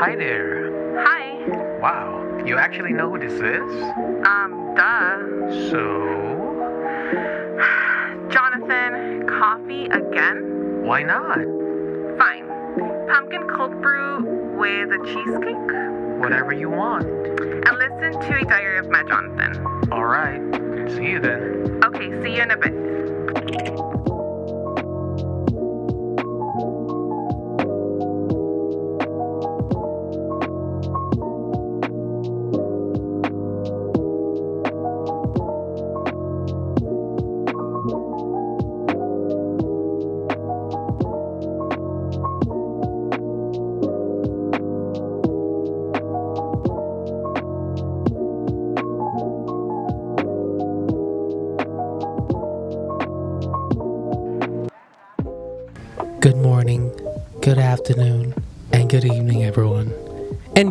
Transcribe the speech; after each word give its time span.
Hi 0.00 0.14
there. 0.14 1.02
Hi. 1.02 1.80
Wow, 1.80 2.44
you 2.46 2.56
actually 2.56 2.92
know 2.92 3.10
who 3.10 3.18
this 3.18 3.32
is? 3.32 3.82
Um, 4.28 4.72
duh. 4.76 5.70
So, 5.70 6.54
Jonathan, 8.30 9.26
coffee 9.26 9.86
again? 9.86 10.84
why 10.86 11.02
not? 11.02 11.38
Fine. 12.16 12.46
Pumpkin 13.08 13.48
cold 13.48 13.82
brew 13.82 14.22
with 14.56 14.92
a 14.92 14.98
cheesecake? 15.04 16.20
Whatever 16.22 16.52
you 16.52 16.70
want. 16.70 17.04
And 17.04 17.76
listen 17.76 18.20
to 18.20 18.38
a 18.38 18.44
diary 18.44 18.78
of 18.78 18.88
Mad 18.88 19.08
Jonathan. 19.08 19.66
Alright, 19.90 20.40
see 20.92 21.06
you 21.06 21.18
then. 21.18 21.80
Okay, 21.84 22.22
see 22.22 22.36
you 22.36 22.42
in 22.42 22.52
a 22.52 22.56
bit. 22.56 22.87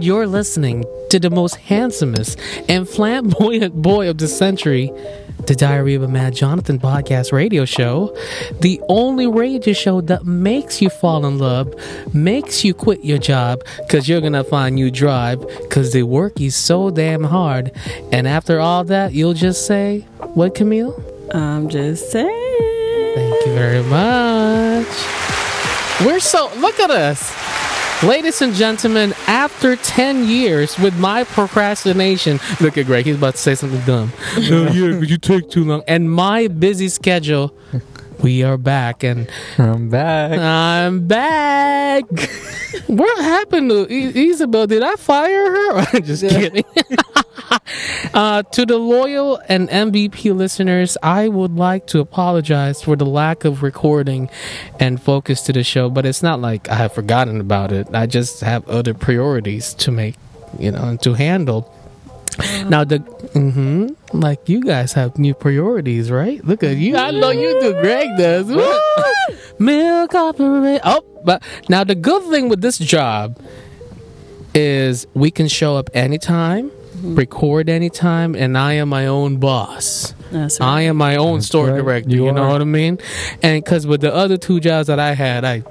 You're 0.07 0.25
listening 0.25 0.85
to 1.09 1.19
the 1.19 1.29
most 1.29 1.57
handsomest 1.57 2.39
and 2.69 2.87
flamboyant 2.87 3.75
boy 3.81 4.09
of 4.09 4.17
the 4.17 4.27
century, 4.27 4.89
the 5.47 5.53
Diary 5.53 5.95
of 5.95 6.01
a 6.01 6.07
Mad 6.07 6.33
Jonathan 6.33 6.79
podcast 6.79 7.33
radio 7.33 7.65
show, 7.65 8.15
the 8.61 8.79
only 8.87 9.27
radio 9.27 9.73
show 9.73 9.99
that 9.99 10.23
makes 10.23 10.81
you 10.81 10.89
fall 10.89 11.25
in 11.25 11.39
love, 11.39 11.73
makes 12.13 12.63
you 12.63 12.73
quit 12.73 13.03
your 13.03 13.17
job 13.17 13.61
because 13.79 14.07
you're 14.07 14.21
gonna 14.21 14.45
find 14.45 14.79
you 14.79 14.89
drive 14.89 15.45
because 15.63 15.91
they 15.91 16.03
work 16.03 16.39
you 16.39 16.51
so 16.51 16.89
damn 16.89 17.25
hard. 17.25 17.73
And 18.13 18.29
after 18.29 18.61
all 18.61 18.85
that, 18.85 19.11
you'll 19.11 19.33
just 19.33 19.67
say, 19.67 20.05
What, 20.35 20.55
Camille? 20.55 20.95
I'm 21.33 21.67
just 21.67 22.13
saying. 22.13 23.13
Thank 23.13 23.45
you 23.45 23.53
very 23.53 23.83
much. 23.83 24.87
We're 26.05 26.21
so 26.21 26.49
look 26.61 26.79
at 26.79 26.91
us. 26.91 27.56
Ladies 28.03 28.43
and 28.43 28.53
gentlemen, 28.53 29.15
after 29.25 29.75
10 29.75 30.27
years 30.27 30.77
with 30.77 30.95
my 30.99 31.23
procrastination, 31.23 32.39
look 32.61 32.77
at 32.77 32.85
Greg, 32.85 33.05
he's 33.07 33.15
about 33.15 33.33
to 33.33 33.39
say 33.39 33.55
something 33.55 33.81
dumb. 33.87 34.11
no, 34.37 34.67
yeah, 34.71 34.99
but 34.99 35.09
you 35.09 35.17
take 35.17 35.49
too 35.49 35.63
long. 35.63 35.81
And 35.87 36.11
my 36.11 36.47
busy 36.47 36.89
schedule, 36.89 37.55
we 38.21 38.43
are 38.43 38.57
back 38.57 39.03
and 39.03 39.29
I'm 39.57 39.89
back. 39.89 40.39
I'm 40.39 41.07
back. 41.07 42.03
what 42.87 43.23
happened 43.23 43.69
to 43.69 43.87
I- 43.89 44.11
Isabel? 44.17 44.67
Did 44.67 44.83
I 44.83 44.95
fire 44.95 45.51
her? 45.51 45.71
I'm 45.93 46.03
just 46.03 46.23
kidding. 46.23 46.63
uh, 48.13 48.43
to 48.43 48.65
the 48.65 48.77
loyal 48.77 49.39
and 49.47 49.69
MVP 49.69 50.35
listeners, 50.35 50.97
I 51.03 51.27
would 51.27 51.55
like 51.55 51.87
to 51.87 51.99
apologize 51.99 52.81
for 52.81 52.95
the 52.95 53.05
lack 53.05 53.45
of 53.45 53.63
recording 53.63 54.29
and 54.79 55.01
focus 55.01 55.41
to 55.43 55.53
the 55.53 55.63
show, 55.63 55.89
but 55.89 56.05
it's 56.05 56.23
not 56.23 56.39
like 56.41 56.67
I 56.69 56.75
have 56.75 56.93
forgotten 56.93 57.39
about 57.39 57.71
it. 57.71 57.87
I 57.93 58.05
just 58.07 58.41
have 58.41 58.67
other 58.67 58.93
priorities 58.93 59.73
to 59.75 59.91
make, 59.91 60.15
you 60.59 60.71
know, 60.71 60.83
and 60.83 61.01
to 61.03 61.13
handle. 61.13 61.73
Now 62.69 62.83
the 62.83 62.99
hmm 63.33 63.87
like 64.13 64.47
you 64.47 64.61
guys 64.61 64.93
have 64.93 65.17
new 65.17 65.33
priorities, 65.33 66.11
right? 66.11 66.43
Look 66.45 66.63
at 66.63 66.77
you. 66.77 66.95
I 66.95 67.11
know 67.11 67.31
you 67.31 67.59
do. 67.59 67.73
Greg 67.81 68.09
does. 68.17 68.45
Woo! 68.47 68.73
Milk 69.59 70.13
operator. 70.13 70.81
Oh, 70.83 71.03
but 71.25 71.41
now 71.67 71.83
the 71.83 71.95
good 71.95 72.23
thing 72.31 72.47
with 72.49 72.61
this 72.61 72.77
job 72.77 73.39
is 74.53 75.07
we 75.13 75.31
can 75.31 75.47
show 75.47 75.75
up 75.77 75.89
anytime, 75.93 76.71
record 77.01 77.69
anytime, 77.69 78.35
and 78.35 78.57
I 78.57 78.73
am 78.73 78.89
my 78.89 79.07
own 79.07 79.37
boss. 79.37 80.13
That's 80.31 80.59
I 80.61 80.81
am 80.81 80.97
my 80.97 81.15
own 81.15 81.41
store 81.41 81.67
right. 81.67 81.77
director. 81.77 82.09
You, 82.09 82.25
You 82.25 82.31
know 82.33 82.49
what 82.49 82.61
I 82.61 82.65
mean? 82.65 82.99
And 83.43 83.63
because 83.63 83.87
with 83.87 84.01
the 84.01 84.13
other 84.13 84.37
two 84.37 84.59
jobs 84.59 84.87
that 84.87 84.99
I 84.99 85.13
had, 85.13 85.43
I 85.45 85.63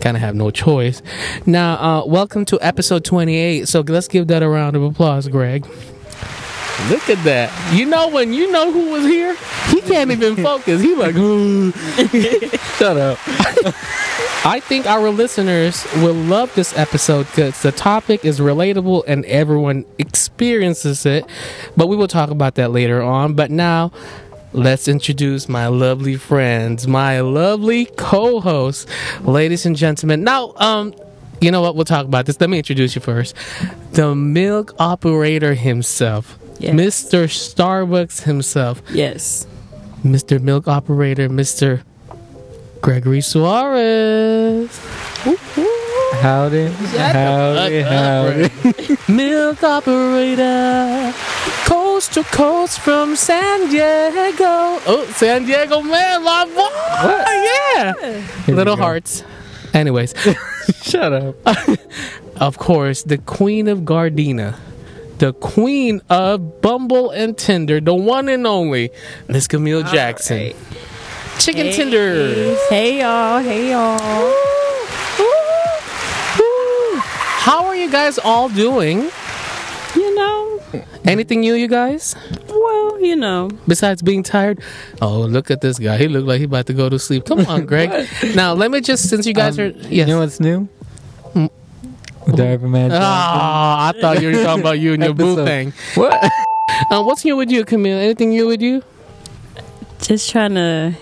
kind 0.00 0.16
of 0.16 0.22
have 0.22 0.34
no 0.34 0.50
choice. 0.50 1.02
Now, 1.46 1.74
uh, 1.74 2.06
welcome 2.06 2.44
to 2.46 2.58
episode 2.60 3.04
28. 3.04 3.68
So 3.68 3.80
let's 3.80 4.08
give 4.08 4.28
that 4.28 4.42
a 4.42 4.48
round 4.48 4.74
of 4.76 4.82
applause, 4.82 5.28
Greg. 5.28 5.66
Look 6.88 7.08
at 7.10 7.22
that. 7.24 7.74
You 7.74 7.86
know 7.86 8.08
when 8.08 8.32
you 8.32 8.50
know 8.50 8.72
who 8.72 8.90
was 8.90 9.04
here? 9.04 9.36
He 9.68 9.80
can't 9.82 10.10
even 10.10 10.36
focus. 10.42 10.80
He 10.80 10.94
like, 10.94 11.14
shut 12.78 12.96
up. 12.96 13.18
I 14.42 14.58
think 14.60 14.86
our 14.86 15.10
listeners 15.10 15.86
will 15.96 16.14
love 16.14 16.54
this 16.54 16.76
episode 16.76 17.26
because 17.26 17.60
the 17.60 17.72
topic 17.72 18.24
is 18.24 18.40
relatable 18.40 19.04
and 19.06 19.24
everyone 19.26 19.84
experiences 19.98 21.04
it. 21.04 21.26
But 21.76 21.88
we 21.88 21.96
will 21.96 22.08
talk 22.08 22.30
about 22.30 22.54
that 22.54 22.70
later 22.70 23.02
on. 23.02 23.34
But 23.34 23.50
now, 23.50 23.92
let's 24.54 24.88
introduce 24.88 25.46
my 25.48 25.66
lovely 25.66 26.16
friends, 26.16 26.88
my 26.88 27.20
lovely 27.20 27.84
co-hosts, 27.98 28.86
ladies 29.20 29.66
and 29.66 29.76
gentlemen. 29.76 30.24
Now, 30.24 30.54
um, 30.56 30.94
you 31.42 31.50
know 31.50 31.60
what? 31.60 31.74
We'll 31.76 31.84
talk 31.84 32.06
about 32.06 32.26
this. 32.26 32.40
Let 32.40 32.48
me 32.50 32.58
introduce 32.58 32.94
you 32.94 33.00
first. 33.00 33.34
The 33.92 34.14
milk 34.14 34.74
operator 34.78 35.54
himself, 35.54 36.38
Yes. 36.60 36.74
Mr. 36.74 37.24
Starbucks 37.26 38.22
himself, 38.22 38.82
Yes. 38.92 39.46
Mr. 40.04 40.40
Milk 40.40 40.68
Operator, 40.68 41.28
Mr. 41.28 41.82
Gregory 42.80 43.20
Suarez. 43.20 44.70
Howdy. 46.20 46.66
Howdy. 46.68 47.80
Howdy. 47.82 48.50
Milk 49.12 49.62
Operator, 49.62 51.12
coast 51.66 52.12
to 52.14 52.22
coast 52.24 52.80
from 52.80 53.16
San 53.16 53.68
Diego. 53.70 54.80
Oh, 54.86 55.06
San 55.14 55.44
Diego, 55.46 55.80
man, 55.82 56.22
my 56.24 56.44
boy. 56.44 56.52
What? 57.06 57.26
Yeah. 57.26 58.20
Here 58.44 58.54
Little 58.54 58.76
hearts. 58.76 59.24
Anyways, 59.72 60.14
Shut 60.82 61.12
up. 61.12 61.36
of 62.36 62.58
course, 62.58 63.02
the 63.02 63.18
Queen 63.18 63.68
of 63.68 63.80
Gardena. 63.80 64.56
The 65.20 65.34
queen 65.34 66.00
of 66.08 66.62
Bumble 66.62 67.10
and 67.10 67.36
Tinder, 67.36 67.78
the 67.80 67.94
one 67.94 68.28
and 68.30 68.46
only 68.46 68.90
Miss 69.28 69.46
Camille 69.46 69.82
Jackson. 69.82 70.54
Chicken 71.38 71.66
Hey. 71.66 71.72
tenders. 71.76 72.58
Hey 72.70 73.00
y'all. 73.00 73.40
Hey 73.42 73.70
y'all. 73.70 74.32
How 77.44 77.66
are 77.66 77.76
you 77.76 77.90
guys 77.90 78.18
all 78.18 78.48
doing? 78.48 79.10
You 79.94 80.14
know. 80.14 80.60
Anything 81.04 81.40
new, 81.40 81.54
you 81.54 81.68
guys? 81.68 82.14
Well, 82.48 83.00
you 83.02 83.16
know. 83.16 83.50
Besides 83.68 84.00
being 84.02 84.22
tired? 84.22 84.60
Oh, 85.02 85.20
look 85.20 85.50
at 85.50 85.60
this 85.60 85.78
guy. 85.78 85.98
He 85.98 86.08
looked 86.08 86.26
like 86.28 86.38
he 86.38 86.44
about 86.44 86.66
to 86.66 86.72
go 86.74 86.88
to 86.88 86.98
sleep. 86.98 87.24
Come 87.26 87.40
on, 87.46 87.66
Greg. 87.66 88.08
now, 88.34 88.52
let 88.54 88.70
me 88.70 88.80
just, 88.80 89.08
since 89.08 89.26
you 89.26 89.34
guys 89.34 89.58
Um, 89.58 89.64
are. 89.66 89.68
Yes. 89.68 89.90
You 89.90 90.06
know 90.06 90.20
what's 90.20 90.40
new? 90.40 90.68
Diver 92.32 92.68
Man. 92.68 92.92
Oh, 92.92 92.96
I 92.98 93.92
thought 94.00 94.20
you 94.22 94.28
were 94.28 94.42
talking 94.44 94.60
about 94.62 94.78
you 94.78 94.94
and 94.94 95.02
your 95.02 95.14
boo 95.14 95.44
thing. 95.44 95.72
What? 95.94 96.30
Uh, 96.90 97.02
what's 97.02 97.24
new 97.24 97.36
with 97.36 97.50
you, 97.50 97.64
Camille? 97.64 97.98
Anything 97.98 98.30
new 98.30 98.46
with 98.46 98.62
you? 98.62 98.82
Just 100.00 100.30
trying 100.30 100.54
to, 100.54 100.94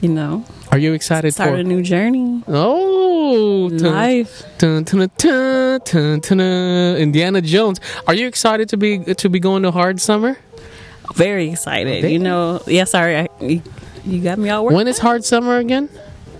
you 0.00 0.08
know, 0.08 0.44
Are 0.72 0.78
you 0.78 0.92
excited 0.94 1.32
start 1.34 1.50
for? 1.50 1.56
a 1.56 1.62
new 1.64 1.82
journey. 1.82 2.42
Oh, 2.48 3.68
in 3.68 3.76
dun, 3.76 3.92
Life. 3.94 4.42
dun, 4.58 4.84
dun, 4.84 5.10
dun, 5.18 5.80
dun, 5.84 6.20
dun, 6.20 6.38
dun. 6.38 6.96
Indiana 6.96 7.40
Jones. 7.42 7.78
Are 8.06 8.14
you 8.14 8.26
excited 8.26 8.68
to 8.70 8.76
be 8.76 9.00
to 9.14 9.28
be 9.28 9.38
going 9.40 9.64
to 9.64 9.70
Hard 9.72 10.00
Summer? 10.00 10.38
Very 11.14 11.50
excited. 11.50 12.02
Damn. 12.02 12.10
You 12.12 12.18
know. 12.20 12.62
Yeah. 12.66 12.84
Sorry. 12.84 13.16
I, 13.18 13.28
you, 13.40 13.62
you 14.04 14.22
got 14.22 14.38
me 14.38 14.48
all 14.50 14.64
worked. 14.64 14.76
When 14.76 14.88
is 14.88 14.98
Hard 14.98 15.24
Summer 15.24 15.58
again? 15.58 15.88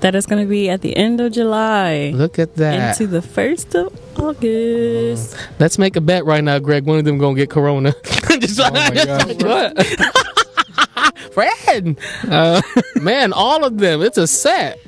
That 0.00 0.14
is 0.14 0.24
going 0.26 0.42
to 0.42 0.48
be 0.48 0.70
at 0.70 0.80
the 0.80 0.96
end 0.96 1.20
of 1.20 1.32
July. 1.32 2.10
Look 2.14 2.38
at 2.38 2.56
that. 2.56 2.98
Into 2.98 3.06
the 3.06 3.20
first 3.22 3.74
of 3.74 3.92
August. 4.18 5.36
Let's 5.58 5.78
make 5.78 5.96
a 5.96 6.00
bet 6.00 6.24
right 6.24 6.42
now, 6.42 6.58
Greg. 6.58 6.84
One 6.86 6.98
of 6.98 7.04
them 7.04 7.18
gonna 7.18 7.36
get 7.36 7.50
corona. 7.50 7.92
Just 8.38 8.60
Oh 8.60 8.70
my 8.70 8.90
gosh. 8.90 9.34
What? 9.42 9.86
Fred, 11.32 11.96
Uh, 12.28 12.60
man, 13.00 13.32
all 13.32 13.64
of 13.64 13.78
them. 13.78 14.02
It's 14.02 14.18
a 14.18 14.26
set. 14.26 14.78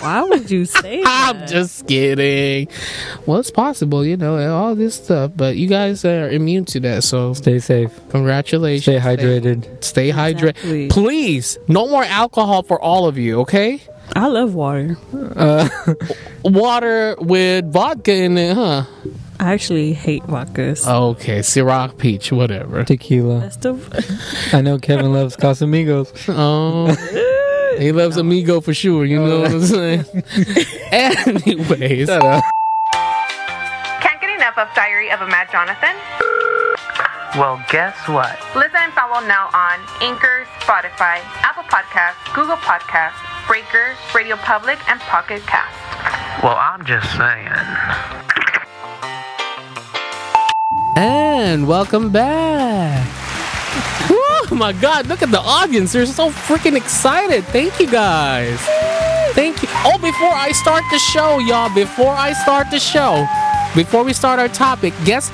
Why 0.00 0.22
would 0.22 0.50
you 0.50 0.64
say 0.64 1.02
that? 1.02 1.36
I'm 1.36 1.46
just 1.46 1.86
kidding. 1.86 2.68
Well, 3.26 3.38
it's 3.38 3.50
possible, 3.50 4.02
you 4.04 4.16
know, 4.16 4.36
and 4.36 4.50
all 4.50 4.74
this 4.74 4.94
stuff, 4.94 5.32
but 5.36 5.56
you 5.56 5.68
guys 5.68 6.06
are 6.06 6.30
immune 6.30 6.64
to 6.66 6.80
that, 6.80 7.04
so 7.04 7.34
stay 7.34 7.58
safe. 7.58 7.90
congratulations. 8.08 8.84
Stay 8.84 8.98
hydrated. 8.98 9.84
Stay 9.84 10.10
hydrated. 10.10 10.48
Exactly. 10.50 10.88
Please, 10.88 11.58
no 11.68 11.86
more 11.86 12.02
alcohol 12.04 12.62
for 12.62 12.80
all 12.80 13.06
of 13.06 13.18
you, 13.18 13.40
okay? 13.40 13.82
I 14.16 14.26
love 14.26 14.54
water. 14.54 14.96
Uh, 15.14 15.68
Water 16.44 17.16
with 17.20 17.70
vodka 17.72 18.12
in 18.14 18.36
it, 18.38 18.54
huh? 18.54 18.84
I 19.38 19.52
actually 19.52 19.92
hate 19.92 20.22
vodkas. 20.24 20.86
Okay, 20.86 21.38
Ciroc 21.40 21.96
Peach, 21.98 22.32
whatever. 22.32 22.82
tequila. 22.84 23.40
That's 23.40 23.56
the 23.56 24.50
I 24.52 24.60
know 24.62 24.78
Kevin 24.78 25.12
loves 25.12 25.36
Casamigos. 25.36 26.12
Oh, 26.28 26.88
he 27.78 27.92
loves 27.92 28.16
Amigo 28.16 28.60
for 28.60 28.74
sure. 28.74 29.04
You 29.04 29.18
know 29.24 29.40
what 29.40 29.50
I'm 29.52 29.62
saying? 29.62 30.04
Anyways, 30.92 32.08
Shut 32.08 32.22
up. 32.24 32.44
Can't 34.00 34.20
get 34.20 34.30
enough 34.30 34.58
of 34.58 34.68
Diary 34.74 35.10
of 35.10 35.20
a 35.20 35.26
Mad 35.26 35.48
Jonathan? 35.52 35.94
Well, 37.38 37.62
guess 37.70 37.96
what? 38.08 38.36
Listen 38.56 38.76
and 38.80 38.92
follow 38.92 39.24
now 39.26 39.48
on 39.54 39.78
Anchor, 40.02 40.46
Spotify, 40.60 41.20
Apple 41.46 41.62
Podcasts, 41.64 42.18
Google 42.34 42.56
Podcasts, 42.56 43.14
Breaker, 43.50 43.96
Radio 44.14 44.36
Public, 44.36 44.78
and 44.88 45.00
Pocket 45.00 45.42
Cast. 45.42 45.74
Well, 46.40 46.54
I'm 46.54 46.86
just 46.86 47.04
saying. 47.16 47.50
and 50.94 51.66
welcome 51.66 52.10
back. 52.10 53.08
Oh 54.52 54.54
my 54.54 54.72
God! 54.72 55.06
Look 55.08 55.22
at 55.22 55.32
the 55.32 55.40
audience; 55.40 55.92
they're 55.92 56.06
so 56.06 56.30
freaking 56.30 56.76
excited. 56.76 57.42
Thank 57.46 57.80
you 57.80 57.90
guys. 57.90 58.58
Thank 59.34 59.62
you. 59.62 59.68
Oh, 59.84 59.98
before 59.98 60.32
I 60.32 60.52
start 60.52 60.84
the 60.92 60.98
show, 60.98 61.38
y'all. 61.38 61.72
Before 61.74 62.12
I 62.12 62.32
start 62.32 62.70
the 62.70 62.78
show, 62.78 63.26
before 63.74 64.04
we 64.04 64.12
start 64.12 64.38
our 64.38 64.48
topic, 64.48 64.94
guess, 65.04 65.30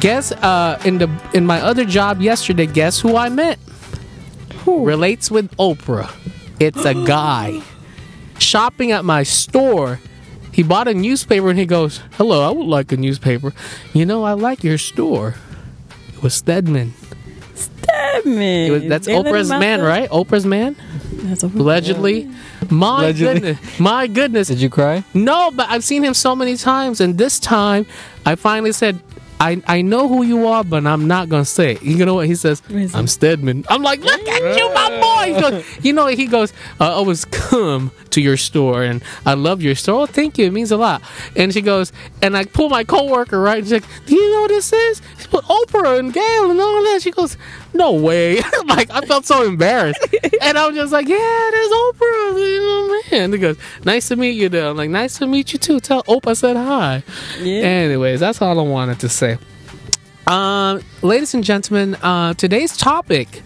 guess, 0.00 0.32
uh, 0.32 0.80
in 0.84 0.98
the 0.98 1.08
in 1.34 1.46
my 1.46 1.60
other 1.60 1.84
job 1.84 2.20
yesterday, 2.20 2.66
guess 2.66 2.98
who 3.00 3.16
I 3.16 3.28
met? 3.28 3.58
Who 4.64 4.84
relates 4.84 5.30
with 5.30 5.56
Oprah? 5.56 6.10
It's 6.60 6.84
a 6.84 6.94
guy 6.94 7.62
shopping 8.38 8.92
at 8.92 9.04
my 9.04 9.22
store. 9.22 10.00
He 10.52 10.62
bought 10.62 10.88
a 10.88 10.94
newspaper 10.94 11.50
and 11.50 11.58
he 11.58 11.66
goes, 11.66 12.00
"Hello, 12.12 12.46
I 12.48 12.50
would 12.52 12.66
like 12.66 12.90
a 12.92 12.96
newspaper. 12.96 13.52
You 13.94 14.04
know, 14.06 14.24
I 14.24 14.32
like 14.32 14.64
your 14.64 14.78
store." 14.78 15.34
It 16.14 16.22
was 16.22 16.34
Stedman. 16.34 16.94
man. 18.24 18.66
It 18.68 18.70
was, 18.70 18.84
that's 18.86 19.06
They 19.06 19.14
Oprah's 19.14 19.50
him 19.50 19.60
man, 19.60 19.78
the- 19.80 19.86
right? 19.86 20.10
Oprah's 20.10 20.44
man, 20.46 20.74
That's 21.12 21.44
Oprah's 21.44 21.54
allegedly. 21.60 22.28
My 22.70 23.04
Allegedly. 23.04 23.34
goodness, 23.52 23.80
my 23.80 24.06
goodness. 24.08 24.48
Did 24.48 24.60
you 24.60 24.68
cry? 24.68 25.04
No, 25.14 25.50
but 25.52 25.68
I've 25.70 25.84
seen 25.84 26.02
him 26.02 26.12
so 26.14 26.34
many 26.34 26.56
times, 26.56 27.00
and 27.00 27.16
this 27.18 27.38
time 27.38 27.86
I 28.26 28.34
finally 28.34 28.72
said, 28.72 29.00
I, 29.40 29.62
I 29.66 29.82
know 29.82 30.08
who 30.08 30.22
you 30.22 30.46
are, 30.46 30.64
but 30.64 30.86
I'm 30.86 31.06
not 31.06 31.28
gonna 31.28 31.44
say 31.44 31.72
it. 31.72 31.82
You 31.82 32.04
know 32.04 32.14
what 32.14 32.26
he 32.26 32.34
says? 32.34 32.62
I'm? 32.94 33.06
Stedman. 33.06 33.64
I'm 33.68 33.82
like, 33.82 34.00
look 34.00 34.28
at 34.28 34.58
you, 34.58 34.74
my 34.74 35.00
boy. 35.00 35.34
He 35.34 35.40
goes, 35.40 35.84
you 35.84 35.92
know, 35.92 36.06
he 36.08 36.26
goes, 36.26 36.52
uh, 36.80 36.98
I 36.98 37.02
was 37.02 37.24
come 37.24 37.90
to 38.18 38.22
your 38.22 38.36
store, 38.36 38.82
and 38.82 39.02
I 39.24 39.34
love 39.34 39.62
your 39.62 39.76
store. 39.76 40.02
Oh, 40.02 40.06
thank 40.06 40.38
you. 40.38 40.46
It 40.46 40.52
means 40.52 40.72
a 40.72 40.76
lot. 40.76 41.02
And 41.36 41.52
she 41.52 41.62
goes, 41.62 41.92
and 42.20 42.36
I 42.36 42.44
pull 42.44 42.68
my 42.68 42.84
coworker 42.84 43.40
right, 43.40 43.58
and 43.58 43.66
she's 43.66 43.72
like, 43.72 44.06
do 44.06 44.14
you 44.16 44.32
know 44.32 44.42
what 44.42 44.48
this 44.48 44.72
is? 44.72 45.00
She 45.18 45.28
put 45.28 45.44
Oprah 45.44 45.98
and 45.98 46.12
Gail 46.12 46.50
and 46.50 46.60
all 46.60 46.82
that. 46.82 47.00
She 47.00 47.12
goes, 47.12 47.36
no 47.72 47.92
way. 47.92 48.36
like 48.66 48.90
I 48.90 49.00
felt 49.02 49.24
so 49.24 49.46
embarrassed, 49.46 50.04
and 50.42 50.58
I 50.58 50.66
was 50.66 50.76
just 50.76 50.92
like, 50.92 51.08
yeah, 51.08 51.48
there's 51.52 51.70
Oprah. 51.70 52.38
You 52.38 52.60
know, 52.60 53.02
man. 53.10 53.32
He 53.32 53.38
goes, 53.38 53.56
nice 53.84 54.08
to 54.08 54.16
meet 54.16 54.32
you, 54.32 54.48
though. 54.48 54.70
I'm 54.70 54.76
like, 54.76 54.90
nice 54.90 55.18
to 55.18 55.26
meet 55.26 55.52
you 55.52 55.58
too. 55.58 55.80
Tell 55.80 56.02
Oprah 56.04 56.28
I 56.28 56.34
said 56.34 56.56
hi. 56.56 57.02
Yeah. 57.38 57.62
Anyways, 57.62 58.20
that's 58.20 58.42
all 58.42 58.58
I 58.58 58.62
wanted 58.62 59.00
to 59.00 59.08
say. 59.08 59.38
Um, 60.26 60.82
ladies 61.00 61.32
and 61.34 61.42
gentlemen, 61.42 61.94
uh, 61.96 62.34
today's 62.34 62.76
topic. 62.76 63.42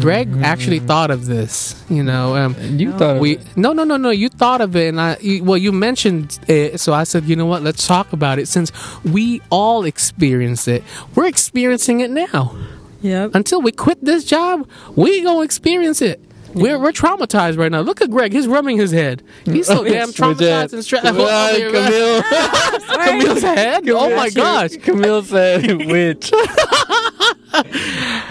Greg 0.00 0.28
actually 0.42 0.80
thought 0.80 1.10
of 1.10 1.26
this. 1.26 1.80
You 1.88 2.02
know, 2.02 2.36
um, 2.36 2.56
You 2.78 2.90
thought 2.92 3.16
of 3.16 3.20
we 3.20 3.36
it. 3.36 3.56
no 3.56 3.72
no 3.72 3.84
no 3.84 3.96
no. 3.96 4.10
You 4.10 4.28
thought 4.28 4.60
of 4.60 4.74
it, 4.74 4.88
and 4.88 5.00
I 5.00 5.16
you, 5.20 5.44
well, 5.44 5.56
you 5.56 5.70
mentioned 5.72 6.38
it, 6.48 6.80
so 6.80 6.92
I 6.92 7.04
said, 7.04 7.24
you 7.24 7.36
know 7.36 7.46
what? 7.46 7.62
Let's 7.62 7.86
talk 7.86 8.12
about 8.12 8.38
it 8.38 8.48
since 8.48 8.72
we 9.04 9.40
all 9.50 9.84
experience 9.84 10.66
it. 10.66 10.82
We're 11.14 11.26
experiencing 11.26 12.00
it 12.00 12.10
now. 12.10 12.56
Yep. 13.02 13.36
Until 13.36 13.62
we 13.62 13.70
quit 13.70 14.04
this 14.04 14.24
job, 14.24 14.68
we 14.96 15.22
gonna 15.22 15.42
experience 15.42 16.02
it. 16.02 16.20
We're, 16.54 16.78
we're 16.78 16.92
traumatized 16.92 17.58
right 17.58 17.70
now. 17.70 17.80
Look 17.82 18.00
at 18.00 18.10
Greg; 18.10 18.32
he's 18.32 18.48
rubbing 18.48 18.78
his 18.78 18.90
head. 18.90 19.22
He's 19.44 19.66
so 19.68 19.84
damn 19.94 20.08
traumatized 20.08 20.72
and 20.72 20.82
stressed. 20.84 21.06
Ah, 21.14 21.52
Camille. 21.54 22.22
Camille's 23.04 23.42
head. 23.42 23.88
Oh 23.90 24.16
my 24.16 24.30
gosh! 24.30 24.76
Camille 24.78 25.22
said 25.22 25.86
which. 25.86 26.32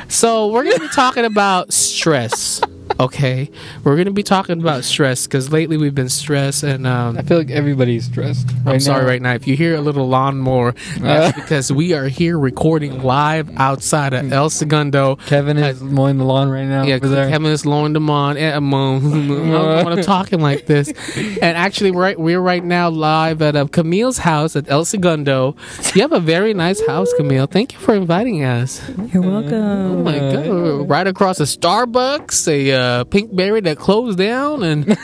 So 0.09 0.47
we're 0.47 0.63
gonna 0.63 0.79
be 0.79 0.87
talking 0.89 1.25
about 1.25 1.73
stress. 1.73 2.61
Okay, 2.99 3.51
we're 3.83 3.95
gonna 3.95 4.09
be 4.09 4.23
talking 4.23 4.59
about 4.59 4.83
stress 4.83 5.27
because 5.27 5.51
lately 5.51 5.77
we've 5.77 5.93
been 5.93 6.09
stressed, 6.09 6.63
and 6.63 6.87
um, 6.87 7.15
I 7.15 7.21
feel 7.21 7.37
like 7.37 7.51
everybody's 7.51 8.05
stressed. 8.05 8.47
Right 8.63 8.73
I'm 8.73 8.79
sorry 8.79 9.05
right 9.05 9.21
now 9.21 9.33
if 9.33 9.45
you 9.45 9.55
hear 9.55 9.75
a 9.75 9.81
little 9.81 10.07
lawnmower. 10.07 10.73
That's 10.99 11.35
because 11.35 11.71
we 11.71 11.93
are 11.93 12.07
here 12.07 12.39
recording 12.39 13.03
live 13.03 13.55
outside 13.57 14.13
of 14.13 14.33
El 14.33 14.49
Segundo. 14.49 15.17
Kevin 15.27 15.57
is 15.57 15.79
mowing 15.79 16.17
the 16.17 16.23
lawn 16.23 16.49
right 16.49 16.65
now 16.65 16.83
Yeah, 16.83 16.95
over 16.95 17.07
there. 17.07 17.29
Kevin 17.29 17.51
is 17.51 17.61
blowing 17.63 17.93
them 17.93 18.09
on. 18.09 18.35
Eh, 18.35 18.57
Mo. 18.57 18.95
I 18.97 18.99
don't 18.99 19.85
want 19.85 19.95
to 19.97 20.03
talking 20.03 20.41
like 20.41 20.65
this. 20.65 20.87
And 21.15 21.55
actually, 21.55 21.91
we're 21.91 22.01
right, 22.01 22.19
we're 22.19 22.41
right 22.41 22.63
now 22.63 22.89
live 22.89 23.43
at 23.43 23.55
uh, 23.55 23.67
Camille's 23.67 24.17
house 24.17 24.55
at 24.55 24.69
El 24.71 24.85
Segundo. 24.85 25.55
You 25.93 26.01
have 26.01 26.13
a 26.13 26.19
very 26.19 26.55
nice 26.55 26.83
house, 26.87 27.13
Camille. 27.15 27.45
Thank 27.45 27.73
you 27.73 27.79
for 27.79 27.93
inviting 27.93 28.43
us. 28.43 28.81
You're 29.13 29.21
welcome. 29.21 29.53
Oh 29.53 30.03
my 30.03 30.17
god! 30.17 30.89
Right 30.89 31.05
across 31.05 31.39
a 31.39 31.43
Starbucks, 31.43 32.47
a 32.47 32.71
uh, 32.71 32.86
Pinkberry 33.05 33.63
that 33.63 33.77
closed 33.77 34.17
down, 34.17 34.63
and 34.63 34.97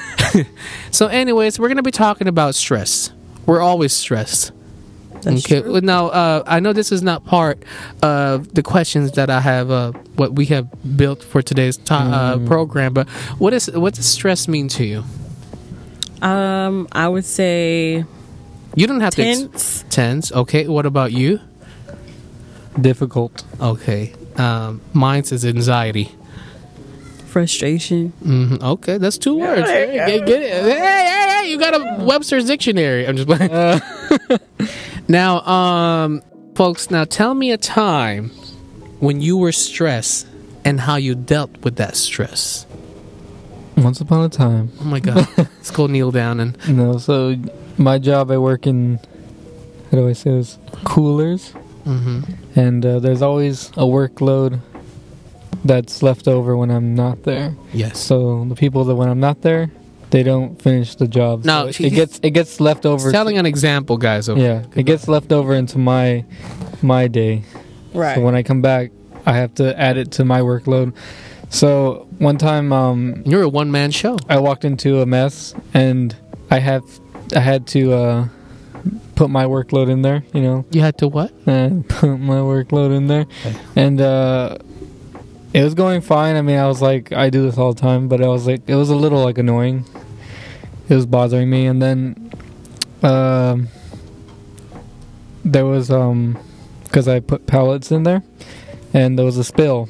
so. 0.92 1.08
Anyways, 1.08 1.60
we're 1.60 1.68
gonna 1.70 1.84
be 1.84 1.92
talking 1.92 2.28
about 2.28 2.56
stress. 2.56 3.12
We're 3.46 3.62
always 3.62 3.94
stressed. 3.94 4.52
That's 5.22 5.46
okay. 5.46 5.62
true. 5.62 5.80
Now, 5.82 6.08
uh, 6.08 6.44
I 6.46 6.60
know 6.60 6.74
this 6.74 6.92
is 6.92 7.02
not 7.02 7.24
part 7.26 7.64
of 8.02 8.54
the 8.54 8.62
questions 8.64 9.12
that 9.14 9.30
I 9.30 9.40
have, 9.40 9.72
uh, 9.72 9.92
what 10.18 10.34
we 10.34 10.46
have 10.48 10.68
built 10.98 11.24
for 11.24 11.42
today's 11.42 11.78
to- 11.78 11.94
uh, 11.94 12.38
program. 12.46 12.94
But 12.94 13.08
what 13.40 13.54
is 13.54 13.70
what 13.72 13.94
does 13.94 14.06
stress 14.06 14.48
mean 14.48 14.68
to 14.70 14.84
you? 14.84 15.04
Um, 16.22 16.88
I 16.92 17.08
would 17.08 17.26
say 17.26 18.04
You 18.76 18.88
don't 18.88 19.02
have 19.02 19.16
to 19.16 19.24
ex- 19.24 19.40
tense. 19.40 19.86
tense. 19.90 20.32
Okay. 20.32 20.68
What 20.68 20.86
about 20.86 21.12
you? 21.14 21.40
Difficult. 22.80 23.44
Okay. 23.62 24.14
Um, 24.38 24.82
mine 24.94 25.24
says 25.26 25.46
anxiety. 25.46 26.12
Frustration. 27.34 28.10
hmm 28.24 28.56
Okay, 28.62 28.98
that's 29.00 29.18
two 29.18 29.36
words. 29.40 29.68
Hey, 29.68 29.94
get, 30.08 30.26
get 30.26 30.42
it. 30.42 30.64
Hey, 30.64 30.80
hey, 30.80 31.28
hey, 31.42 31.50
you 31.52 31.58
got 31.60 31.74
a 31.74 32.06
Webster's 32.06 32.46
dictionary. 32.46 33.06
I'm 33.08 33.18
just 33.18 33.28
playing. 33.28 33.52
now, 35.08 35.42
um, 35.42 36.22
folks, 36.56 36.90
now 36.92 37.04
tell 37.04 37.34
me 37.34 37.52
a 37.52 37.58
time 37.58 38.30
when 39.00 39.20
you 39.20 39.36
were 39.38 39.52
stressed 39.52 40.28
and 40.64 40.80
how 40.80 40.96
you 40.96 41.16
dealt 41.16 41.58
with 41.64 41.76
that 41.78 41.96
stress. 41.98 42.66
Once 43.76 44.00
upon 44.00 44.24
a 44.24 44.30
time. 44.30 44.72
Oh 44.80 44.84
my 44.86 45.00
God. 45.00 45.28
Let's 45.38 45.72
go 45.72 45.88
kneel 45.88 46.12
down 46.12 46.40
and. 46.40 46.56
No, 46.70 47.00
so 47.00 47.36
my 47.78 47.98
job, 47.98 48.30
I 48.30 48.38
work 48.38 48.68
in, 48.68 49.00
how 49.90 49.98
do 49.98 50.08
I 50.08 50.14
say 50.14 50.30
this? 50.32 50.60
Coolers. 50.84 51.50
hmm 51.84 52.22
And 52.56 52.86
uh, 52.86 53.00
there's 53.00 53.24
always 53.24 53.70
a 53.70 53.84
workload 53.84 54.60
that's 55.66 56.02
left 56.04 56.28
over 56.28 56.56
when 56.58 56.70
I'm 56.72 56.96
not 56.96 57.24
there. 57.24 57.56
Yes. 57.74 58.00
So 58.00 58.46
the 58.46 58.56
people 58.56 58.84
that 58.86 58.96
when 58.96 59.10
I'm 59.10 59.20
not 59.20 59.42
there, 59.42 59.72
they 60.10 60.24
don't 60.24 60.62
finish 60.62 60.96
the 60.96 61.08
job. 61.08 61.44
No, 61.46 61.72
so 61.72 61.84
it, 61.84 61.90
gets 61.92 62.20
it 62.22 62.32
gets 62.32 62.60
left 62.60 62.86
over. 62.86 63.12
Telling 63.12 63.38
an 63.38 63.46
example, 63.46 63.98
guys. 63.98 64.30
Okay. 64.30 64.42
yeah, 64.42 64.64
it 64.76 64.84
gets 64.84 65.08
left 65.08 65.32
over 65.32 65.54
into 65.56 65.78
my 65.78 66.24
my 66.82 67.08
day. 67.08 67.44
Right. 67.94 68.16
So 68.16 68.22
when 68.22 68.36
I 68.36 68.44
come 68.44 68.62
back, 68.62 68.92
I 69.26 69.34
have 69.34 69.54
to 69.56 69.80
add 69.80 69.98
it 69.98 70.12
to 70.14 70.26
my 70.26 70.42
workload. 70.42 70.94
So 71.50 72.08
one 72.18 72.38
time, 72.38 72.74
um, 72.74 73.22
You're 73.26 73.44
a 73.44 73.50
one 73.50 73.72
man 73.72 73.92
show. 73.92 74.18
I 74.28 74.40
walked 74.40 74.66
into 74.66 75.02
a 75.02 75.06
mess, 75.06 75.54
and 75.74 76.16
I 76.50 76.60
have 76.60 76.84
I 77.36 77.40
had 77.40 77.68
to 77.68 77.94
uh, 77.94 78.28
put 79.16 79.30
my 79.30 79.46
workload 79.46 79.90
in 79.90 80.02
there. 80.02 80.24
You 80.34 80.42
know, 80.42 80.66
You 80.72 80.82
had 80.82 80.98
to 81.00 81.08
what? 81.08 81.32
and 81.46 81.88
put 81.90 82.18
my 82.18 82.38
workload 82.38 82.96
in 82.96 83.08
there, 83.08 83.26
Okay. 83.46 83.56
and 83.76 84.02
uh, 84.02 84.58
it 85.54 85.64
was 85.64 85.74
going 85.74 86.02
fine. 86.02 86.36
I 86.36 86.42
mean, 86.42 86.58
I 86.58 86.68
was 86.68 86.82
like, 86.82 87.12
I 87.14 87.30
do 87.30 87.44
this 87.44 87.58
all 87.58 87.74
the 87.74 87.80
time, 87.82 88.08
but 88.08 88.22
I 88.24 88.28
was 88.28 88.48
like, 88.48 88.62
it 88.68 88.76
was 88.76 88.90
a 88.90 88.96
little 88.96 89.24
like 89.24 89.38
annoying. 89.38 89.86
It 90.90 90.96
was 90.96 91.06
bothering 91.06 91.50
me, 91.50 91.66
and 91.66 91.82
then 91.82 92.32
um, 93.04 93.68
there 95.46 95.66
was 95.66 95.90
um, 95.92 96.38
because 96.84 97.08
I 97.08 97.20
put 97.20 97.48
pallets 97.48 97.92
in 97.92 98.04
there, 98.04 98.24
and 98.94 99.18
there 99.18 99.26
was 99.26 99.38
a 99.38 99.44
spill. 99.44 99.90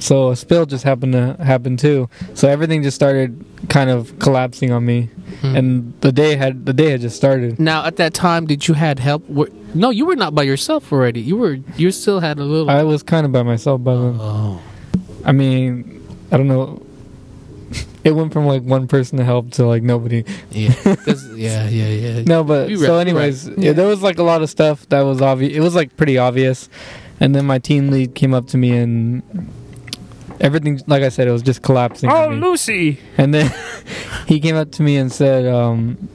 So 0.00 0.30
a 0.30 0.36
spill 0.36 0.64
just 0.64 0.84
happened 0.84 1.12
to 1.12 1.36
happen 1.44 1.76
too. 1.76 2.08
So 2.34 2.48
everything 2.48 2.82
just 2.82 2.94
started 2.94 3.44
kind 3.68 3.90
of 3.90 4.18
collapsing 4.18 4.72
on 4.72 4.84
me, 4.86 5.10
Hmm. 5.40 5.56
and 5.56 5.94
the 6.00 6.12
day 6.12 6.34
had 6.36 6.66
the 6.66 6.72
day 6.72 6.90
had 6.90 7.00
just 7.02 7.16
started. 7.16 7.58
Now, 7.60 7.84
at 7.84 7.96
that 7.96 8.14
time, 8.14 8.46
did 8.46 8.66
you 8.68 8.74
had 8.74 8.98
help? 8.98 9.28
Were- 9.28 9.50
No, 9.74 9.90
you 9.90 10.06
were 10.06 10.16
not 10.16 10.34
by 10.34 10.42
yourself 10.42 10.92
already. 10.92 11.20
You 11.20 11.36
were. 11.36 11.58
You 11.76 11.90
still 11.92 12.20
had 12.20 12.38
a 12.38 12.44
little. 12.44 12.68
I 12.70 12.82
was 12.82 13.02
kind 13.02 13.24
of 13.26 13.32
by 13.32 13.42
myself 13.42 13.82
by 13.84 13.94
then. 13.94 14.16
oh. 14.20 14.60
I 15.24 15.32
mean, 15.32 16.06
I 16.30 16.36
don't 16.36 16.48
know. 16.48 16.82
it 18.04 18.12
went 18.12 18.32
from 18.32 18.46
like 18.46 18.62
one 18.62 18.88
person 18.88 19.18
to 19.18 19.24
help 19.24 19.50
to 19.52 19.66
like 19.66 19.82
nobody. 19.82 20.24
Yeah, 20.50 20.72
'cause- 21.04 21.28
yeah, 21.36 21.68
yeah, 21.68 21.88
yeah. 21.88 22.22
No, 22.26 22.44
but 22.44 22.68
You 22.68 22.76
so 22.78 22.98
anyways, 22.98 23.48
right. 23.50 23.58
yeah, 23.58 23.72
there 23.72 23.86
was 23.86 24.02
like 24.02 24.18
a 24.18 24.22
lot 24.22 24.42
of 24.42 24.50
stuff 24.50 24.88
that 24.88 25.02
was 25.02 25.20
obvious. 25.22 25.52
It 25.56 25.60
was 25.60 25.74
like 25.74 25.96
pretty 25.96 26.18
obvious, 26.18 26.68
and 27.20 27.34
then 27.34 27.46
my 27.46 27.58
team 27.58 27.90
lead 27.90 28.14
came 28.14 28.34
up 28.34 28.46
to 28.48 28.58
me 28.58 28.76
and 28.76 29.22
everything, 30.40 30.80
like 30.86 31.02
I 31.02 31.08
said, 31.08 31.28
it 31.28 31.30
was 31.32 31.42
just 31.42 31.62
collapsing. 31.62 32.10
Oh. 32.10 32.28
Lucy. 32.30 32.98
And 33.16 33.32
then 33.32 33.52
he 34.26 34.40
came 34.40 34.56
up 34.56 34.72
to 34.72 34.82
me 34.82 34.96
and 34.96 35.10
said, 35.12 35.46
um, 35.46 36.08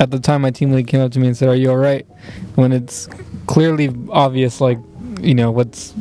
at 0.00 0.10
the 0.10 0.18
time, 0.18 0.42
my 0.42 0.50
team 0.50 0.72
lead 0.72 0.86
came 0.88 1.00
up 1.00 1.12
to 1.12 1.20
me 1.20 1.26
and 1.28 1.36
said, 1.36 1.48
"Are 1.48 1.54
you 1.54 1.70
all 1.70 1.76
right?" 1.76 2.06
When 2.54 2.72
it's 2.72 3.08
clearly 3.46 3.94
obvious, 4.10 4.60
like 4.60 4.78
you 5.20 5.34
know 5.34 5.50
what's. 5.50 5.92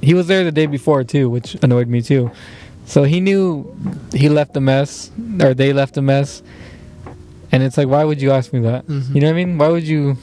He 0.00 0.14
was 0.14 0.26
there 0.26 0.44
the 0.44 0.52
day 0.52 0.66
before 0.66 1.04
too, 1.04 1.28
which 1.28 1.56
annoyed 1.62 1.88
me 1.88 2.02
too. 2.02 2.30
So 2.86 3.02
he 3.04 3.20
knew 3.20 3.74
he 4.12 4.28
left 4.28 4.56
a 4.56 4.60
mess, 4.60 5.10
or 5.42 5.54
they 5.54 5.72
left 5.72 5.96
a 5.96 6.02
mess. 6.02 6.42
And 7.52 7.62
it's 7.62 7.76
like, 7.76 7.88
why 7.88 8.04
would 8.04 8.20
you 8.20 8.30
ask 8.30 8.52
me 8.52 8.60
that? 8.60 8.86
Mhm. 8.86 9.14
You 9.14 9.20
know 9.20 9.26
what 9.28 9.32
I 9.32 9.44
mean? 9.44 9.58
Why 9.58 9.68
would 9.68 9.84
you 9.84 10.16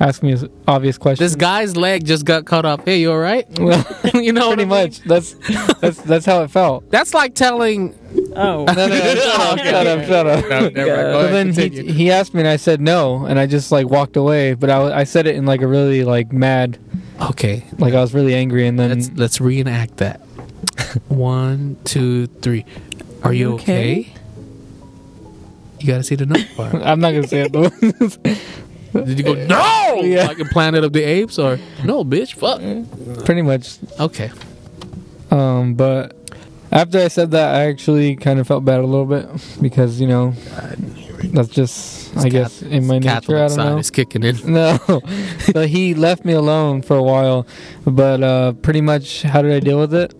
ask 0.00 0.22
me 0.22 0.32
an 0.32 0.50
obvious 0.66 0.96
question? 0.98 1.22
This 1.24 1.36
guy's 1.36 1.76
leg 1.76 2.04
just 2.06 2.24
got 2.24 2.46
cut 2.46 2.64
off. 2.64 2.84
Hey, 2.84 3.00
you 3.00 3.12
all 3.12 3.18
right? 3.18 3.46
Well, 3.60 3.84
you 4.14 4.32
know, 4.32 4.48
what 4.48 4.56
pretty 4.58 4.72
I 4.72 4.82
mean? 4.82 4.84
much. 4.90 5.00
That's 5.02 5.34
that's 5.80 6.00
that's 6.02 6.26
how 6.26 6.42
it 6.42 6.50
felt. 6.50 6.90
That's 6.90 7.14
like 7.14 7.34
telling. 7.34 7.94
Oh. 8.34 8.64
No, 8.74 8.74
no, 8.74 8.86
no, 8.88 9.14
shut 9.14 9.40
up, 9.40 9.58
shut 9.58 9.86
up, 9.86 10.04
shut 10.06 10.26
up. 10.26 10.44
No, 10.48 10.60
never 10.68 10.68
mind. 10.68 10.74
Go 11.12 11.28
then 11.30 11.46
he, 11.52 11.70
continue. 11.70 11.92
he 11.92 12.10
asked 12.10 12.34
me 12.34 12.40
and 12.40 12.48
I 12.48 12.56
said 12.56 12.80
no 12.80 13.24
and 13.26 13.38
I 13.38 13.46
just 13.46 13.70
like 13.72 13.88
walked 13.88 14.16
away 14.16 14.54
but 14.54 14.68
I, 14.70 15.00
I 15.00 15.04
said 15.04 15.26
it 15.26 15.36
in 15.36 15.46
like 15.46 15.60
a 15.62 15.66
really 15.68 16.02
like 16.04 16.32
mad 16.32 16.78
Okay, 17.20 17.64
like 17.78 17.92
I 17.94 18.00
was 18.00 18.14
really 18.14 18.34
angry 18.34 18.66
and 18.66 18.78
then 18.78 18.90
let's 18.90 19.10
let's 19.14 19.40
reenact 19.40 19.98
that. 19.98 20.20
One, 21.08 21.76
two, 21.84 22.26
three. 22.26 22.64
Are 23.22 23.32
you 23.32 23.54
okay? 23.54 24.00
Okay. 24.00 24.14
You 25.80 25.86
gotta 25.86 26.02
see 26.02 26.14
the 26.14 26.26
no 26.26 26.40
part. 26.56 26.74
I'm 26.82 27.00
not 27.00 27.12
gonna 27.12 27.26
say 27.28 27.42
it 27.42 27.52
though 27.52 27.68
Did 29.04 29.18
you 29.18 29.24
go 29.24 29.34
no? 29.34 30.00
Yeah. 30.02 30.26
Like 30.26 30.40
in 30.40 30.48
Planet 30.48 30.82
of 30.84 30.92
the 30.92 31.02
Apes, 31.02 31.38
or 31.38 31.58
no, 31.84 32.04
bitch, 32.04 32.34
fuck. 32.34 32.60
pretty 33.24 33.42
much 33.42 33.78
Okay. 33.98 34.30
um 35.30 35.74
but 35.74 36.16
after 36.72 36.98
I 37.00 37.08
said 37.08 37.30
that 37.32 37.54
I 37.54 37.66
actually 37.66 38.16
kind 38.16 38.38
of 38.40 38.46
felt 38.46 38.64
bad 38.64 38.80
a 38.80 38.86
little 38.86 39.06
bit 39.06 39.26
because 39.60 40.00
you 40.00 40.06
know 40.08 40.34
that's 41.22 41.48
just 41.48 42.16
I 42.16 42.28
guess 42.28 42.62
in 42.62 42.86
my 42.86 42.98
nature 42.98 43.36
I 43.36 43.48
don't 43.48 43.56
know 43.56 43.78
is 43.78 43.90
kicking 43.90 44.22
in. 44.22 44.36
no 44.44 44.78
so 45.52 45.66
he 45.66 45.94
left 45.94 46.24
me 46.24 46.32
alone 46.32 46.82
for 46.82 46.96
a 46.96 47.02
while 47.02 47.46
but 47.84 48.22
uh 48.22 48.52
pretty 48.54 48.80
much 48.80 49.22
how 49.22 49.42
did 49.42 49.52
I 49.52 49.60
deal 49.60 49.78
with 49.78 49.94
it 49.94 50.14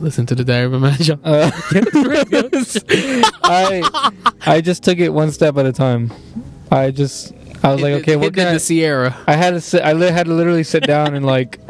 Listen 0.00 0.26
to 0.26 0.34
the 0.34 0.42
Diary 0.44 0.66
of 0.66 0.72
a 0.72 0.80
Magi. 0.80 1.14
Uh, 1.22 1.48
I 3.44 4.10
I 4.44 4.60
just 4.60 4.82
took 4.82 4.98
it 4.98 5.10
one 5.10 5.30
step 5.30 5.56
at 5.56 5.64
a 5.64 5.72
time. 5.72 6.12
I 6.72 6.90
just 6.90 7.32
I 7.62 7.72
was 7.72 7.80
like, 7.82 7.92
okay, 8.02 8.16
what 8.16 8.34
can 8.34 8.48
I? 8.48 8.54
the 8.54 8.58
Sierra? 8.58 9.16
I 9.28 9.34
had 9.36 9.50
to 9.50 9.60
sit. 9.60 9.80
I 9.82 9.92
li- 9.92 10.10
had 10.10 10.26
to 10.26 10.34
literally 10.34 10.64
sit 10.64 10.82
down 10.82 11.14
and 11.14 11.24
like, 11.24 11.60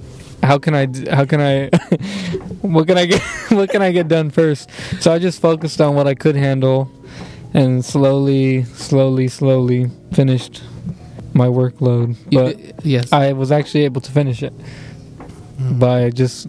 how 0.43 0.59
can 0.59 0.75
I 0.75 0.87
How 1.15 1.27
can 1.27 1.43
I? 1.43 1.67
what 2.63 2.87
can 2.87 2.97
I 2.97 3.05
get? 3.05 3.21
What 3.51 3.69
can 3.69 3.83
I 3.83 3.93
get 3.93 4.09
done 4.09 4.31
first? 4.31 4.71
So 5.01 5.13
I 5.13 5.19
just 5.19 5.43
focused 5.43 5.83
on 5.83 5.95
what 5.95 6.07
I 6.07 6.15
could 6.15 6.35
handle, 6.35 6.91
and 7.55 7.85
slowly, 7.85 8.65
slowly, 8.65 9.29
slowly 9.29 9.91
finished 10.13 10.63
my 11.35 11.47
workload. 11.47 12.17
But 12.33 12.85
yes, 12.85 13.13
I 13.13 13.33
was 13.33 13.51
actually 13.53 13.85
able 13.85 14.01
to 14.03 14.11
finish 14.13 14.43
it 14.43 14.53
Mm. 15.61 15.79
by 15.79 16.11
just, 16.11 16.49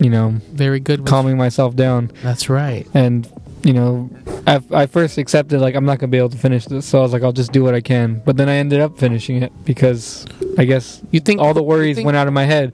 you 0.00 0.10
know, 0.10 0.34
very 0.52 0.78
good. 0.78 1.04
calming 1.06 1.36
myself 1.36 1.74
down 1.74 2.10
That's 2.22 2.48
right. 2.48 2.86
and 2.94 3.26
you 3.64 3.72
know 3.74 4.08
I, 4.46 4.60
I 4.72 4.86
first 4.86 5.18
accepted 5.18 5.60
like 5.60 5.74
i'm 5.74 5.84
not 5.84 5.98
gonna 5.98 6.08
be 6.10 6.16
able 6.16 6.30
to 6.30 6.38
finish 6.38 6.64
this 6.64 6.86
so 6.86 6.98
i 6.98 7.02
was 7.02 7.12
like 7.12 7.22
i'll 7.22 7.32
just 7.32 7.52
do 7.52 7.62
what 7.62 7.74
i 7.74 7.82
can 7.82 8.22
but 8.24 8.38
then 8.38 8.48
i 8.48 8.54
ended 8.54 8.80
up 8.80 8.98
finishing 8.98 9.42
it 9.42 9.52
because 9.66 10.24
i 10.56 10.64
guess 10.64 11.02
You 11.10 11.20
think 11.20 11.40
all 11.42 11.52
the 11.52 11.62
worries 11.62 12.00
went 12.00 12.16
out 12.16 12.26
of 12.26 12.32
my 12.32 12.44
head 12.46 12.72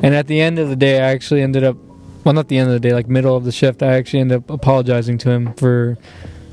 and 0.00 0.14
at 0.14 0.28
the 0.28 0.40
end 0.40 0.60
of 0.60 0.68
the 0.68 0.76
day 0.76 0.98
i 1.00 1.08
actually 1.10 1.42
ended 1.42 1.64
up 1.64 1.76
well 2.22 2.34
not 2.34 2.46
the 2.46 2.56
end 2.58 2.68
of 2.68 2.74
the 2.74 2.78
day 2.88 2.94
like 2.94 3.08
middle 3.08 3.34
of 3.34 3.44
the 3.44 3.50
shift 3.50 3.82
i 3.82 3.94
actually 3.96 4.20
ended 4.20 4.38
up 4.38 4.48
apologizing 4.50 5.18
to 5.18 5.30
him 5.30 5.52
for 5.54 5.98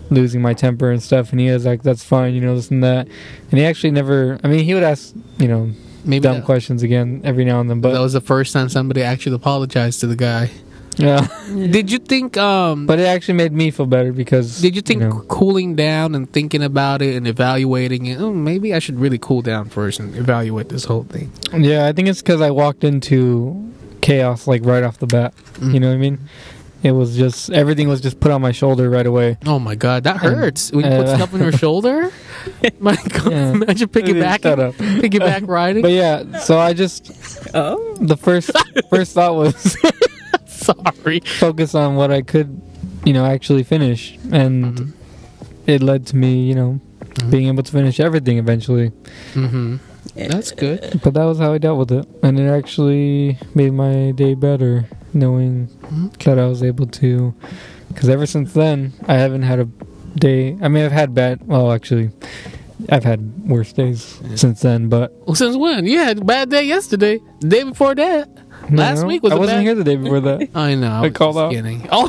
losing 0.09 0.41
my 0.41 0.53
temper 0.53 0.91
and 0.91 1.01
stuff 1.01 1.31
and 1.31 1.39
he 1.39 1.49
was 1.49 1.65
like 1.65 1.81
that's 1.83 2.03
fine 2.03 2.33
you 2.33 2.41
know 2.41 2.55
this 2.55 2.69
and 2.69 2.83
that 2.83 3.07
and 3.49 3.59
he 3.59 3.65
actually 3.65 3.91
never 3.91 4.39
i 4.43 4.47
mean 4.47 4.63
he 4.63 4.73
would 4.73 4.83
ask 4.83 5.13
you 5.39 5.47
know 5.47 5.71
maybe 6.03 6.21
dumb 6.21 6.35
that, 6.37 6.45
questions 6.45 6.83
again 6.83 7.21
every 7.23 7.43
now 7.43 7.59
and 7.59 7.69
then 7.69 7.81
But 7.81 7.93
that 7.93 8.01
was 8.01 8.13
the 8.13 8.21
first 8.21 8.53
time 8.53 8.69
somebody 8.69 9.01
actually 9.01 9.35
apologized 9.35 9.99
to 10.01 10.07
the 10.07 10.15
guy. 10.15 10.51
yeah 10.97 11.27
Did 11.49 11.91
you 11.91 11.97
think? 11.99 12.37
Um, 12.37 12.85
but 12.85 12.99
it 12.99 13.05
actually 13.07 13.33
made 13.35 13.51
me 13.51 13.71
feel 13.71 13.85
better 13.87 14.13
because 14.13 14.61
did 14.61 14.75
you 14.75 14.81
think 14.81 15.01
know, 15.01 15.25
cooling 15.27 15.75
down 15.75 16.13
and 16.15 16.31
thinking 16.31 16.63
about 16.63 17.01
it 17.01 17.15
and 17.15 17.27
evaluating 17.27 18.05
it? 18.05 18.19
Oh, 18.21 18.31
maybe 18.31 18.73
I 18.73 18.79
should 18.79 18.99
really 18.99 19.17
cool 19.17 19.41
down 19.41 19.69
first 19.69 19.99
and 19.99 20.15
evaluate 20.15 20.69
this 20.69 20.85
whole 20.85 21.03
thing. 21.03 21.31
Yeah, 21.53 21.87
I 21.87 21.91
think 21.93 22.07
it's 22.07 22.21
because 22.21 22.39
I 22.41 22.51
walked 22.51 22.83
into 22.83 23.73
chaos 24.01 24.47
like 24.47 24.63
right 24.63 24.83
off 24.83 24.99
the 24.99 25.07
bat. 25.07 25.33
Mm. 25.55 25.73
You 25.73 25.79
know 25.79 25.87
what 25.89 25.95
I 25.95 25.97
mean? 25.97 26.19
It 26.85 26.91
was 26.91 27.17
just 27.17 27.49
everything 27.49 27.89
was 27.89 27.99
just 27.99 28.19
put 28.19 28.29
on 28.31 28.41
my 28.45 28.51
shoulder 28.51 28.91
right 28.91 29.07
away. 29.07 29.37
Oh 29.47 29.57
my 29.57 29.73
god, 29.73 30.03
that 30.03 30.21
And, 30.23 30.35
hurts. 30.37 30.71
When 30.71 30.85
you 30.85 30.91
put 30.91 31.07
uh, 31.07 31.15
stuff 31.17 31.33
on 31.33 31.39
your 31.41 31.51
shoulder. 31.51 32.11
My 32.79 32.95
god, 33.09 33.31
Yeah. 33.31 33.51
imagine 33.57 33.89
piggyback, 33.89 34.43
Shut 34.43 34.59
up. 34.59 34.75
piggyback 34.75 35.47
riding. 35.57 35.81
But 35.81 35.93
yeah, 35.97 36.37
so 36.45 36.59
I 36.59 36.73
just 36.73 37.09
Oh. 37.55 37.95
the 37.99 38.15
first 38.15 38.51
first 38.91 39.13
thought 39.17 39.33
was 39.33 39.55
Sorry. 40.45 41.21
focus 41.41 41.73
on 41.73 41.95
what 41.95 42.11
I 42.11 42.21
could, 42.21 42.61
you 43.03 43.13
know, 43.13 43.25
actually 43.25 43.63
finish, 43.63 44.17
and 44.31 44.77
Mhm. 44.77 44.93
it 45.65 45.81
led 45.81 46.05
to 46.07 46.15
me, 46.15 46.43
you 46.45 46.53
know, 46.53 46.79
Mhm. 47.15 47.31
being 47.31 47.47
able 47.47 47.63
to 47.63 47.71
finish 47.71 47.99
everything 47.99 48.37
eventually. 48.37 48.91
Mm-hmm. 49.33 49.77
That's 50.15 50.51
good. 50.51 51.01
But 51.03 51.13
that 51.15 51.25
was 51.25 51.39
how 51.39 51.51
I 51.53 51.57
dealt 51.57 51.79
with 51.79 51.91
it, 51.91 52.05
and 52.21 52.39
it 52.39 52.47
actually 52.47 53.37
made 53.55 53.73
my 53.73 54.11
day 54.15 54.35
better 54.35 54.85
knowing 55.13 55.69
that 56.23 56.39
I 56.39 56.45
was 56.47 56.63
able 56.63 56.87
to. 56.87 57.33
Because 57.89 58.09
ever 58.09 58.25
since 58.25 58.53
then, 58.53 58.93
I 59.07 59.13
haven't 59.15 59.43
had 59.43 59.59
a 59.59 59.65
day. 60.17 60.57
I 60.61 60.67
mean, 60.67 60.83
I've 60.85 60.91
had 60.91 61.13
bad. 61.13 61.47
Well, 61.47 61.71
actually, 61.71 62.09
I've 62.89 63.03
had 63.03 63.47
worse 63.49 63.71
days 63.73 64.19
Yeah. 64.23 64.35
since 64.35 64.61
then. 64.61 64.89
But 64.89 65.13
Well, 65.25 65.35
since 65.35 65.55
when? 65.55 65.85
You 65.85 65.99
had 65.99 66.19
a 66.19 66.25
bad 66.25 66.49
day 66.49 66.63
yesterday. 66.63 67.19
The 67.41 67.47
day 67.47 67.63
before 67.63 67.95
that. 67.95 68.29
Last 68.71 69.05
week 69.05 69.21
was 69.21 69.31
I 69.31 69.35
a 69.35 69.39
wasn't 69.39 69.57
bad- 69.59 69.63
here 69.63 69.75
the 69.75 69.83
day 69.83 69.95
before 69.95 70.19
that. 70.21 70.49
I 70.55 70.73
know. 70.75 70.89
I, 70.91 70.97
I 70.97 71.01
was 71.01 71.11
called 71.13 71.35
just 71.35 71.43
out. 71.43 71.51
kidding. 71.51 71.87
Oh. 71.91 72.07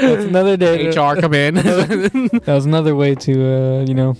That's 0.00 0.24
another 0.24 0.56
day. 0.56 0.90
to- 0.90 1.00
HR 1.00 1.16
come 1.20 1.34
in. 1.34 1.54
That 1.56 2.42
was 2.46 2.66
another 2.66 2.94
way 2.94 3.14
to, 3.16 3.32
uh, 3.32 3.84
you 3.84 3.94
know, 3.94 4.16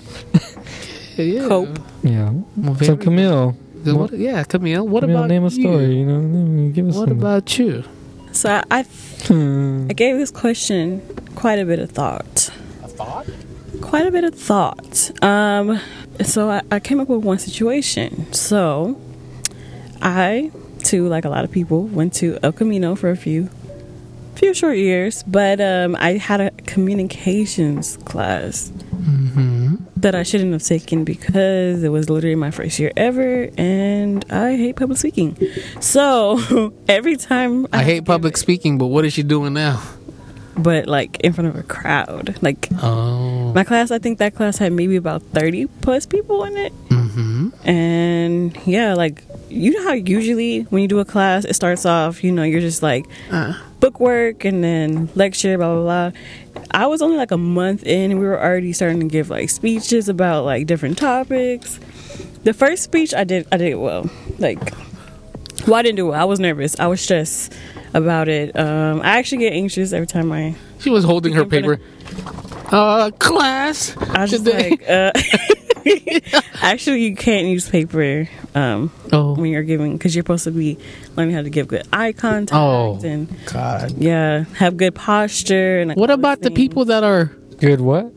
yeah. 1.17 1.49
Cope. 1.49 1.79
yeah. 2.03 2.33
Well, 2.57 2.75
So 2.77 2.97
Camille. 2.97 3.53
What, 3.85 4.13
yeah, 4.13 4.43
Camille. 4.45 4.87
What 4.87 5.01
Camille, 5.01 5.17
about 5.19 5.29
name 5.29 5.43
a 5.45 5.49
you? 5.49 5.63
story. 5.63 5.99
You 5.99 6.05
know, 6.07 6.71
give 6.73 6.89
us 6.89 6.97
What 6.97 7.09
some. 7.09 7.19
about 7.19 7.59
you? 7.59 7.85
So 8.39 8.49
I, 8.51 8.63
I, 8.71 8.83
Hmm. 9.27 9.89
I 9.91 9.95
gave 9.95 10.17
this 10.17 10.31
question 10.31 11.03
quite 11.35 11.59
a 11.59 11.65
bit 11.65 11.81
of 11.81 11.91
thought. 11.91 12.51
A 12.85 12.87
thought? 12.87 13.27
Quite 13.81 14.07
a 14.07 14.13
bit 14.13 14.23
of 14.23 14.33
thought. 14.33 15.11
Um, 15.25 15.81
so 16.23 16.49
I, 16.49 16.63
I 16.71 16.79
came 16.79 17.01
up 17.01 17.09
with 17.09 17.25
one 17.25 17.41
situation. 17.41 18.33
So 18.33 18.97
I, 20.01 20.53
too, 20.85 21.09
like 21.09 21.25
a 21.25 21.29
lot 21.29 21.45
of 21.45 21.51
people, 21.51 21.89
went 21.89 22.15
to 22.15 22.39
El 22.45 22.53
Camino 22.53 22.95
for 22.95 23.11
a 23.11 23.17
few, 23.17 23.51
few 24.37 24.55
short 24.55 24.77
years. 24.77 25.25
But 25.25 25.61
um, 25.61 25.97
I 25.99 26.13
had 26.13 26.41
a 26.41 26.51
communications 26.65 27.97
class 28.05 28.71
Mm-hmm. 28.99 29.58
That 29.97 30.15
I 30.15 30.23
shouldn't 30.23 30.53
have 30.53 30.63
taken 30.63 31.05
because 31.05 31.83
it 31.83 31.89
was 31.89 32.09
literally 32.09 32.35
my 32.37 32.51
first 32.51 32.79
year 32.79 32.93
ever, 32.97 33.49
and 33.59 34.25
I 34.31 34.57
hate 34.57 34.77
public 34.77 34.99
speaking. 34.99 35.37
So 35.81 36.73
every 36.89 37.17
time 37.17 37.67
I 37.73 37.83
hate 37.83 38.05
public 38.05 38.35
it- 38.35 38.39
speaking, 38.39 38.79
but 38.79 38.87
what 38.87 39.05
is 39.05 39.13
she 39.13 39.23
doing 39.23 39.55
now? 39.55 39.83
but 40.61 40.89
like 40.89 41.21
in 41.21 41.33
front 41.33 41.47
of 41.47 41.55
a 41.55 41.63
crowd. 41.63 42.35
Like 42.43 42.69
Oh. 42.83 43.53
my 43.55 43.63
class, 43.63 43.93
I 43.93 44.01
think 44.01 44.19
that 44.19 44.35
class 44.35 44.59
had 44.59 44.73
maybe 44.73 44.97
about 44.97 45.23
thirty 45.33 45.67
plus 45.83 46.05
people 46.05 46.43
in 46.43 46.57
it, 46.57 46.73
Mm-hmm. 46.89 47.51
and 47.69 48.59
yeah, 48.67 48.95
like 48.95 49.23
you 49.49 49.73
know 49.73 49.83
how 49.85 49.93
usually 49.93 50.61
when 50.71 50.83
you 50.83 50.89
do 50.89 50.99
a 50.99 51.05
class, 51.05 51.45
it 51.45 51.55
starts 51.55 51.85
off, 51.87 52.23
you 52.25 52.33
know, 52.33 52.43
you're 52.43 52.61
just 52.61 52.83
like 52.83 53.07
Uh, 53.31 53.55
book 53.81 54.01
work 54.01 54.45
and 54.45 54.63
then 54.63 55.09
lecture, 55.15 55.57
blah 55.57 55.75
blah 55.75 56.11
blah. 56.11 56.21
I 56.73 56.87
was 56.87 57.01
only 57.03 57.17
like 57.17 57.31
a 57.31 57.39
month 57.39 57.83
in, 57.85 58.11
and 58.11 58.21
we 58.21 58.27
were 58.27 58.39
already 58.41 58.73
starting 58.73 59.01
to 59.01 59.07
give 59.07 59.31
like 59.31 59.49
speeches 59.51 60.09
about 60.09 60.45
like 60.45 60.67
different 60.67 60.99
topics. 60.99 61.79
The 62.45 62.53
first 62.53 62.83
speech 62.83 63.15
I 63.15 63.25
did, 63.25 63.47
I 63.53 63.57
did 63.57 63.75
well. 63.77 64.09
Like, 64.39 64.59
well, 65.67 65.75
I 65.77 65.83
didn't 65.83 65.97
do 65.97 66.07
well. 66.09 66.21
I 66.21 66.25
was 66.25 66.41
nervous. 66.41 66.79
I 66.79 66.87
was 66.87 67.01
stressed 67.01 67.53
about 67.95 68.29
it. 68.29 68.57
Um, 68.59 69.01
I 69.03 69.19
actually 69.19 69.39
get 69.39 69.53
anxious 69.55 69.93
every 69.93 70.07
time 70.07 70.31
I. 70.33 70.55
she 70.79 70.91
was 70.91 71.05
holding 71.05 71.33
her 71.35 71.43
In 71.43 71.49
front 71.49 71.65
paper. 71.65 71.81
Uh, 72.71 73.11
class. 73.19 73.97
I 73.97 74.23
was 74.23 74.31
just 74.31 74.45
Today- 74.45 74.71
like, 74.71 74.89
uh, 74.89 75.13
actually, 76.63 77.03
you 77.05 77.15
can't 77.17 77.47
use 77.47 77.69
paper 77.69 78.29
Um, 78.59 78.91
Oh, 79.13 79.35
when 79.35 79.51
you're 79.51 79.63
giving, 79.63 79.93
because 79.97 80.15
you're 80.15 80.23
supposed 80.23 80.45
to 80.45 80.51
be 80.51 80.79
learning 81.17 81.35
how 81.35 81.43
to 81.43 81.51
give 81.51 81.69
good 81.69 81.87
eye 81.93 82.13
contact 82.13 82.53
Oh. 82.59 82.99
and 83.05 83.29
God. 83.47 83.93
yeah, 83.99 84.45
have 84.57 84.77
good 84.77 84.95
posture. 84.95 85.81
And 85.81 85.95
What 85.95 86.11
about 86.11 86.41
the 86.43 86.51
people 86.51 86.85
that 86.87 87.05
are 87.05 87.27
Good 87.59 87.81
what? 87.81 88.13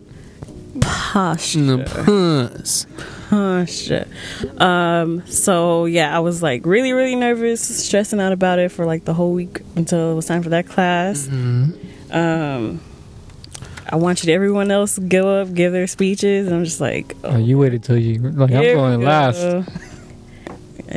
posture? 0.80 1.60
mm, 1.60 2.54
puss? 2.56 2.88
posture. 3.30 4.08
Um, 4.58 5.26
so 5.28 5.86
yeah, 5.86 6.16
I 6.16 6.20
was 6.20 6.42
like 6.42 6.66
really, 6.66 6.92
really 6.94 7.16
nervous, 7.16 7.62
stressing 7.86 8.20
out 8.20 8.32
about 8.34 8.60
it 8.60 8.72
for 8.72 8.86
like 8.86 9.06
the 9.06 9.14
whole 9.14 9.34
week 9.34 9.62
until 9.76 10.12
it 10.12 10.16
was 10.16 10.26
time 10.26 10.44
for 10.44 10.50
that 10.50 10.68
class. 10.68 11.28
Um, 11.30 12.82
I 13.90 13.96
wanted 13.96 14.30
everyone 14.30 14.72
else 14.72 14.96
to 14.96 15.02
go 15.02 15.42
up, 15.42 15.54
give 15.54 15.72
their 15.74 15.88
speeches, 15.88 16.48
and 16.48 16.56
I'm 16.56 16.64
just 16.66 16.82
like, 16.82 17.16
Oh, 17.24 17.38
you 17.38 17.58
waited 17.58 17.84
till 17.84 17.98
you 17.98 18.20
like 18.20 18.52
I'm 18.52 18.64
going 18.64 19.00
we 19.00 19.06
last. 19.06 19.42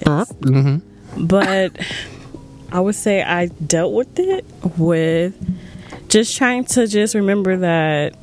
Go. 0.04 0.24
hmm 0.42 0.76
but 1.16 1.70
I 2.72 2.80
would 2.80 2.96
say 2.96 3.22
I 3.22 3.46
dealt 3.46 3.92
with 3.94 4.18
it 4.18 4.44
with 4.76 5.34
just 6.08 6.36
trying 6.36 6.64
to 6.66 6.86
just 6.88 7.14
remember 7.14 7.56
that 7.58 8.14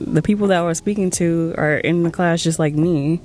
the 0.00 0.22
people 0.22 0.46
that 0.48 0.58
I 0.58 0.62
was 0.62 0.78
speaking 0.78 1.10
to 1.12 1.54
are 1.58 1.76
in 1.78 2.04
the 2.04 2.10
class 2.10 2.42
just 2.42 2.58
like 2.60 2.74
me, 2.74 3.20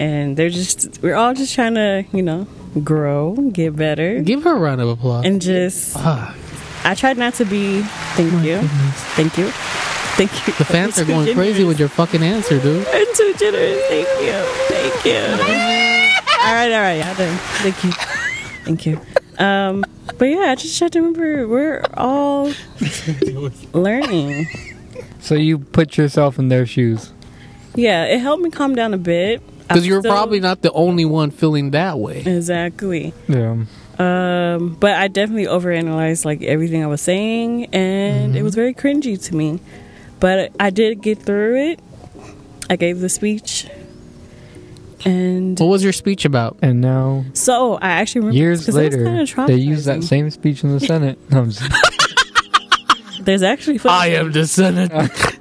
and 0.00 0.36
they're 0.36 0.48
just 0.50 1.00
we're 1.02 1.14
all 1.14 1.34
just 1.34 1.54
trying 1.54 1.74
to 1.74 2.04
you 2.12 2.22
know 2.22 2.48
grow, 2.82 3.34
get 3.52 3.76
better, 3.76 4.20
Give 4.22 4.42
her 4.42 4.56
a 4.56 4.58
round 4.58 4.80
of 4.80 4.88
applause. 4.88 5.24
and 5.24 5.40
just 5.40 5.96
Ah, 5.96 6.34
I 6.84 6.94
tried 6.96 7.16
not 7.18 7.34
to 7.34 7.44
be. 7.44 7.82
Thank 8.16 8.32
you, 8.44 8.58
thank 9.14 9.38
you, 9.38 9.50
thank 10.16 10.32
you. 10.48 10.52
the 10.54 10.64
fans 10.64 10.98
are 10.98 11.04
going 11.14 11.32
crazy 11.34 11.62
with 11.62 11.78
your 11.78 11.88
fucking 11.90 12.22
answer, 12.24 12.58
dude. 12.60 12.86
I'm 12.88 13.06
too 13.14 13.34
generous. 13.38 13.84
Thank 13.86 14.08
you. 14.20 14.32
Thank 14.68 15.04
you. 15.04 15.87
All 16.48 16.54
right, 16.54 16.72
all 16.72 16.80
right, 16.80 16.94
yeah, 16.94 17.14
done. 17.14 17.36
Thank 17.62 17.84
you. 17.84 17.90
Thank 18.64 18.86
you. 18.86 19.00
Um, 19.38 19.84
but 20.18 20.24
yeah, 20.26 20.50
I 20.50 20.54
just 20.54 20.78
have 20.80 20.90
to 20.92 20.98
remember 21.00 21.46
we're 21.46 21.84
all 21.94 22.52
learning. 23.72 24.46
So 25.20 25.34
you 25.34 25.58
put 25.58 25.96
yourself 25.96 26.38
in 26.38 26.48
their 26.48 26.66
shoes. 26.66 27.12
Yeah, 27.74 28.04
it 28.06 28.18
helped 28.20 28.42
me 28.42 28.50
calm 28.50 28.74
down 28.74 28.94
a 28.94 28.98
bit. 28.98 29.42
Because 29.68 29.86
you're 29.86 30.00
still- 30.00 30.12
probably 30.12 30.40
not 30.40 30.62
the 30.62 30.72
only 30.72 31.04
one 31.04 31.30
feeling 31.30 31.70
that 31.72 31.98
way. 31.98 32.22
exactly. 32.24 33.12
Yeah. 33.28 33.64
Um, 33.98 34.76
but 34.80 34.92
I 34.94 35.08
definitely 35.08 35.46
overanalyzed 35.46 36.24
like 36.24 36.42
everything 36.42 36.82
I 36.82 36.86
was 36.86 37.00
saying, 37.02 37.66
and 37.74 38.36
it 38.36 38.42
was 38.42 38.54
very 38.54 38.72
cringy 38.72 39.22
to 39.24 39.34
me. 39.36 39.60
But 40.20 40.52
I 40.58 40.70
did 40.70 41.02
get 41.02 41.18
through 41.18 41.56
it. 41.72 41.80
I 42.70 42.76
gave 42.76 43.00
the 43.00 43.08
speech, 43.08 43.66
and 45.04 45.58
What 45.58 45.66
was 45.68 45.82
your 45.84 45.92
speech 45.92 46.24
about? 46.24 46.56
And 46.62 46.80
now 46.80 47.24
so 47.34 47.74
I 47.76 47.88
actually 47.90 48.20
remember 48.22 48.38
years 48.38 48.64
'cause 48.64 48.74
it 48.76 48.92
later 48.92 49.46
they 49.46 49.54
use 49.56 49.84
that 49.86 50.02
same 50.04 50.30
speech 50.30 50.64
in 50.64 50.72
the 50.72 50.80
Senate. 50.80 51.18
No, 51.30 51.40
I'm 51.42 51.50
There's 53.24 53.42
actually 53.42 53.78
footage. 53.78 54.32
the 54.34 54.46
Senate. 54.46 54.92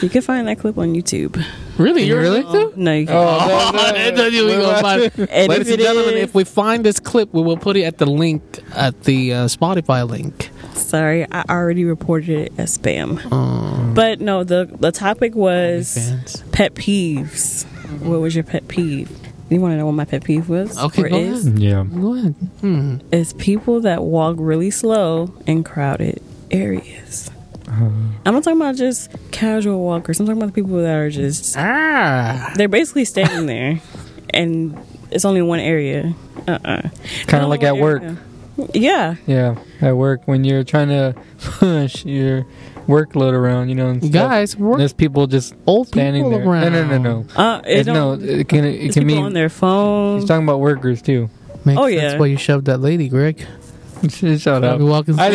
You 0.00 0.08
can 0.08 0.22
find 0.22 0.46
that 0.46 0.60
clip 0.60 0.78
on 0.78 0.94
YouTube. 0.94 1.44
really? 1.76 2.04
You're 2.04 2.20
Really? 2.20 2.42
really? 2.42 2.72
No, 2.76 2.92
you 2.94 3.04
can't. 3.08 3.18
Oh, 3.18 3.72
that- 3.72 4.14
that's 4.14 4.32
what 4.32 4.44
we 4.44 4.50
gonna 4.52 4.80
find. 4.80 5.28
And 5.28 5.48
Ladies 5.48 5.66
if 5.66 5.72
and 5.74 5.80
it 5.80 5.84
gentlemen, 5.84 6.14
is- 6.14 6.22
if 6.22 6.34
we 6.36 6.44
find 6.44 6.84
this 6.84 7.00
clip, 7.00 7.34
we 7.34 7.42
will 7.42 7.56
put 7.56 7.76
it 7.76 7.82
at 7.82 7.98
the 7.98 8.06
link 8.06 8.60
at 8.76 9.02
the 9.02 9.32
uh, 9.32 9.36
Spotify 9.46 10.08
link. 10.08 10.50
Sorry, 10.74 11.26
I 11.32 11.42
already 11.50 11.84
reported 11.84 12.28
it 12.30 12.52
as 12.58 12.78
spam. 12.78 13.32
Um, 13.32 13.92
But 13.94 14.20
no, 14.20 14.44
the 14.44 14.68
the 14.78 14.92
topic 14.92 15.34
was 15.34 15.94
fans. 15.94 16.44
pet 16.52 16.74
peeves. 16.76 17.66
What 18.00 18.20
was 18.20 18.34
your 18.34 18.44
pet 18.44 18.68
peeve? 18.68 19.10
You 19.50 19.60
want 19.60 19.72
to 19.72 19.76
know 19.78 19.86
what 19.86 19.92
my 19.92 20.04
pet 20.04 20.24
peeve 20.24 20.48
was? 20.48 20.78
Okay, 20.78 21.04
Or 21.04 21.08
go 21.08 21.16
is? 21.16 21.46
ahead. 21.46 21.58
yeah. 21.58 21.84
Go 21.84 22.14
ahead. 22.14 22.34
Hmm. 22.60 22.96
Is 23.12 23.32
people 23.34 23.80
that 23.80 24.02
walk 24.02 24.36
really 24.38 24.70
slow 24.70 25.32
in 25.46 25.64
crowded 25.64 26.22
areas. 26.50 27.30
I'm 27.70 28.14
not 28.24 28.44
talking 28.44 28.60
about 28.60 28.76
just 28.76 29.10
casual 29.30 29.84
walkers. 29.84 30.18
I'm 30.20 30.26
talking 30.26 30.40
about 30.42 30.54
the 30.54 30.60
people 30.62 30.78
that 30.78 30.94
are 30.94 31.10
just 31.10 31.54
Ah. 31.58 32.52
they're 32.56 32.66
basically 32.68 33.04
standing 33.04 33.44
there, 33.46 33.80
and 34.30 34.76
it's 35.10 35.24
only 35.26 35.42
one 35.42 35.60
area. 35.60 36.14
Uh 36.46 36.58
uh 36.64 36.82
Kind 37.26 37.42
of 37.44 37.50
like 37.50 37.62
at 37.62 37.76
work. 37.76 38.02
Yeah, 38.74 39.16
Yeah, 39.26 39.56
at 39.80 39.96
work 39.96 40.22
when 40.26 40.44
you're 40.44 40.64
trying 40.64 40.88
to 40.88 41.14
push 41.38 42.04
your 42.04 42.46
workload 42.88 43.34
around, 43.34 43.68
you 43.68 43.74
know, 43.76 43.90
and 43.90 44.02
stuff. 44.02 44.12
Guys, 44.12 44.56
work 44.56 44.78
there's 44.78 44.92
people 44.92 45.26
just 45.28 45.54
old 45.66 45.86
standing 45.88 46.24
people 46.24 46.38
there. 46.40 46.48
around. 46.48 46.72
No, 46.72 46.84
no, 46.86 46.98
no, 46.98 47.22
no. 47.22 47.40
uh, 47.40 47.60
it 47.64 47.80
It, 47.80 47.86
no, 47.86 48.16
don't. 48.16 48.22
it 48.28 48.48
can 48.48 48.64
it 48.64 48.74
it's 48.86 48.94
can 48.94 49.04
people 49.06 49.16
mean 49.16 49.24
on 49.26 49.32
their 49.34 49.48
he's 49.48 50.24
talking 50.28 50.42
about 50.44 50.58
workers 50.60 51.00
too. 51.02 51.30
Makes 51.64 51.80
Oh, 51.80 51.88
sense 51.88 52.00
yeah. 52.14 52.18
why 52.18 52.26
you 52.26 52.36
shoved 52.36 52.64
that 52.66 52.78
lady, 52.80 53.08
Greg. 53.08 53.46
Shut 54.10 54.46
I'll 54.64 54.64
up. 54.64 54.80
walking 54.80 55.18
I 55.18 55.32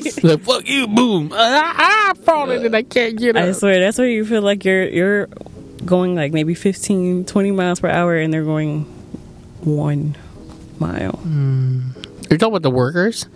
slow. 0.00 0.30
like, 0.30 0.40
fuck 0.42 0.68
you, 0.68 0.86
boom. 0.88 1.30
Ah, 1.34 2.10
I'm 2.10 2.16
falling 2.16 2.64
and 2.64 2.74
I 2.74 2.82
can't 2.82 3.16
get 3.18 3.36
up. 3.36 3.42
I 3.44 3.52
swear 3.52 3.78
that's 3.80 3.98
where 3.98 4.08
you 4.08 4.24
feel 4.24 4.42
like 4.42 4.64
you're 4.64 4.88
you're 4.88 5.26
going 5.84 6.14
like 6.14 6.32
maybe 6.32 6.54
15, 6.54 7.24
20 7.24 7.50
miles 7.52 7.80
per 7.80 7.88
hour, 7.88 8.16
and 8.16 8.32
they're 8.32 8.44
going 8.44 8.84
one 9.64 10.16
mile. 10.78 11.18
You're 12.30 12.38
talking 12.38 12.52
about 12.54 12.62
the 12.62 12.70
workers 12.70 13.26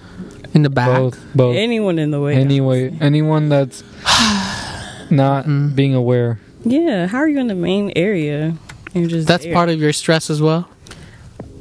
in 0.55 0.63
the 0.63 0.71
back? 0.71 0.97
Both, 0.99 1.19
both. 1.35 1.57
Anyone 1.57 1.99
in 1.99 2.11
the 2.11 2.21
way? 2.21 2.35
Anyway, 2.37 2.97
anyone 3.01 3.49
that's 3.49 3.83
not 5.11 5.45
Mm. 5.47 5.75
being 5.75 5.95
aware. 5.95 6.39
Yeah. 6.65 7.07
How 7.09 7.19
are 7.19 7.29
you 7.29 7.39
in 7.39 7.49
the 7.49 7.55
main 7.55 7.93
area? 7.97 8.55
You're 8.95 9.09
just 9.09 9.29
That's 9.29 9.45
there. 9.45 9.53
part 9.53 9.69
of 9.69 9.81
your 9.81 9.93
stress 9.93 10.31
as 10.31 10.41
well? 10.41 10.69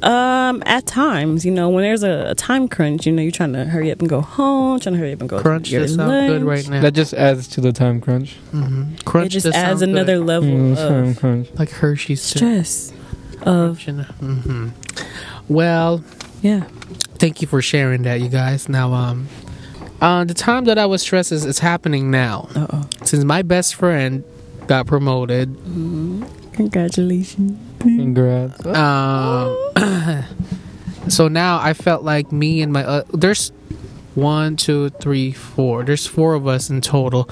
Um, 0.02 0.62
at 0.66 0.86
times, 0.86 1.44
you 1.46 1.50
know, 1.50 1.70
when 1.70 1.82
there's 1.82 2.02
a, 2.02 2.30
a 2.30 2.34
time 2.34 2.68
crunch, 2.68 3.06
you 3.06 3.12
know, 3.12 3.22
you're 3.22 3.32
trying 3.32 3.54
to 3.54 3.64
hurry 3.64 3.90
up 3.90 4.00
and 4.00 4.08
go 4.08 4.20
home, 4.20 4.78
trying 4.78 4.94
to 4.94 4.98
hurry 4.98 5.12
up 5.14 5.20
and 5.20 5.28
go 5.30 5.40
Crunch, 5.40 5.68
to 5.68 5.72
your 5.72 5.82
that 5.82 5.88
sounds 5.88 6.28
good 6.28 6.42
right 6.44 6.68
now. 6.68 6.80
That 6.82 6.92
just 6.92 7.14
adds 7.14 7.48
to 7.48 7.60
the 7.62 7.72
time 7.72 8.00
crunch. 8.02 8.36
mm-hmm. 8.52 8.96
Crunch 9.06 9.26
It 9.34 9.40
just 9.40 9.46
adds 9.56 9.80
another 9.82 10.18
good. 10.18 10.26
level 10.26 10.48
Mm, 10.50 10.76
time 10.76 11.04
of 11.08 11.18
crunch. 11.18 11.48
Like 11.58 11.70
Hershey's. 11.70 12.20
stress. 12.22 12.92
Of 13.42 13.78
Mm-hmm. 13.78 14.68
Well, 15.48 16.04
yeah. 16.42 16.64
Thank 17.24 17.40
you 17.40 17.48
for 17.48 17.62
sharing 17.62 18.02
that, 18.02 18.20
you 18.20 18.28
guys. 18.28 18.68
Now, 18.68 18.92
um, 18.92 19.28
uh, 20.02 20.24
the 20.24 20.34
time 20.34 20.66
that 20.66 20.76
I 20.76 20.84
was 20.84 21.00
stressed 21.00 21.32
is 21.32 21.46
it's 21.46 21.58
happening 21.58 22.10
now. 22.10 22.48
Uh 22.54 22.66
oh. 22.68 22.88
Since 23.02 23.24
my 23.24 23.40
best 23.40 23.76
friend 23.76 24.22
got 24.66 24.86
promoted, 24.86 25.56
Congratulations. 26.52 27.58
Congrats. 27.80 28.66
um, 28.66 29.56
so 31.08 31.28
now 31.28 31.58
I 31.60 31.72
felt 31.72 32.02
like 32.02 32.30
me 32.30 32.60
and 32.60 32.74
my 32.74 32.84
uh, 32.84 33.04
there's 33.14 33.52
one, 34.16 34.56
two, 34.56 34.90
three, 34.90 35.32
four. 35.32 35.84
There's 35.84 36.06
four 36.06 36.34
of 36.34 36.46
us 36.46 36.70
in 36.70 36.80
total, 36.80 37.28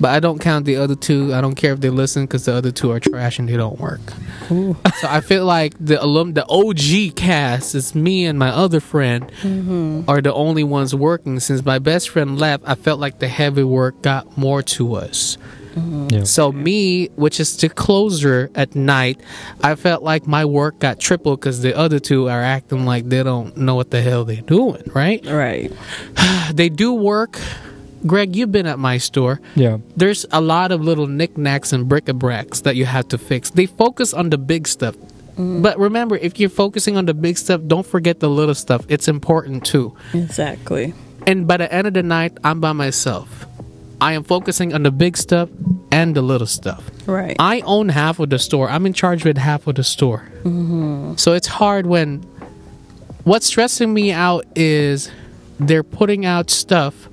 but 0.00 0.10
I 0.10 0.20
don't 0.20 0.38
count 0.40 0.64
the 0.64 0.76
other 0.76 0.94
two. 0.94 1.34
I 1.34 1.40
don't 1.40 1.54
care 1.54 1.72
if 1.72 1.80
they 1.80 1.90
listen 1.90 2.24
because 2.24 2.44
the 2.44 2.54
other 2.54 2.72
two 2.72 2.90
are 2.90 3.00
trash 3.00 3.38
and 3.38 3.48
they 3.48 3.56
don't 3.56 3.78
work. 3.78 4.00
So 4.48 5.08
I 5.08 5.20
feel 5.20 5.44
like 5.44 5.74
the 5.78 6.02
alum, 6.02 6.34
the 6.34 6.46
OG 6.48 7.16
cast 7.16 7.74
is 7.74 7.94
me 7.94 8.26
and 8.26 8.38
my 8.38 8.50
other 8.50 8.80
friend 8.80 9.30
mm-hmm. 9.42 10.08
are 10.08 10.20
the 10.20 10.32
only 10.32 10.64
ones 10.64 10.94
working. 10.94 11.40
Since 11.40 11.64
my 11.64 11.78
best 11.78 12.08
friend 12.08 12.38
left, 12.38 12.64
I 12.66 12.74
felt 12.74 13.00
like 13.00 13.18
the 13.18 13.28
heavy 13.28 13.64
work 13.64 14.02
got 14.02 14.36
more 14.36 14.62
to 14.62 14.94
us. 14.94 15.38
Yeah. 15.76 16.24
So 16.24 16.52
me, 16.52 17.08
which 17.16 17.40
is 17.40 17.56
the 17.56 17.68
closer 17.68 18.50
at 18.54 18.74
night, 18.74 19.20
I 19.62 19.74
felt 19.74 20.02
like 20.02 20.26
my 20.26 20.44
work 20.44 20.78
got 20.78 21.00
tripled 21.00 21.40
because 21.40 21.62
the 21.62 21.76
other 21.76 21.98
two 21.98 22.28
are 22.28 22.42
acting 22.42 22.84
like 22.84 23.08
they 23.08 23.22
don't 23.22 23.56
know 23.56 23.74
what 23.74 23.90
the 23.90 24.00
hell 24.00 24.24
they're 24.24 24.42
doing. 24.42 24.82
Right? 24.94 25.24
Right. 25.26 25.72
They 26.52 26.68
do 26.68 26.92
work. 26.92 27.40
Greg, 28.06 28.36
you've 28.36 28.52
been 28.52 28.66
at 28.66 28.78
my 28.78 28.98
store. 28.98 29.40
Yeah. 29.54 29.78
There's 29.96 30.26
a 30.30 30.40
lot 30.40 30.72
of 30.72 30.82
little 30.82 31.06
knickknacks 31.06 31.72
and 31.72 31.88
bric-a-bracs 31.88 32.62
that 32.64 32.76
you 32.76 32.84
have 32.84 33.08
to 33.08 33.18
fix. 33.18 33.48
They 33.50 33.64
focus 33.64 34.12
on 34.12 34.28
the 34.28 34.36
big 34.36 34.68
stuff. 34.68 34.94
Mm-hmm. 34.94 35.62
But 35.62 35.78
remember, 35.78 36.16
if 36.16 36.38
you're 36.38 36.50
focusing 36.50 36.96
on 36.96 37.06
the 37.06 37.14
big 37.14 37.38
stuff, 37.38 37.62
don't 37.66 37.86
forget 37.86 38.20
the 38.20 38.28
little 38.28 38.54
stuff. 38.54 38.84
It's 38.88 39.08
important 39.08 39.64
too. 39.64 39.96
Exactly. 40.12 40.92
And 41.26 41.46
by 41.48 41.56
the 41.56 41.72
end 41.72 41.86
of 41.86 41.94
the 41.94 42.02
night, 42.02 42.36
I'm 42.44 42.60
by 42.60 42.72
myself. 42.72 43.46
I 44.00 44.12
am 44.14 44.24
focusing 44.24 44.74
on 44.74 44.82
the 44.82 44.90
big 44.90 45.16
stuff 45.16 45.48
and 45.90 46.14
the 46.14 46.22
little 46.22 46.46
stuff. 46.46 46.82
Right. 47.06 47.36
I 47.38 47.60
own 47.60 47.88
half 47.88 48.18
of 48.18 48.30
the 48.30 48.38
store. 48.38 48.68
I'm 48.68 48.86
in 48.86 48.92
charge 48.92 49.24
with 49.24 49.38
half 49.38 49.66
of 49.66 49.76
the 49.76 49.84
store. 49.84 50.28
So 51.16 51.32
it's 51.32 51.46
hard 51.46 51.86
when. 51.86 52.22
What's 53.24 53.46
stressing 53.46 53.92
me 53.94 54.12
out 54.12 54.44
is 54.54 55.10
they're 55.58 55.82
putting 55.82 56.26
out 56.26 56.50
stuff 56.50 57.08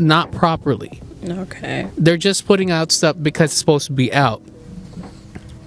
not 0.00 0.32
properly. 0.32 1.00
okay. 1.24 1.88
They're 1.96 2.16
just 2.16 2.46
putting 2.46 2.72
out 2.72 2.90
stuff 2.90 3.16
because 3.22 3.52
it's 3.52 3.58
supposed 3.58 3.86
to 3.86 3.92
be 3.92 4.12
out. 4.12 4.42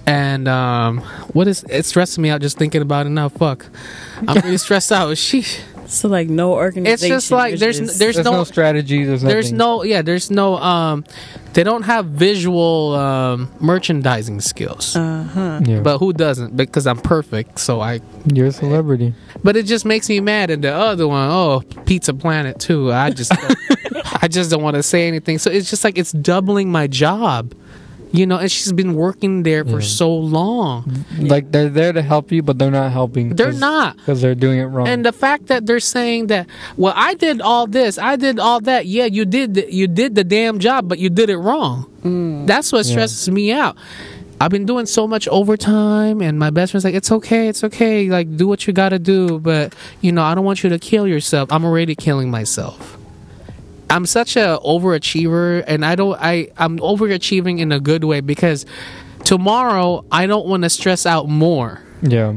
And 0.06 0.48
um, 0.48 0.98
what 1.32 1.46
is 1.48 1.64
it's 1.70 1.88
stressing 1.88 2.20
me 2.20 2.30
out 2.30 2.40
just 2.42 2.58
thinking 2.58 2.82
about 2.82 3.06
it 3.06 3.10
now? 3.10 3.28
Fuck, 3.30 3.66
I'm 4.26 4.40
really 4.42 4.58
stressed 4.66 4.92
out. 4.92 5.08
Sheesh. 5.16 5.60
So 5.90 6.08
like 6.08 6.28
no 6.28 6.52
organization. 6.52 6.92
It's 7.16 7.24
just 7.26 7.30
like 7.32 7.52
it's 7.54 7.60
there's 7.60 7.78
just- 7.78 7.98
there's, 7.98 8.14
There's 8.16 8.24
no, 8.24 8.32
no, 8.32 8.44
strategy. 8.44 9.04
There's 9.04 9.22
there's 9.22 9.52
no 9.52 9.82
yeah 9.82 10.02
there's 10.02 10.30
no 10.30 10.56
um 10.58 11.04
they 11.52 11.64
don't 11.64 11.82
have 11.82 12.06
visual 12.06 12.94
um 12.94 13.50
merchandising 13.60 14.40
skills. 14.40 14.94
uh-huh. 14.96 15.60
Yeah. 15.64 15.80
but 15.80 15.98
who 15.98 16.12
doesn't? 16.12 16.56
Because 16.56 16.86
I'm 16.86 16.98
perfect, 16.98 17.58
so 17.58 17.80
I. 17.80 18.00
you're 18.32 18.46
a 18.46 18.52
celebrity. 18.52 19.14
But 19.42 19.56
it 19.56 19.66
just 19.66 19.84
makes 19.84 20.08
me 20.08 20.20
mad. 20.20 20.50
And 20.50 20.62
the 20.62 20.72
other 20.72 21.08
one, 21.08 21.28
oh, 21.30 21.62
Pizza 21.86 22.14
Planet 22.14 22.58
too. 22.60 22.92
I 22.92 23.10
just, 23.10 23.32
I 24.22 24.28
just 24.28 24.50
don't 24.50 24.62
want 24.62 24.76
to 24.76 24.82
say 24.82 25.08
anything. 25.08 25.38
So 25.38 25.50
it's 25.50 25.68
just 25.70 25.82
like 25.82 25.98
it's 25.98 26.12
doubling 26.12 26.70
my 26.70 26.86
job, 26.86 27.52
you 28.12 28.26
know. 28.26 28.36
And 28.38 28.50
she's 28.50 28.72
been 28.72 28.94
working 28.94 29.42
there 29.42 29.64
for 29.64 29.80
Yeah. 29.80 29.86
so 29.86 30.12
long. 30.14 30.84
Mm-hmm. 30.84 31.26
Like 31.26 31.52
they're 31.52 31.68
there 31.68 31.92
to 31.92 32.02
help 32.02 32.30
you, 32.32 32.42
but 32.42 32.58
they're 32.58 32.70
not 32.70 32.92
helping. 32.92 33.36
They're 33.36 33.52
not. 33.52 33.96
because 33.96 34.20
they're 34.20 34.34
doing 34.34 34.58
it 34.58 34.64
wrong. 34.66 34.88
And 34.88 35.04
the 35.04 35.12
fact 35.12 35.46
that 35.46 35.66
they're 35.66 35.80
saying 35.80 36.28
that, 36.28 36.46
well, 36.76 36.92
I 36.96 37.14
did 37.14 37.40
all 37.40 37.66
this, 37.66 37.98
I 37.98 38.16
did 38.16 38.38
all 38.38 38.60
that. 38.62 38.86
Yeah, 38.86 39.04
you 39.06 39.24
did, 39.24 39.54
the, 39.54 39.72
you 39.72 39.86
did 39.86 40.14
the 40.14 40.24
damn 40.24 40.58
job, 40.58 40.88
but 40.88 40.98
you 40.98 41.10
did 41.10 41.30
it 41.30 41.36
wrong. 41.38 41.86
Mm. 42.02 42.46
That's 42.46 42.72
what 42.72 42.86
Yeah. 42.86 42.92
stresses 42.92 43.30
me 43.30 43.52
out. 43.52 43.76
I've 44.42 44.50
been 44.50 44.64
doing 44.64 44.86
so 44.86 45.06
much 45.06 45.28
overtime, 45.28 46.22
and 46.22 46.38
my 46.38 46.48
best 46.48 46.72
friend's 46.72 46.84
like, 46.86 46.94
"It's 46.94 47.12
okay, 47.12 47.48
it's 47.48 47.62
okay. 47.62 48.08
Like, 48.08 48.38
do 48.38 48.48
what 48.48 48.66
you 48.66 48.72
gotta 48.72 48.98
do, 48.98 49.38
but 49.38 49.74
you 50.00 50.12
know, 50.12 50.22
I 50.22 50.34
don't 50.34 50.46
want 50.46 50.62
you 50.64 50.70
to 50.70 50.78
kill 50.78 51.06
yourself. 51.06 51.52
I'm 51.52 51.62
already 51.62 51.94
killing 51.94 52.30
myself." 52.30 52.96
I'm 53.90 54.06
such 54.06 54.36
a 54.36 54.58
overachiever, 54.64 55.64
and 55.66 55.84
I 55.84 55.94
don't. 55.96 56.16
I 56.20 56.48
I'm 56.56 56.78
overachieving 56.78 57.58
in 57.58 57.72
a 57.72 57.80
good 57.80 58.04
way 58.04 58.20
because 58.20 58.64
tomorrow 59.24 60.04
I 60.10 60.26
don't 60.26 60.46
want 60.46 60.62
to 60.62 60.70
stress 60.70 61.06
out 61.06 61.28
more. 61.28 61.80
yeah. 62.02 62.34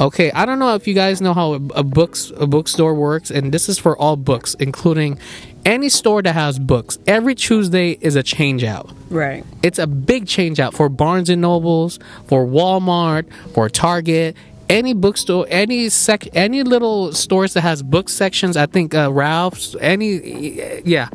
Okay, 0.00 0.32
I 0.32 0.44
don't 0.44 0.58
know 0.58 0.74
if 0.74 0.88
you 0.88 0.94
guys 0.94 1.20
know 1.20 1.32
how 1.32 1.52
a, 1.52 1.60
a 1.76 1.82
books 1.84 2.32
a 2.36 2.48
bookstore 2.48 2.94
works, 2.96 3.30
and 3.30 3.52
this 3.52 3.68
is 3.68 3.78
for 3.78 3.96
all 3.96 4.16
books, 4.16 4.54
including 4.58 5.20
any 5.64 5.88
store 5.88 6.20
that 6.20 6.32
has 6.34 6.58
books. 6.58 6.98
Every 7.06 7.36
Tuesday 7.36 7.92
is 8.00 8.16
a 8.16 8.22
change 8.24 8.64
out. 8.64 8.90
Right. 9.08 9.44
It's 9.62 9.78
a 9.78 9.86
big 9.86 10.26
change 10.26 10.58
out 10.58 10.74
for 10.74 10.88
Barnes 10.88 11.30
and 11.30 11.40
Nobles, 11.40 12.00
for 12.26 12.44
Walmart, 12.44 13.26
for 13.54 13.68
Target, 13.68 14.36
any 14.68 14.94
bookstore, 14.94 15.46
any 15.48 15.88
sec, 15.88 16.26
any 16.34 16.62
little 16.62 17.12
stores 17.12 17.54
that 17.54 17.62
has 17.62 17.82
book 17.82 18.08
sections. 18.08 18.56
I 18.56 18.66
think 18.66 18.94
uh, 18.94 19.12
Ralph's, 19.12 19.76
any, 19.80 20.80
yeah, 20.84 21.08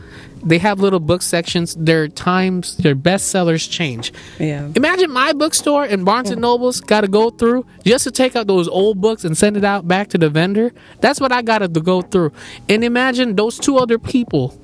they 0.44 0.58
have 0.60 0.80
little 0.80 1.00
book 1.00 1.22
sections. 1.22 1.76
Their 1.76 2.08
times, 2.08 2.78
their 2.78 2.96
best 2.96 3.28
sellers 3.28 3.68
change. 3.68 4.14
Yeah. 4.40 4.70
Imagine 4.76 5.12
my 5.12 5.34
bookstore 5.34 5.84
and 5.84 6.06
Barnes 6.06 6.30
and 6.30 6.42
Nobles 6.42 6.82
got 6.82 7.02
to 7.02 7.08
go 7.08 7.30
through 7.30 7.66
just 7.84 8.04
to 8.06 8.12
take 8.12 8.36
out 8.36 8.48
those 8.48 8.68
old 8.68 9.02
books 9.02 9.24
and 9.24 9.38
send 9.38 9.58
it 9.58 9.66
out 9.66 9.88
back 9.88 10.10
to 10.10 10.18
the 10.18 10.30
vendor. 10.30 10.72
That's 11.02 11.20
what 11.20 11.32
I 11.32 11.42
got 11.42 11.60
to 11.60 11.68
go 11.68 12.02
through. 12.02 12.32
And 12.68 12.84
imagine 12.84 13.36
those 13.36 13.58
two 13.58 13.78
other 13.78 14.00
people. 14.00 14.58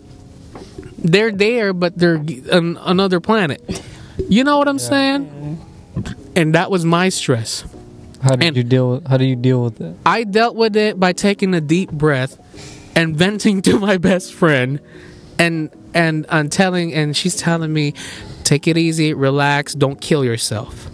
They're 0.98 1.32
there, 1.32 1.74
but 1.74 1.98
they're 1.98 2.24
on 2.52 2.78
another 2.82 3.20
planet. 3.20 3.84
You 4.30 4.44
know 4.44 4.58
what 4.58 4.68
I'm 4.68 4.80
saying? 4.80 5.60
And 6.36 6.56
that 6.56 6.72
was 6.72 6.86
my 6.86 7.10
stress. 7.10 7.64
How 8.26 8.32
did 8.36 8.44
And- 8.48 8.58
you 8.58 8.64
deal? 8.64 8.92
with 8.92 9.08
How 9.08 9.18
do 9.18 9.24
you 9.26 9.36
deal 9.36 9.64
with 9.64 9.80
it? 9.80 9.96
I 10.06 10.24
dealt 10.24 10.56
with 10.56 10.76
it 10.76 11.00
by 11.00 11.14
taking 11.14 11.54
a 11.54 11.62
deep 11.62 11.92
breath 11.92 12.38
and 12.96 13.16
venting 13.24 13.62
to 13.64 13.80
my 13.80 13.98
best 13.98 14.34
friend 14.34 14.80
and 15.38 15.70
and 15.94 16.26
and 16.30 16.52
telling 16.52 16.94
and 16.94 17.16
she's 17.16 17.36
telling 17.36 17.72
me 17.72 17.94
take 18.44 18.68
it 18.68 18.78
easy, 18.78 19.14
relax, 19.14 19.74
don't 19.74 20.02
kill 20.02 20.26
yourself. 20.26 20.90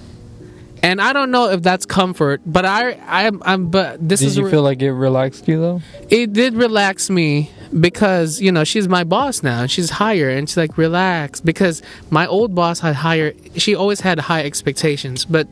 And 0.83 0.99
I 0.99 1.13
don't 1.13 1.29
know 1.31 1.49
if 1.51 1.61
that's 1.61 1.85
comfort, 1.85 2.41
but 2.45 2.65
I 2.65 2.97
I'm, 3.07 3.41
I'm 3.45 3.69
but 3.69 4.07
this 4.07 4.19
Did 4.19 4.25
is 4.27 4.33
Did 4.35 4.39
you 4.41 4.45
re- 4.47 4.51
feel 4.51 4.63
like 4.63 4.81
it 4.81 4.91
relaxed 4.91 5.47
you 5.47 5.57
though? 5.59 5.81
it 6.09 6.33
did 6.33 6.53
relax 6.55 7.09
me 7.09 7.49
because 7.79 8.41
you 8.41 8.51
know 8.51 8.65
she's 8.65 8.87
my 8.89 9.03
boss 9.05 9.41
now 9.43 9.61
and 9.61 9.71
she's 9.71 9.89
higher 9.91 10.29
and 10.29 10.49
she's 10.49 10.57
like 10.57 10.77
relax 10.77 11.39
because 11.39 11.81
my 12.09 12.27
old 12.27 12.53
boss 12.53 12.81
had 12.81 12.95
higher 12.95 13.31
she 13.55 13.73
always 13.75 14.01
had 14.01 14.19
high 14.19 14.43
expectations 14.43 15.23
but 15.23 15.47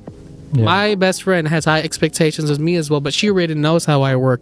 Yeah. 0.52 0.64
my 0.66 0.96
best 0.96 1.24
friend 1.24 1.48
has 1.48 1.66
high 1.66 1.82
expectations 1.82 2.50
of 2.50 2.60
me 2.60 2.76
as 2.76 2.90
well 2.90 3.02
but 3.02 3.14
she 3.14 3.30
already 3.30 3.54
knows 3.54 3.86
how 3.86 4.02
i 4.02 4.16
work 4.16 4.42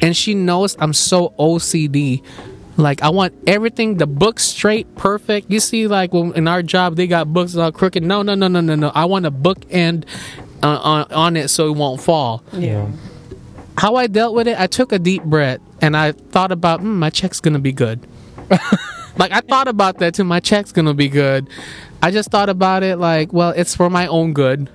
and 0.00 0.16
she 0.16 0.34
knows 0.34 0.76
i'm 0.78 0.92
so 0.92 1.30
ocd 1.38 2.22
like 2.76 3.02
i 3.02 3.08
want 3.08 3.34
everything 3.46 3.96
the 3.96 4.06
book 4.06 4.38
straight 4.38 4.86
perfect 4.96 5.50
you 5.50 5.58
see 5.58 5.88
like 5.88 6.12
when 6.12 6.32
in 6.34 6.46
our 6.46 6.62
job 6.62 6.94
they 6.94 7.08
got 7.08 7.32
books 7.32 7.56
all 7.56 7.72
crooked 7.72 8.02
no 8.04 8.22
no 8.22 8.34
no 8.36 8.46
no 8.46 8.60
no 8.60 8.76
no 8.76 8.92
i 8.94 9.04
want 9.04 9.26
a 9.26 9.32
book 9.32 9.58
end 9.70 10.06
uh, 10.62 10.78
on, 10.82 11.12
on 11.12 11.36
it 11.36 11.48
so 11.48 11.66
it 11.68 11.76
won't 11.76 12.00
fall 12.00 12.42
Yeah. 12.52 12.86
how 13.78 13.94
I 13.96 14.06
dealt 14.08 14.34
with 14.34 14.48
it, 14.48 14.58
I 14.58 14.66
took 14.66 14.90
a 14.92 14.98
deep 14.98 15.22
breath 15.24 15.60
and 15.80 15.96
I 15.96 16.10
thought 16.12 16.50
about, 16.50 16.80
mm, 16.80 16.96
my 16.96 17.10
check's 17.10 17.38
gonna 17.40 17.60
be 17.60 17.70
good. 17.70 18.00
like 19.18 19.30
I 19.30 19.40
thought 19.40 19.68
about 19.68 19.98
that 19.98 20.14
too. 20.14 20.24
My 20.24 20.40
check's 20.40 20.72
gonna 20.72 20.94
be 20.94 21.08
good. 21.08 21.48
I 22.02 22.10
just 22.10 22.30
thought 22.32 22.48
about 22.48 22.82
it 22.82 22.96
like, 22.98 23.32
well, 23.32 23.50
it's 23.50 23.76
for 23.76 23.88
my 23.88 24.08
own 24.08 24.32
good. 24.32 24.68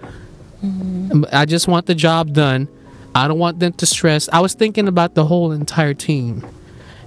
Mm-hmm. 0.63 1.26
I 1.32 1.45
just 1.45 1.67
want 1.67 1.86
the 1.86 1.95
job 1.95 2.34
done. 2.34 2.67
I 3.15 3.28
don't 3.28 3.39
want 3.39 3.60
them 3.60 3.73
to 3.73 3.86
stress. 3.86 4.30
I 4.30 4.39
was 4.39 4.54
thinking 4.54 4.88
about 4.88 5.13
the 5.13 5.26
whole 5.26 5.52
entire 5.52 5.93
team. 5.93 6.45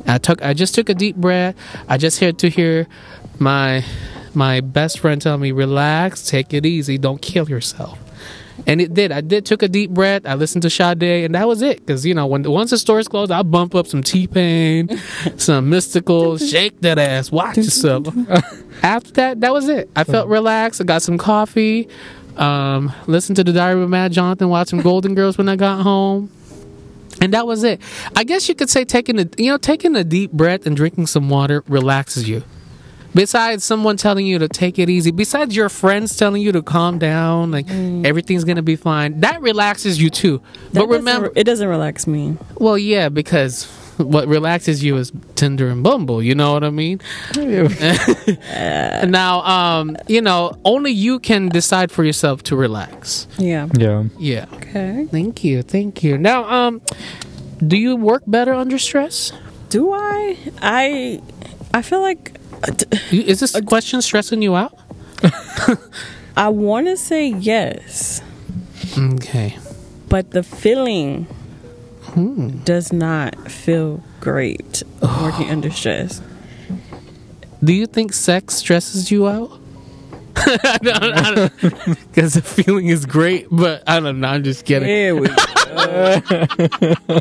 I 0.07 0.19
took. 0.19 0.43
I 0.43 0.55
just 0.55 0.75
took 0.75 0.89
a 0.89 0.95
deep 0.95 1.17
breath. 1.17 1.57
I 1.89 1.97
just 1.99 2.21
had 2.21 2.39
to 2.39 2.49
hear 2.49 2.87
my 3.39 3.85
my 4.35 4.61
best 4.61 5.01
friend 5.01 5.21
tell 5.21 5.39
me, 5.39 5.51
"Relax, 5.51 6.29
take 6.29 6.55
it 6.55 6.65
easy, 6.65 6.99
don't 6.99 7.21
kill 7.21 7.49
yourself." 7.49 7.99
And 8.67 8.81
it 8.81 8.95
did. 8.95 9.13
I 9.13 9.21
did 9.21 9.45
took 9.45 9.63
a 9.63 9.69
deep 9.69 9.91
breath. 9.91 10.23
I 10.25 10.35
listened 10.35 10.63
to 10.63 10.71
Sade, 10.71 11.03
and 11.03 11.35
that 11.35 11.47
was 11.47 11.61
it. 11.61 11.79
Because 11.81 12.07
you 12.07 12.15
know, 12.15 12.27
when 12.27 12.43
once 12.45 12.71
the 12.71 12.79
store's 12.79 13.09
closed, 13.09 13.33
I 13.33 13.43
bump 13.43 13.75
up 13.75 13.87
some 13.87 14.03
T 14.03 14.27
Pain, 14.27 14.89
some 15.37 15.71
Mystikal, 15.71 16.39
shake 16.39 16.81
that 16.83 16.99
ass, 16.99 17.33
watch 17.33 17.57
yourself. 17.57 18.07
After 18.83 19.11
that, 19.13 19.41
that 19.41 19.53
was 19.53 19.69
it. 19.69 19.91
I 19.97 20.05
felt 20.05 20.27
uh-huh. 20.27 20.35
relaxed. 20.35 20.81
I 20.81 20.85
got 20.85 21.03
some 21.03 21.19
coffee. 21.19 21.89
Um, 22.39 22.93
listened 23.07 23.37
to 23.37 23.45
the 23.45 23.53
Diary 23.53 23.83
of 23.83 23.89
Mad 23.89 24.13
Jonathan. 24.13 24.49
Watched 24.49 24.71
some 24.71 24.81
Golden 24.83 25.15
Girls 25.15 25.39
when 25.39 25.49
I 25.49 25.57
got 25.57 25.83
home. 25.83 26.31
And 27.21 27.33
that 27.33 27.47
was 27.47 27.65
it. 27.65 27.81
I 28.15 28.25
guess 28.25 28.49
you 28.49 28.55
could 28.55 28.69
say 28.69 28.85
taking 28.85 29.19
a 29.19 29.27
you 29.39 29.51
know 29.51 29.57
taking 29.59 29.97
a 29.97 30.05
deep 30.05 30.33
breath 30.33 30.67
and 30.67 30.77
drinking 30.77 31.07
some 31.07 31.29
water 31.31 31.65
relaxes 31.67 32.29
you. 32.29 32.43
Besides 33.15 33.65
someone 33.65 33.97
telling 33.97 34.27
you 34.27 34.39
to 34.39 34.49
take 34.49 34.79
it 34.79 34.91
easy, 34.91 35.11
besides 35.11 35.57
your 35.57 35.71
friends 35.71 36.15
telling 36.19 36.43
you 36.43 36.53
to 36.53 36.63
calm 36.63 36.99
down, 36.99 37.51
like 37.51 37.67
everything's 37.71 38.45
gonna 38.45 38.61
be 38.61 38.77
fine, 38.77 39.21
that 39.21 39.41
relaxes 39.41 40.01
you 40.01 40.11
too. 40.11 40.43
That 40.73 40.81
but 40.81 40.89
remember, 40.89 41.33
it 41.35 41.45
doesn't 41.45 41.67
relax 41.67 42.07
me. 42.07 42.37
well, 42.57 42.77
yeah, 42.77 43.09
because 43.09 43.65
what 44.15 44.29
relaxes 44.29 44.83
you 44.85 44.97
is 44.97 45.13
Tinder 45.35 45.69
and 45.69 45.83
Bumble. 45.83 46.23
You 46.23 46.35
know 46.35 46.53
what 46.53 46.65
I 46.65 46.71
mean? 46.71 47.01
now, 49.09 49.43
um, 49.43 49.97
you 50.09 50.21
know, 50.21 50.53
only 50.65 50.91
you 50.93 51.19
can 51.19 51.49
decide 51.49 51.91
for 51.91 52.05
yourself 52.05 52.43
to 52.45 52.57
relax. 52.57 53.27
Yeah. 53.39 53.69
Yeah. 53.77 54.05
Yeah. 54.19 54.47
Okay. 54.55 55.07
Thank 55.11 55.45
you. 55.45 55.63
Thank 55.63 56.03
you. 56.03 56.19
Now, 56.19 56.45
um, 56.51 56.81
do 57.67 57.77
you 57.77 57.97
work 57.97 58.23
better 58.27 58.53
under 58.55 58.79
stress? 58.79 59.33
Do 59.71 59.93
I? 59.93 60.37
I 60.63 61.21
I 61.75 61.83
feel 61.83 62.01
like 62.01 62.39
uh, 62.69 62.73
You- 63.11 63.23
Is 63.23 63.41
this 63.41 63.59
question 63.63 64.01
stressing 64.03 64.43
you 64.43 64.55
out? 64.57 64.73
I 66.37 66.49
want 66.51 66.87
to 66.87 66.97
say 66.99 67.29
yes, 67.29 68.21
Okay. 68.97 69.57
but 70.09 70.31
the 70.33 70.43
feeling 70.43 71.27
does 72.65 72.93
not 72.93 73.51
feel 73.51 74.03
great 74.21 74.83
working 75.03 75.51
under 75.51 75.71
stress. 75.71 76.23
Do 77.63 77.73
you 77.73 77.87
think 77.87 78.13
sex 78.13 78.55
stresses 78.55 79.11
you 79.11 79.29
out? 79.29 79.59
Because 80.35 80.65
the 82.35 82.43
feeling 82.45 82.89
is 82.89 83.07
great, 83.07 83.47
but 83.51 83.83
I 83.87 84.01
don't 84.01 84.21
know. 84.21 84.29
I'm 84.29 84.43
just 84.45 84.65
kidding. 84.65 84.87
There 84.89 85.17
we 85.17 85.29
go. 85.29 85.35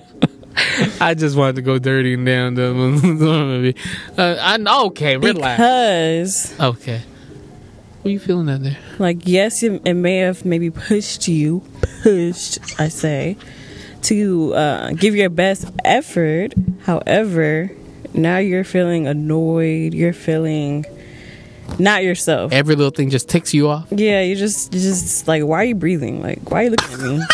I 1.02 1.14
just 1.14 1.36
wanted 1.36 1.58
to 1.58 1.62
go 1.62 1.78
dirty 1.78 2.14
and 2.14 2.26
down 2.26 2.54
the 2.56 2.74
movie. 2.74 3.76
Uh, 4.18 4.38
I 4.40 4.58
know. 4.58 4.86
Okay, 4.88 5.18
relax. 5.18 6.52
because 6.52 6.60
Okay. 6.60 7.02
What 8.02 8.10
are 8.10 8.12
you 8.12 8.20
feeling 8.20 8.50
out 8.50 8.62
there? 8.62 8.78
like 9.00 9.22
yes 9.24 9.64
it, 9.64 9.82
it 9.84 9.96
may 9.96 10.18
have 10.18 10.46
maybe 10.46 10.70
pushed 10.70 11.28
you 11.28 11.64
pushed 12.04 12.60
i 12.80 12.88
say 12.88 13.36
to 14.06 14.54
uh, 14.54 14.91
give 14.91 15.15
your 15.15 15.30
best 15.30 15.65
effort 15.84 16.54
however 16.84 17.70
now 18.13 18.38
you're 18.38 18.63
feeling 18.63 19.08
annoyed 19.08 19.94
you're 19.94 20.13
feeling 20.13 20.86
not 21.80 22.04
yourself 22.04 22.52
Every 22.54 22.76
little 22.76 22.91
thing 22.91 23.10
just 23.10 23.28
ticks 23.28 23.54
you 23.54 23.68
off. 23.68 23.88
yeah 23.91 24.22
you 24.22 24.36
just 24.36 24.74
you 24.74 24.80
just 24.80 25.28
like 25.28 25.44
why 25.44 25.62
are 25.62 25.65
you 25.65 25.76
breathing 25.76 26.22
like 26.22 26.50
why 26.52 26.62
are 26.62 26.63
you 26.65 26.70
looking 26.72 26.94
at 26.94 27.00
me 27.00 27.20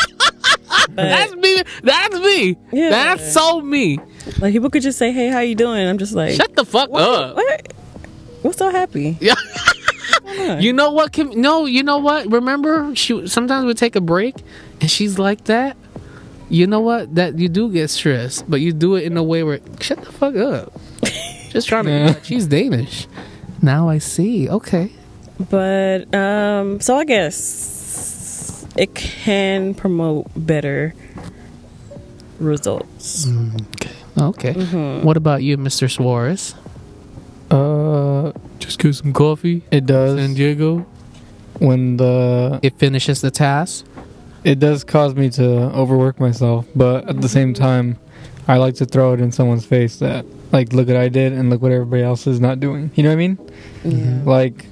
That's 0.94 1.34
me. 1.36 1.62
That's 1.84 2.20
me. 2.20 2.58
Yeah. 2.74 2.90
That's 2.90 3.34
so 3.34 3.62
me. 3.62 3.98
like 4.40 4.52
people 4.54 4.70
could 4.70 4.82
just 4.82 4.98
say 4.98 5.12
hey 5.12 5.28
how 5.30 5.40
you 5.40 5.56
doing 5.56 5.88
i'm 5.88 5.98
just 5.98 6.14
like 6.14 6.34
Shut 6.36 6.56
the 6.56 6.66
fuck 6.66 6.90
what, 6.90 7.02
up. 7.04 7.36
what 7.36 7.74
what's 8.42 8.58
so 8.58 8.70
happy 8.72 9.18
Yeah. 10.26 10.60
You 10.60 10.74
know 10.74 10.92
what? 10.92 11.12
Kim, 11.14 11.30
no, 11.42 11.66
you 11.66 11.84
know 11.84 11.98
what? 11.98 12.30
Remember, 12.32 12.94
she 12.96 13.28
sometimes 13.28 13.66
we 13.66 13.74
take 13.74 13.96
a 13.96 14.02
break, 14.02 14.36
and 14.80 14.90
she's 14.90 15.18
like 15.20 15.46
that. 15.46 15.78
You 16.52 16.68
know 16.68 16.82
what? 16.82 17.16
That 17.16 17.40
you 17.40 17.48
do 17.48 17.72
get 17.72 17.88
stressed, 17.90 18.50
but 18.50 18.60
you 18.60 18.74
do 18.74 18.96
it 18.96 19.04
in 19.06 19.16
a 19.16 19.24
way 19.24 19.42
where 19.44 19.60
shut 19.80 20.04
the 20.04 20.12
fuck 20.12 20.36
up. 20.36 20.74
Just 21.50 21.68
trying 21.68 21.86
to. 21.86 21.92
Yeah. 21.92 22.22
She's 22.24 22.46
Danish. 22.46 23.08
Now 23.62 23.88
I 23.88 24.00
see. 24.00 24.50
Okay. 24.50 24.92
But 25.50 26.14
um, 26.14 26.80
so 26.82 26.98
I 26.98 27.06
guess 27.06 28.66
it 28.76 28.94
can 28.94 29.74
promote 29.74 30.28
better 30.36 30.94
results. 32.40 33.28
Okay. 33.78 33.92
Okay. 34.18 34.54
Mm-hmm. 34.54 35.06
What 35.06 35.16
about 35.18 35.44
you, 35.44 35.58
Mr. 35.58 35.90
Suarez? 35.90 36.54
Uh, 37.50 38.32
Just 38.60 38.80
get 38.80 38.94
some 38.96 39.14
coffee. 39.14 39.64
it 39.72 39.86
does 39.86 40.18
San 40.20 40.34
Diego. 40.34 40.86
when 41.60 41.98
the 41.98 42.60
It 42.62 42.78
finishes 42.78 43.22
the 43.22 43.32
task. 43.32 43.86
It 44.44 44.60
does 44.60 44.84
cause 44.84 45.16
me 45.16 45.30
to 45.32 45.44
overwork 45.74 46.20
myself, 46.20 46.66
but 46.76 47.08
at 47.08 47.22
the 47.22 47.30
same 47.30 47.54
time, 47.54 47.98
I 48.48 48.58
like 48.58 48.76
to 48.76 48.86
throw 48.86 49.14
it 49.14 49.22
in 49.22 49.32
someone's 49.32 49.66
face 49.66 49.98
that 49.98 50.26
like 50.52 50.74
look 50.74 50.88
what 50.88 50.98
I 50.98 51.10
did 51.10 51.32
and 51.34 51.50
look 51.50 51.62
what 51.62 51.72
everybody 51.72 52.04
else 52.04 52.28
is 52.28 52.40
not 52.40 52.60
doing. 52.60 52.92
You 52.96 53.04
know 53.04 53.10
what 53.10 53.14
I 53.14 53.16
mean? 53.18 53.38
Yeah. 53.84 54.22
Like, 54.26 54.66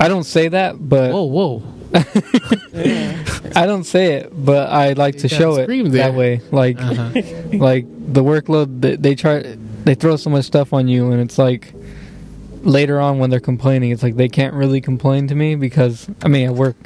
I 0.00 0.08
don't 0.08 0.24
say 0.24 0.48
that, 0.48 0.88
but 0.88 1.12
Whoa, 1.12 1.24
whoa. 1.24 1.62
I 3.54 3.66
don't 3.66 3.84
say 3.84 4.14
it, 4.14 4.32
but 4.34 4.68
I 4.70 4.92
like 4.94 5.18
to 5.18 5.28
show 5.28 5.56
it 5.56 5.64
scream 5.64 5.90
that 5.90 6.14
way. 6.14 6.40
Like, 6.50 6.80
Uh-huh. 6.80 7.10
like 7.52 7.86
the 8.12 8.22
workload 8.22 8.80
that 8.82 9.02
they 9.02 9.14
try, 9.14 9.56
they 9.84 9.94
throw 9.94 10.16
so 10.16 10.28
much 10.30 10.44
stuff 10.44 10.72
on 10.72 10.88
you, 10.88 11.12
and 11.12 11.20
it's 11.20 11.38
like 11.38 11.72
later 12.62 13.00
on 13.00 13.18
when 13.18 13.30
they're 13.30 13.40
complaining, 13.40 13.90
it's 13.92 14.02
like 14.02 14.16
they 14.16 14.28
can't 14.28 14.54
really 14.54 14.80
complain 14.80 15.28
to 15.28 15.34
me 15.34 15.54
because 15.54 16.08
I 16.22 16.28
mean 16.28 16.48
I 16.48 16.52
work, 16.52 16.76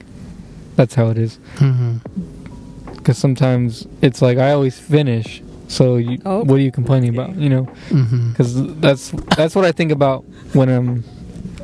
that's 0.79 0.95
how 0.95 1.09
it 1.09 1.19
is. 1.19 1.38
Mhm. 1.57 2.01
Because 2.97 3.19
sometimes 3.19 3.87
it's 4.01 4.23
like 4.23 4.38
I 4.38 4.53
always 4.53 4.79
finish. 4.79 5.43
So 5.67 5.97
you, 5.97 6.19
Oh, 6.25 6.45
what 6.45 6.55
are 6.59 6.62
you 6.62 6.71
complaining 6.73 7.11
about? 7.14 7.37
You 7.37 7.49
know, 7.51 7.64
Mhm. 7.91 8.31
because 8.31 8.55
that's 8.81 9.11
that's 9.37 9.55
what 9.57 9.64
I 9.64 9.73
think 9.73 9.91
about 9.93 10.25
when 10.55 10.69
I'm. 10.69 11.05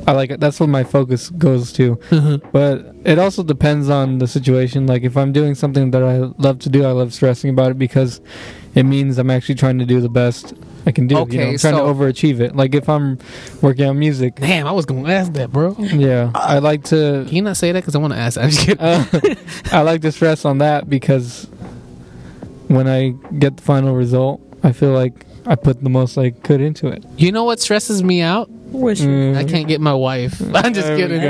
I 0.07 0.11
like 0.11 0.29
it. 0.29 0.39
That's 0.39 0.59
what 0.59 0.69
my 0.69 0.83
focus 0.83 1.31
goes 1.31 1.71
to. 1.73 1.95
Mhm. 2.11 2.39
But 2.51 2.93
it 3.05 3.17
also 3.17 3.41
depends 3.41 3.89
on 3.89 4.19
the 4.19 4.27
situation. 4.27 4.85
Like 4.85 5.03
if 5.03 5.17
I'm 5.17 5.31
doing 5.31 5.55
something 5.55 5.89
that 5.91 6.03
I 6.03 6.17
love 6.47 6.59
to 6.59 6.69
do, 6.69 6.83
I 6.85 6.91
love 6.91 7.11
stressing 7.13 7.49
about 7.49 7.71
it 7.71 7.79
because 7.79 8.21
it 8.75 8.83
means 8.83 9.17
I'm 9.17 9.31
actually 9.31 9.55
trying 9.55 9.79
to 9.79 9.85
do 9.85 9.99
the 10.01 10.09
best 10.23 10.53
I 10.85 10.91
can 10.91 11.07
do. 11.07 11.15
you 11.15 11.19
know, 11.19 11.23
Okay, 11.23 11.49
I'm 11.51 11.57
trying 11.57 11.73
so- 11.75 11.85
to 11.87 11.93
overachieve 11.93 12.39
it. 12.39 12.55
Like 12.55 12.75
if 12.75 12.87
I'm 12.89 13.17
working 13.61 13.85
on 13.85 13.97
music, 13.97 14.35
Damn, 14.35 14.67
I 14.67 14.71
was 14.71 14.85
gonna 14.85 15.09
ask 15.11 15.33
that, 15.33 15.51
bro. 15.51 15.75
yeah, 15.79 16.31
I 16.35 16.59
like 16.59 16.83
to. 16.85 17.23
Can 17.27 17.35
you 17.35 17.41
not 17.41 17.57
say 17.57 17.71
that? 17.71 17.79
Because 17.79 17.95
I 17.95 17.99
want 17.99 18.13
to 18.13 18.19
ask. 18.19 18.37
I'm 18.37 18.49
just 18.49 18.65
kidding. 18.65 18.83
Uh, 18.85 19.05
I 19.71 19.81
like 19.81 20.01
to 20.01 20.11
stress 20.11 20.45
on 20.45 20.59
that 20.59 20.89
because 20.89 21.45
when 22.67 22.87
I 22.87 23.09
get 23.39 23.57
the 23.57 23.63
final 23.63 23.95
result, 23.95 24.41
I 24.63 24.71
feel 24.71 24.91
like 24.91 25.25
I 25.45 25.55
put 25.55 25.83
the 25.83 25.89
most 25.89 26.17
I 26.17 26.31
could 26.31 26.61
into 26.61 26.87
it. 26.87 27.03
you 27.17 27.31
know 27.31 27.43
what 27.43 27.59
stresses 27.59 28.03
me 28.03 28.21
out? 28.21 28.49
Wish 28.71 29.01
Mm. 29.01 29.37
I 29.37 29.43
can't 29.43 29.67
get 29.67 29.79
my 29.79 29.93
wife. 29.93 30.41
I'm 30.55 30.73
just 30.73 30.87
There 30.87 30.95
we 30.97 31.01
kidding. 31.03 31.21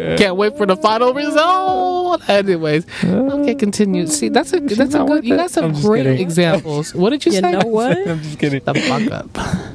Go. 0.00 0.16
Can't 0.16 0.36
wait 0.36 0.56
for 0.56 0.66
the 0.66 0.76
final 0.76 1.12
result. 1.14 2.28
Anyways, 2.28 2.86
okay, 3.04 3.54
continue. 3.54 4.06
See, 4.06 4.28
that's 4.28 4.52
a 4.52 4.66
She's 4.68 4.78
that's 4.78 4.94
a 4.94 5.04
good. 5.04 5.24
You 5.24 5.36
got 5.36 5.50
some 5.50 5.72
great 5.72 6.04
kidding. 6.04 6.20
examples. 6.20 6.94
What 6.94 7.10
did 7.10 7.24
you, 7.26 7.32
You 7.32 7.40
say? 7.40 7.52
know 7.52 7.66
what? 7.68 7.96
I'm 8.08 8.20
just 8.22 8.38
kidding. 8.38 8.60
The 8.64 8.74
fuck 8.74 9.10
up. 9.12 9.66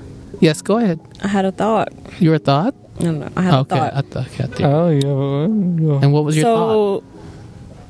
Yes, 0.42 0.62
go 0.62 0.78
ahead. 0.78 1.00
I 1.24 1.28
had 1.28 1.46
a 1.46 1.52
thought. 1.52 1.90
Your 2.20 2.38
thought? 2.38 2.76
No, 3.00 3.12
no, 3.12 3.30
I 3.36 3.42
had 3.42 3.54
Okay, 3.62 3.76
a 3.78 3.80
thought. 3.80 3.94
I 3.96 4.02
thought. 4.02 4.28
Okay, 4.28 4.44
I 4.44 4.48
think. 4.48 4.62
Oh 4.62 4.90
yeah. 4.90 6.00
and 6.04 6.14
what 6.14 6.24
was 6.26 6.36
your 6.36 6.46
thought? 6.46 7.00
so, 7.02 7.04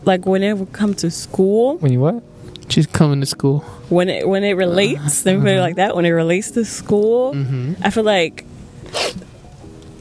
like 0.04 0.26
when 0.26 0.43
it 0.43 0.58
would 0.58 0.71
come 0.74 0.93
to 0.95 1.10
school, 1.12 1.78
When 1.78 1.91
you 1.91 2.00
what? 2.00 2.24
She's 2.69 2.88
coming 2.88 3.19
to 3.19 3.26
school. 3.28 3.60
when 3.89 4.10
it 4.10 4.28
when 4.28 4.43
it 4.43 4.54
relates, 4.54 5.26
let 5.26 5.36
me 5.36 5.41
put 5.41 5.52
it 5.52 5.60
like 5.60 5.76
that. 5.76 5.95
When 5.95 6.06
it 6.06 6.10
relates 6.12 6.52
to 6.52 6.65
school, 6.65 7.34
Mm-hmm. 7.34 7.74
I 7.84 7.89
feel 7.91 8.04
like 8.04 8.45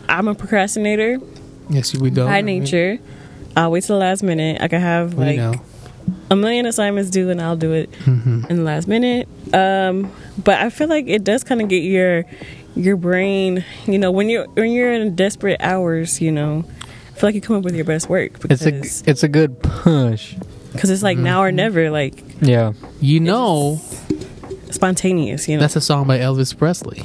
I'm 0.08 0.28
a 0.28 0.34
procrastinator 0.34 1.18
Yes, 1.70 1.94
we 1.96 2.10
don't. 2.10 2.26
by 2.28 2.40
nature. 2.40 2.98
I'll 3.56 3.70
wait 3.70 3.84
till 3.84 3.96
the 3.96 4.00
last 4.00 4.22
minute. 4.22 4.60
I 4.60 4.68
can 4.68 4.80
have 4.80 5.14
We 5.14 5.24
like 5.24 5.36
know. 5.36 5.54
a 6.30 6.36
million 6.36 6.66
assignments 6.66 7.10
due, 7.10 7.30
and 7.30 7.40
I'll 7.40 7.56
do 7.56 7.72
it 7.72 7.90
Mm-hmm. 8.04 8.46
in 8.50 8.56
the 8.56 8.62
last 8.62 8.88
minute. 8.88 9.28
Um, 9.54 10.10
but 10.42 10.58
I 10.60 10.70
feel 10.70 10.88
like 10.88 11.06
it 11.08 11.22
does 11.24 11.44
kind 11.44 11.60
of 11.62 11.68
get 11.68 11.82
your 11.82 12.24
your 12.76 12.96
brain, 12.96 13.64
you 13.86 13.98
know, 13.98 14.10
when 14.10 14.28
you're 14.28 14.46
when 14.48 14.72
you're 14.72 14.92
in 14.92 15.14
desperate 15.14 15.60
hours, 15.60 16.20
you 16.20 16.32
know, 16.32 16.64
I 17.12 17.18
feel 17.18 17.28
like 17.28 17.34
you 17.36 17.40
come 17.40 17.56
up 17.56 17.62
with 17.62 17.76
your 17.76 17.84
best 17.84 18.08
work 18.08 18.32
It's 18.50 18.64
because 18.64 19.02
a 19.06 19.10
it's 19.10 19.22
a 19.22 19.28
good 19.28 19.62
push. 19.62 20.34
because 20.72 20.90
it's 20.90 21.04
like 21.04 21.16
now 21.16 21.40
or 21.42 21.52
never, 21.52 21.90
like 21.90 22.24
Yeah. 22.40 22.72
You 23.00 23.20
know, 23.20 23.80
spontaneous, 24.70 25.48
you 25.48 25.56
know. 25.56 25.60
that's 25.60 25.76
a 25.76 25.80
song 25.80 26.06
by 26.08 26.18
Elvis 26.18 26.56
Presley. 26.56 27.04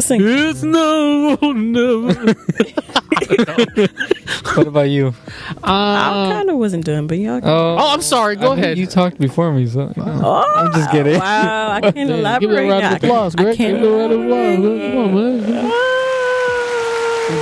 Sing. 0.00 0.20
It's 0.22 0.62
no, 0.62 1.36
never. 1.52 2.34
What 4.56 4.66
about 4.66 4.88
you? 4.90 5.14
I 5.62 6.08
Uh, 6.28 6.32
kind 6.32 6.50
of 6.50 6.56
wasn't 6.56 6.84
done, 6.84 7.06
but 7.06 7.18
y'all. 7.18 7.40
Oh, 7.42 7.76
oh, 7.78 7.92
I'm 7.92 8.02
sorry. 8.02 8.34
Go 8.36 8.52
I 8.52 8.54
think 8.56 8.64
ahead. 8.64 8.78
You 8.78 8.86
talked 8.86 9.18
before 9.18 9.52
me, 9.52 9.66
so 9.66 9.92
you 9.96 10.02
know. 10.02 10.20
Oh, 10.24 10.54
I'm 10.56 10.72
just 10.72 10.90
kidding. 10.90 11.18
Wow, 11.18 11.70
I 11.72 11.80
can't 11.92 12.10
elaborate. 12.18 12.40
Give 12.40 12.50
it 12.58 12.66
a 12.66 12.68
round 12.68 12.82
now. 12.82 12.96
of 12.96 13.02
applause, 13.04 13.34
I 13.36 13.42
Greg. 13.42 13.58
Give 13.58 13.66
can't. 13.76 13.84
it 13.84 13.86
a 13.86 13.90
round 13.96 14.12
of 14.12 14.20
applause. 14.24 14.56
Come 14.92 14.98
on, 14.98 15.14
man. 15.14 15.70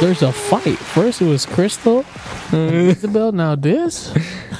There's 0.00 0.22
a 0.22 0.32
fight. 0.32 0.76
First 0.78 1.22
it 1.22 1.26
was 1.26 1.46
Crystal, 1.46 2.04
Isabel. 2.52 3.32
Now 3.32 3.54
this. 3.54 4.12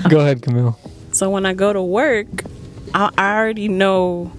Go 0.08 0.20
ahead, 0.20 0.40
Camille. 0.42 0.78
So 1.12 1.28
when 1.30 1.44
I 1.44 1.52
go 1.52 1.72
to 1.72 1.82
work, 1.82 2.26
I, 2.94 3.10
I 3.18 3.34
already 3.36 3.68
know 3.68 4.32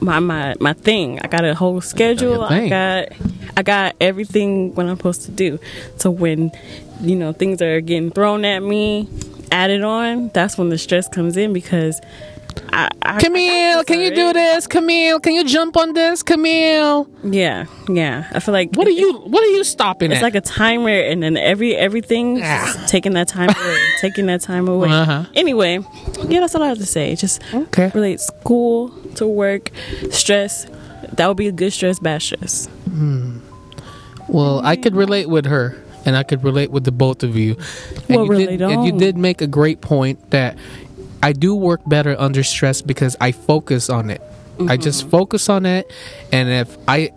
my 0.00 0.20
my 0.20 0.54
my 0.60 0.72
thing. 0.72 1.20
I 1.20 1.28
got 1.28 1.44
a 1.44 1.54
whole 1.54 1.80
schedule. 1.80 2.42
I 2.42 2.68
got 2.68 3.08
I 3.56 3.62
got 3.62 3.96
everything 4.00 4.74
what 4.74 4.86
I'm 4.86 4.96
supposed 4.96 5.22
to 5.24 5.30
do. 5.30 5.58
So 5.96 6.10
when 6.10 6.52
you 7.00 7.16
know 7.16 7.32
things 7.32 7.62
are 7.62 7.80
getting 7.80 8.10
thrown 8.10 8.44
at 8.44 8.60
me, 8.60 9.08
added 9.52 9.82
on, 9.82 10.28
that's 10.34 10.58
when 10.58 10.68
the 10.68 10.78
stress 10.78 11.08
comes 11.08 11.36
in 11.36 11.52
because 11.52 12.00
I, 12.72 12.88
I 13.02 13.18
Camille, 13.20 13.84
can 13.84 14.00
you 14.00 14.14
do 14.14 14.32
this? 14.32 14.66
Camille, 14.66 15.20
can 15.20 15.34
you 15.34 15.44
jump 15.44 15.76
on 15.76 15.92
this? 15.92 16.22
Camille, 16.22 17.08
Yeah, 17.22 17.66
yeah. 17.88 18.28
I 18.32 18.40
feel 18.40 18.52
like 18.52 18.70
what 18.74 18.86
are 18.86 18.90
you? 18.92 19.18
What 19.18 19.42
are 19.42 19.50
you 19.50 19.64
stopping 19.64 20.10
It's 20.10 20.18
at? 20.18 20.22
like 20.24 20.34
a 20.34 20.40
timer, 20.40 20.90
and 20.90 21.22
then 21.22 21.36
every 21.36 21.76
everything 21.76 22.42
taking 22.86 23.12
that 23.14 23.28
time 23.28 23.50
away, 23.50 23.78
taking 24.00 24.26
that 24.26 24.40
time 24.40 24.68
away. 24.68 24.90
Uh-huh. 24.96 25.24
Anyway, 25.34 25.80
yeah, 26.26 26.40
that's 26.40 26.54
all 26.54 26.62
I 26.62 26.68
have 26.68 26.78
to 26.78 26.86
say. 26.86 27.14
Just 27.16 27.42
okay. 27.52 27.90
relate 27.94 28.18
school 28.18 28.88
to 29.16 29.26
work, 29.26 29.70
stress. 30.10 30.66
That 31.14 31.28
would 31.28 31.36
be 31.36 31.48
a 31.48 31.52
good 31.52 31.72
stress, 31.72 31.98
bad 31.98 32.22
stress. 32.22 32.68
Well, 34.28 34.60
I 34.64 34.76
could 34.76 34.94
relate 34.96 35.28
with 35.28 35.46
her, 35.46 35.76
and 36.04 36.16
I 36.16 36.22
could 36.22 36.42
relate 36.42 36.70
with 36.70 36.84
the 36.84 36.92
both 36.92 37.22
of 37.22 37.36
you. 37.36 37.56
And 38.08 38.16
Well, 38.16 38.24
you 38.24 38.30
really 38.30 38.46
did, 38.46 38.62
and 38.62 38.84
you 38.84 38.92
did 38.98 39.16
make 39.16 39.40
a 39.40 39.46
great 39.46 39.80
point 39.80 40.30
that 40.30 40.56
I 41.22 41.32
do 41.32 41.54
work 41.54 41.80
better 41.86 42.16
under 42.18 42.42
stress 42.42 42.82
because 42.82 43.16
I 43.20 43.32
focus 43.32 43.88
on 43.90 44.10
it. 44.10 44.20
I 44.20 44.62
Mm-hmm. 44.62 44.82
just 44.82 45.08
focus 45.10 45.48
on 45.50 45.66
it, 45.66 45.90
and 46.32 46.48
if 46.48 46.76
I 46.88 47.12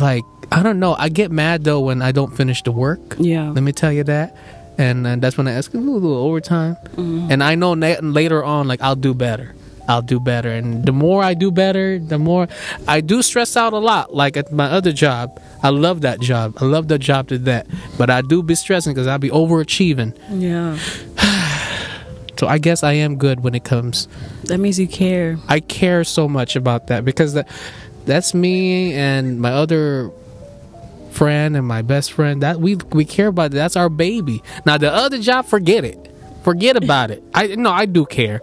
like, 0.00 0.22
I 0.52 0.62
don't 0.62 0.78
know, 0.78 0.94
I 0.96 1.08
get 1.08 1.32
mad 1.32 1.64
though 1.64 1.80
when 1.80 2.00
I 2.00 2.12
don't 2.12 2.34
finish 2.36 2.62
the 2.62 2.70
work. 2.70 3.16
Yeah. 3.18 3.50
Let 3.50 3.62
me 3.64 3.72
tell 3.72 3.92
you 3.92 4.04
that. 4.04 4.36
And, 4.78 5.04
then 5.06 5.20
that's 5.20 5.36
when 5.38 5.48
I 5.48 5.52
ask 5.52 5.72
a 5.74 5.78
little, 5.78 5.94
little 6.00 6.18
overtime. 6.18 6.76
Mm-hmm. 6.94 7.28
And 7.32 7.42
I 7.42 7.54
know 7.56 7.72
na- 7.74 7.96
later 8.02 8.44
on, 8.44 8.68
like, 8.68 8.82
I'll 8.82 8.94
do 8.94 9.14
better. 9.14 9.54
I'll 9.88 10.02
do 10.02 10.18
better. 10.20 10.50
And 10.50 10.84
the 10.84 10.92
more 10.92 11.22
I 11.22 11.34
do 11.34 11.50
better, 11.50 11.98
the 11.98 12.18
more 12.18 12.48
I 12.88 13.00
do 13.00 13.22
stress 13.22 13.56
out 13.56 13.72
a 13.72 13.78
lot. 13.78 14.14
Like 14.14 14.36
at 14.36 14.52
my 14.52 14.66
other 14.66 14.92
job, 14.92 15.40
I 15.62 15.70
love 15.70 16.00
that 16.02 16.20
job. 16.20 16.54
I 16.60 16.64
love 16.64 16.88
the 16.88 16.98
job 16.98 17.28
to 17.28 17.38
that. 17.38 17.66
But 17.98 18.10
I 18.10 18.22
do 18.22 18.42
be 18.42 18.54
stressing 18.54 18.94
because 18.94 19.06
I'll 19.06 19.18
be 19.18 19.30
overachieving. 19.30 20.16
Yeah. 20.30 20.78
So 22.38 22.46
I 22.46 22.58
guess 22.58 22.82
I 22.82 22.92
am 22.92 23.16
good 23.16 23.40
when 23.40 23.54
it 23.54 23.64
comes. 23.64 24.08
That 24.44 24.58
means 24.58 24.78
you 24.78 24.86
care. 24.86 25.38
I 25.48 25.60
care 25.60 26.04
so 26.04 26.28
much 26.28 26.54
about 26.54 26.88
that 26.88 27.02
because 27.02 27.32
that, 27.32 27.48
that's 28.04 28.34
me 28.34 28.92
and 28.92 29.40
my 29.40 29.52
other 29.52 30.10
friend 31.12 31.56
and 31.56 31.66
my 31.66 31.80
best 31.80 32.12
friend 32.12 32.42
that 32.42 32.60
we 32.60 32.76
we 32.92 33.06
care 33.06 33.28
about 33.28 33.50
that. 33.52 33.56
that's 33.56 33.74
our 33.74 33.88
baby 33.88 34.42
now 34.66 34.76
the 34.76 34.92
other 34.92 35.18
job 35.18 35.46
forget 35.46 35.82
it 35.82 36.12
forget 36.42 36.76
about 36.76 37.10
it 37.10 37.22
i 37.32 37.46
no 37.56 37.70
i 37.72 37.86
do 37.86 38.04
care 38.04 38.42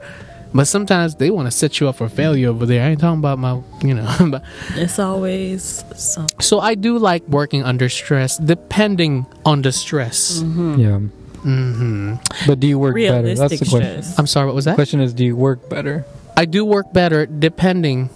but 0.54 0.66
sometimes 0.68 1.16
they 1.16 1.30
want 1.32 1.48
to 1.48 1.52
set 1.52 1.80
you 1.80 1.88
up 1.89 1.96
for 1.96 2.08
failure 2.10 2.50
over 2.50 2.66
there 2.66 2.84
i 2.86 2.89
ain't 2.89 3.00
talking 3.00 3.20
about 3.20 3.39
my 3.39 3.60
you 3.82 3.94
know 3.94 4.08
but 4.30 4.44
It's 4.76 5.00
always 5.00 5.84
some. 5.96 6.28
so 6.39 6.60
i 6.60 6.76
do 6.76 6.98
like 6.98 7.24
working 7.28 7.63
under 7.63 7.89
stress 7.89 8.38
depending 8.38 9.26
on 9.46 9.62
the 9.62 9.72
stress 9.72 10.42
Yeah. 10.78 11.00
hmm 11.44 12.16
But 12.48 12.60
do 12.60 12.68
you 12.68 12.80
work 12.80 12.96
better? 12.96 13.34
That's 13.36 13.60
the 13.60 13.66
question. 13.66 14.02
stress. 14.04 14.20
i'm 14.20 14.28
sorry 14.28 14.46
what 14.48 14.56
was 14.56 14.66
The 14.66 14.72
that 14.72 14.76
question 14.76 15.00
is, 15.02 15.13
do 15.13 15.26
you 15.26 15.36
work 15.36 15.70
better? 15.70 16.06
i 16.38 16.46
do 16.46 16.63
work 16.66 16.92
better 16.94 17.26
depending 17.26 18.10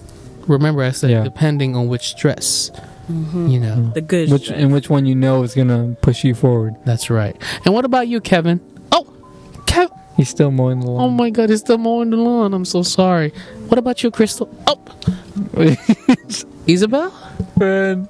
remember 0.48 0.82
i 0.84 0.92
said 0.92 1.10
Yeah. 1.12 1.24
depending 1.24 1.76
on 1.76 1.88
which 1.88 2.10
stress 2.10 2.72
you 3.10 3.58
know 3.60 3.92
The 3.96 4.02
good 4.02 4.30
Which 4.30 4.46
stress. 4.52 4.60
and 4.60 4.74
which 4.74 4.90
one 4.90 5.06
you 5.06 5.16
know 5.16 5.42
is 5.44 5.56
gonna 5.56 5.96
push 6.02 6.26
you 6.26 6.36
forward? 6.36 6.76
That's 6.84 7.10
right. 7.10 7.38
And 7.64 7.74
what 7.74 7.86
about 7.86 8.10
you, 8.10 8.20
Kevin? 8.20 8.60
Oh, 10.18 10.22
Kev, 10.22 10.24
He's 10.24 10.30
still 10.30 10.52
mowing 10.52 10.80
the 10.80 10.88
lawn. 10.88 11.02
Oh 11.02 11.10
my 11.10 11.30
god, 11.30 11.50
he's 11.50 11.60
still 11.60 11.78
mowing 11.78 12.10
the 12.10 12.18
lawn. 12.18 12.54
I'm 12.54 12.66
so 12.66 12.82
sorry. 12.84 13.30
What 13.68 13.78
about 13.78 14.02
you, 14.04 14.12
Crystal? 14.12 14.50
Oh, 14.68 14.80
Isabel? 16.68 17.14
Man, 17.58 18.08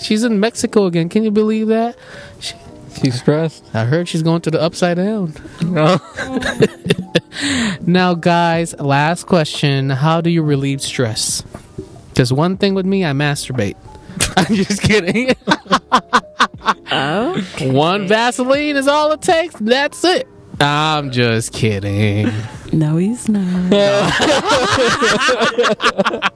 She's 0.00 0.24
in 0.24 0.40
Mexico 0.40 0.86
again. 0.86 1.08
Can 1.08 1.22
you 1.24 1.30
believe 1.30 1.68
that? 1.68 1.96
She's 2.40 3.20
stressed. 3.20 3.64
I 3.74 3.84
heard 3.84 4.08
she's 4.08 4.22
going 4.22 4.40
to 4.42 4.50
the 4.50 4.60
upside 4.60 4.96
down. 4.96 5.34
No. 5.62 5.98
Oh. 6.00 6.58
Now, 7.82 8.14
guys, 8.14 8.74
last 8.80 9.24
question. 9.24 9.90
How 9.90 10.20
do 10.20 10.28
you 10.28 10.42
relieve 10.42 10.82
stress? 10.82 11.42
Because 12.08 12.32
one 12.32 12.56
thing 12.56 12.74
with 12.74 12.84
me, 12.84 13.04
I 13.04 13.12
masturbate. 13.12 13.76
I'm 14.36 14.54
just 14.56 14.82
kidding. 14.82 15.34
Oh, 16.90 17.40
One 17.60 18.08
Vaseline 18.08 18.76
is 18.76 18.88
all 18.88 19.12
it 19.12 19.22
takes. 19.22 19.54
That's 19.60 20.02
it. 20.04 20.26
I'm 20.60 21.10
just 21.10 21.52
kidding. 21.52 22.30
no, 22.72 22.96
he's 22.96 23.28
not. 23.28 23.70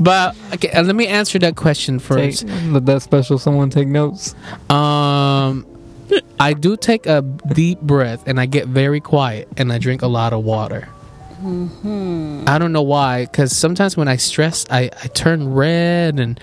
But 0.00 0.36
okay, 0.54 0.70
uh, 0.70 0.82
let 0.82 0.96
me 0.96 1.06
answer 1.06 1.38
that 1.40 1.56
question 1.56 1.98
Take, 1.98 2.06
first. 2.06 2.44
let 2.68 2.86
that 2.86 3.02
special 3.02 3.38
someone 3.38 3.70
take 3.70 3.88
notes. 3.88 4.34
Um, 4.70 5.66
I 6.38 6.52
do 6.52 6.76
take 6.76 7.06
a 7.06 7.22
deep 7.22 7.80
breath 7.80 8.26
and 8.26 8.40
I 8.40 8.46
get 8.46 8.68
very 8.68 9.00
quiet 9.00 9.48
and 9.56 9.72
I 9.72 9.78
drink 9.78 10.02
a 10.02 10.06
lot 10.06 10.32
of 10.32 10.44
water. 10.44 10.88
I 11.42 12.56
don't 12.58 12.72
know 12.72 12.82
why, 12.82 13.26
because 13.26 13.56
sometimes 13.56 13.96
when 13.96 14.08
I 14.08 14.16
stress, 14.16 14.64
I, 14.70 14.90
I 15.02 15.08
turn 15.08 15.52
red 15.52 16.18
and 16.18 16.40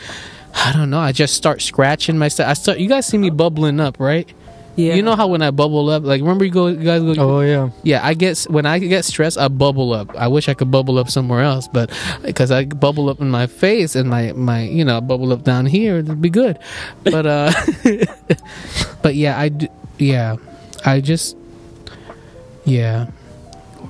I 0.53 0.71
don't 0.71 0.89
know. 0.89 0.99
I 0.99 1.11
just 1.11 1.33
start 1.33 1.61
scratching 1.61 2.17
myself. 2.17 2.49
I 2.49 2.53
start. 2.53 2.79
You 2.79 2.87
guys 2.87 3.07
see 3.07 3.17
me 3.17 3.29
bubbling 3.29 3.79
up, 3.79 3.99
right? 3.99 4.29
Yeah, 4.75 4.95
You 4.95 5.03
know 5.03 5.15
how 5.15 5.27
when 5.27 5.43
I 5.43 5.51
bubble 5.51 5.89
up, 5.89 6.03
like 6.03 6.21
remember 6.21 6.45
you 6.45 6.51
go, 6.51 6.67
you 6.67 6.83
guys 6.83 7.01
go. 7.03 7.13
Oh 7.17 7.41
yeah. 7.41 7.69
Yeah, 7.83 8.03
I 8.03 8.15
get 8.15 8.39
when 8.49 8.65
I 8.65 8.79
get 8.79 9.05
stressed, 9.05 9.37
I 9.37 9.47
bubble 9.47 9.93
up. 9.93 10.15
I 10.15 10.27
wish 10.27 10.49
I 10.49 10.55
could 10.55 10.71
bubble 10.71 10.97
up 10.97 11.09
somewhere 11.09 11.41
else, 11.41 11.67
but 11.67 11.91
because 12.23 12.49
I 12.49 12.65
bubble 12.65 13.09
up 13.09 13.21
in 13.21 13.29
my 13.29 13.45
face 13.45 13.95
and 13.95 14.09
my 14.09 14.31
my 14.33 14.63
you 14.63 14.83
know 14.83 14.99
bubble 14.99 15.31
up 15.31 15.43
down 15.43 15.67
here, 15.67 15.99
it'd 15.99 16.21
be 16.21 16.31
good. 16.31 16.57
But 17.03 17.25
uh, 17.27 17.51
but 19.03 19.13
yeah, 19.13 19.39
I 19.39 19.49
do, 19.49 19.67
yeah, 19.99 20.37
I 20.83 21.01
just 21.01 21.37
yeah, 22.65 23.07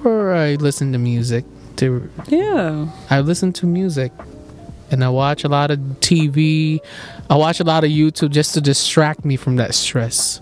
or 0.04 0.34
I 0.34 0.56
listen 0.56 0.91
to 0.91 0.98
music. 0.98 1.46
To 1.78 2.10
yeah. 2.28 2.88
I 3.10 3.22
listen 3.22 3.54
to 3.54 3.65
music, 3.65 4.12
and 4.91 5.04
I 5.04 5.10
watch 5.10 5.46
a 5.46 5.50
lot 5.50 5.72
of 5.72 5.80
TV. 6.02 6.80
I 7.30 7.38
watch 7.38 7.62
a 7.62 7.63
lot 7.63 7.86
of 7.86 7.89
YouTube 7.89 8.32
just 8.32 8.54
to 8.56 8.62
distract 8.62 9.24
me 9.24 9.38
from 9.38 9.56
that 9.56 9.74
stress. 9.76 10.41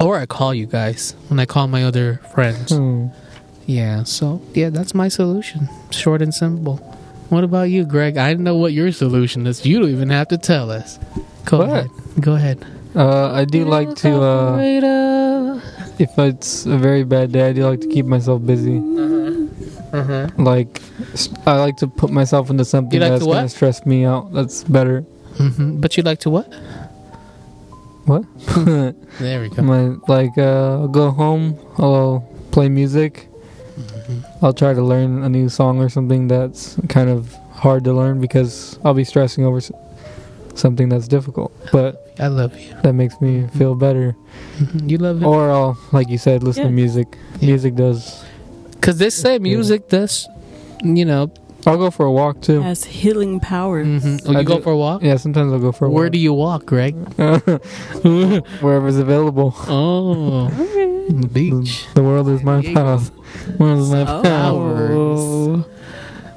Or 0.00 0.16
I 0.16 0.26
call 0.26 0.54
you 0.54 0.66
guys 0.66 1.14
when 1.28 1.40
I 1.40 1.46
call 1.46 1.66
my 1.68 1.84
other 1.84 2.20
friends. 2.34 2.70
Hmm. 2.72 3.08
Yeah, 3.66 4.04
so 4.04 4.40
yeah, 4.54 4.70
that's 4.70 4.94
my 4.94 5.08
solution. 5.08 5.68
Short 5.90 6.22
and 6.22 6.32
simple. 6.32 6.76
What 7.28 7.44
about 7.44 7.64
you, 7.68 7.84
Greg? 7.84 8.16
I 8.16 8.32
know 8.34 8.54
what 8.56 8.72
your 8.72 8.92
solution 8.92 9.46
is. 9.46 9.66
You 9.66 9.80
don't 9.80 9.90
even 9.90 10.08
have 10.10 10.28
to 10.28 10.38
tell 10.38 10.70
us. 10.70 10.98
Go 11.44 11.58
What? 11.58 11.68
ahead. 11.68 11.90
Go 12.20 12.34
ahead. 12.34 12.64
Uh, 12.96 13.32
I 13.32 13.44
do 13.44 13.64
like 13.66 13.94
to. 13.96 14.22
Uh, 14.22 15.60
if 15.98 16.16
it's 16.18 16.64
a 16.64 16.78
very 16.78 17.04
bad 17.04 17.32
day, 17.32 17.48
I 17.48 17.52
do 17.52 17.64
like 17.68 17.80
to 17.82 17.88
keep 17.88 18.06
myself 18.06 18.44
busy. 18.46 18.78
Uh-huh. 18.78 19.46
Uh-huh. 19.92 20.28
Like, 20.38 20.80
I 21.46 21.56
like 21.56 21.76
to 21.78 21.86
put 21.86 22.10
myself 22.10 22.48
into 22.50 22.64
something 22.64 22.98
like 23.00 23.10
that's 23.10 23.24
to 23.24 23.30
gonna 23.30 23.48
stress 23.48 23.84
me 23.84 24.04
out. 24.04 24.32
That's 24.32 24.64
better. 24.64 25.02
hmm 25.36 25.80
But 25.80 25.96
you 25.96 26.02
like 26.02 26.20
to 26.20 26.30
what? 26.30 26.48
What? 28.08 28.24
There 29.20 29.40
we 29.42 29.48
go. 29.50 29.62
My 29.62 29.96
like, 30.08 30.36
uh, 30.38 30.80
I'll 30.80 30.88
go 30.88 31.10
home. 31.10 31.58
I'll 31.78 32.24
play 32.52 32.68
music. 32.68 33.28
Mm-hmm. 33.76 34.44
I'll 34.44 34.54
try 34.54 34.72
to 34.72 34.82
learn 34.82 35.22
a 35.24 35.28
new 35.28 35.48
song 35.48 35.78
or 35.80 35.88
something 35.88 36.26
that's 36.28 36.76
kind 36.88 37.10
of 37.10 37.34
hard 37.52 37.84
to 37.84 37.92
learn 37.92 38.20
because 38.20 38.78
I'll 38.84 38.94
be 38.94 39.04
stressing 39.04 39.44
over 39.44 39.58
s- 39.58 39.70
something 40.54 40.88
that's 40.88 41.06
difficult. 41.08 41.52
But 41.70 42.14
I 42.18 42.28
love 42.28 42.58
you. 42.58 42.74
that 42.82 42.94
makes 42.94 43.20
me 43.20 43.46
feel 43.58 43.74
better. 43.74 44.16
Mhm. 44.58 44.90
You 44.90 44.98
love 44.98 45.22
it. 45.22 45.26
Or 45.26 45.50
I'll, 45.50 45.76
like 45.92 46.08
you 46.08 46.18
said, 46.18 46.42
listen 46.42 46.64
to 46.64 46.70
music. 46.70 47.06
Yeah. 47.40 47.48
Music 47.50 47.74
does. 47.74 48.24
Because 48.72 48.98
they 48.98 49.10
say 49.10 49.38
music 49.38 49.88
does, 49.88 50.26
you 50.82 51.04
know. 51.04 51.30
I'll 51.68 51.76
go 51.76 51.90
for 51.90 52.06
a 52.06 52.10
walk 52.12 52.40
too. 52.40 52.60
Has 52.62 52.84
healing 52.84 53.40
powers. 53.40 53.86
mhm. 53.86 54.22
Oh, 54.26 54.34
I 54.34 54.40
you 54.40 54.44
go 54.46 54.56
do- 54.56 54.62
for 54.62 54.72
a 54.72 54.76
walk? 54.76 55.02
Yeah, 55.02 55.16
sometimes 55.16 55.52
I'll 55.52 55.58
go 55.58 55.70
for 55.72 55.86
a 55.86 55.90
Where 55.90 56.04
walk. 56.04 56.12
do 56.12 56.18
you 56.18 56.32
walk, 56.32 56.64
Greg? 56.66 56.94
Wherever's 58.62 58.96
available. 58.96 59.54
Oh, 59.68 60.48
the 61.08 61.28
beach. 61.32 61.86
The 61.94 62.02
world 62.02 62.28
is 62.28 62.42
my 62.42 62.60
There 62.60 62.70
you 62.70 62.74
go. 62.74 62.84
path. 62.84 63.10
World 63.58 63.80
is 63.80 63.90
my 63.90 64.04
Oh. 64.08 65.64
path. 65.64 65.66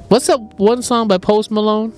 What's 0.10 0.28
up? 0.30 0.42
One 0.60 0.82
song 0.82 1.08
by 1.08 1.18
Post 1.18 1.52
Malone. 1.52 1.94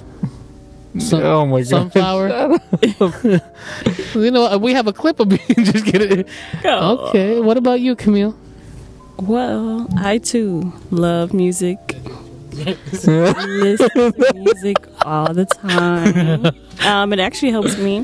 Sun- 1.00 1.24
oh 1.24 1.48
my 1.48 1.62
god. 1.62 1.92
Sunflower. 1.92 2.60
you 4.14 4.30
know, 4.30 4.56
we 4.60 4.74
have 4.74 4.86
a 4.88 4.94
clip 4.94 5.20
of 5.20 5.32
me. 5.32 5.40
Just 5.58 5.86
kidding. 5.86 6.26
Oh. 6.64 7.08
Okay. 7.10 7.40
What 7.40 7.58
about 7.58 7.80
you, 7.82 7.96
Camille? 7.96 8.36
Well, 9.18 9.88
I 9.98 10.20
too 10.20 10.72
love 10.92 11.34
music. 11.34 11.80
Listen 12.54 14.14
to 14.14 14.34
music 14.36 14.78
all 15.06 15.34
the 15.34 15.46
time. 15.46 16.46
Um, 16.86 17.14
it 17.14 17.20
actually 17.20 17.52
helps 17.52 17.78
me. 17.78 18.04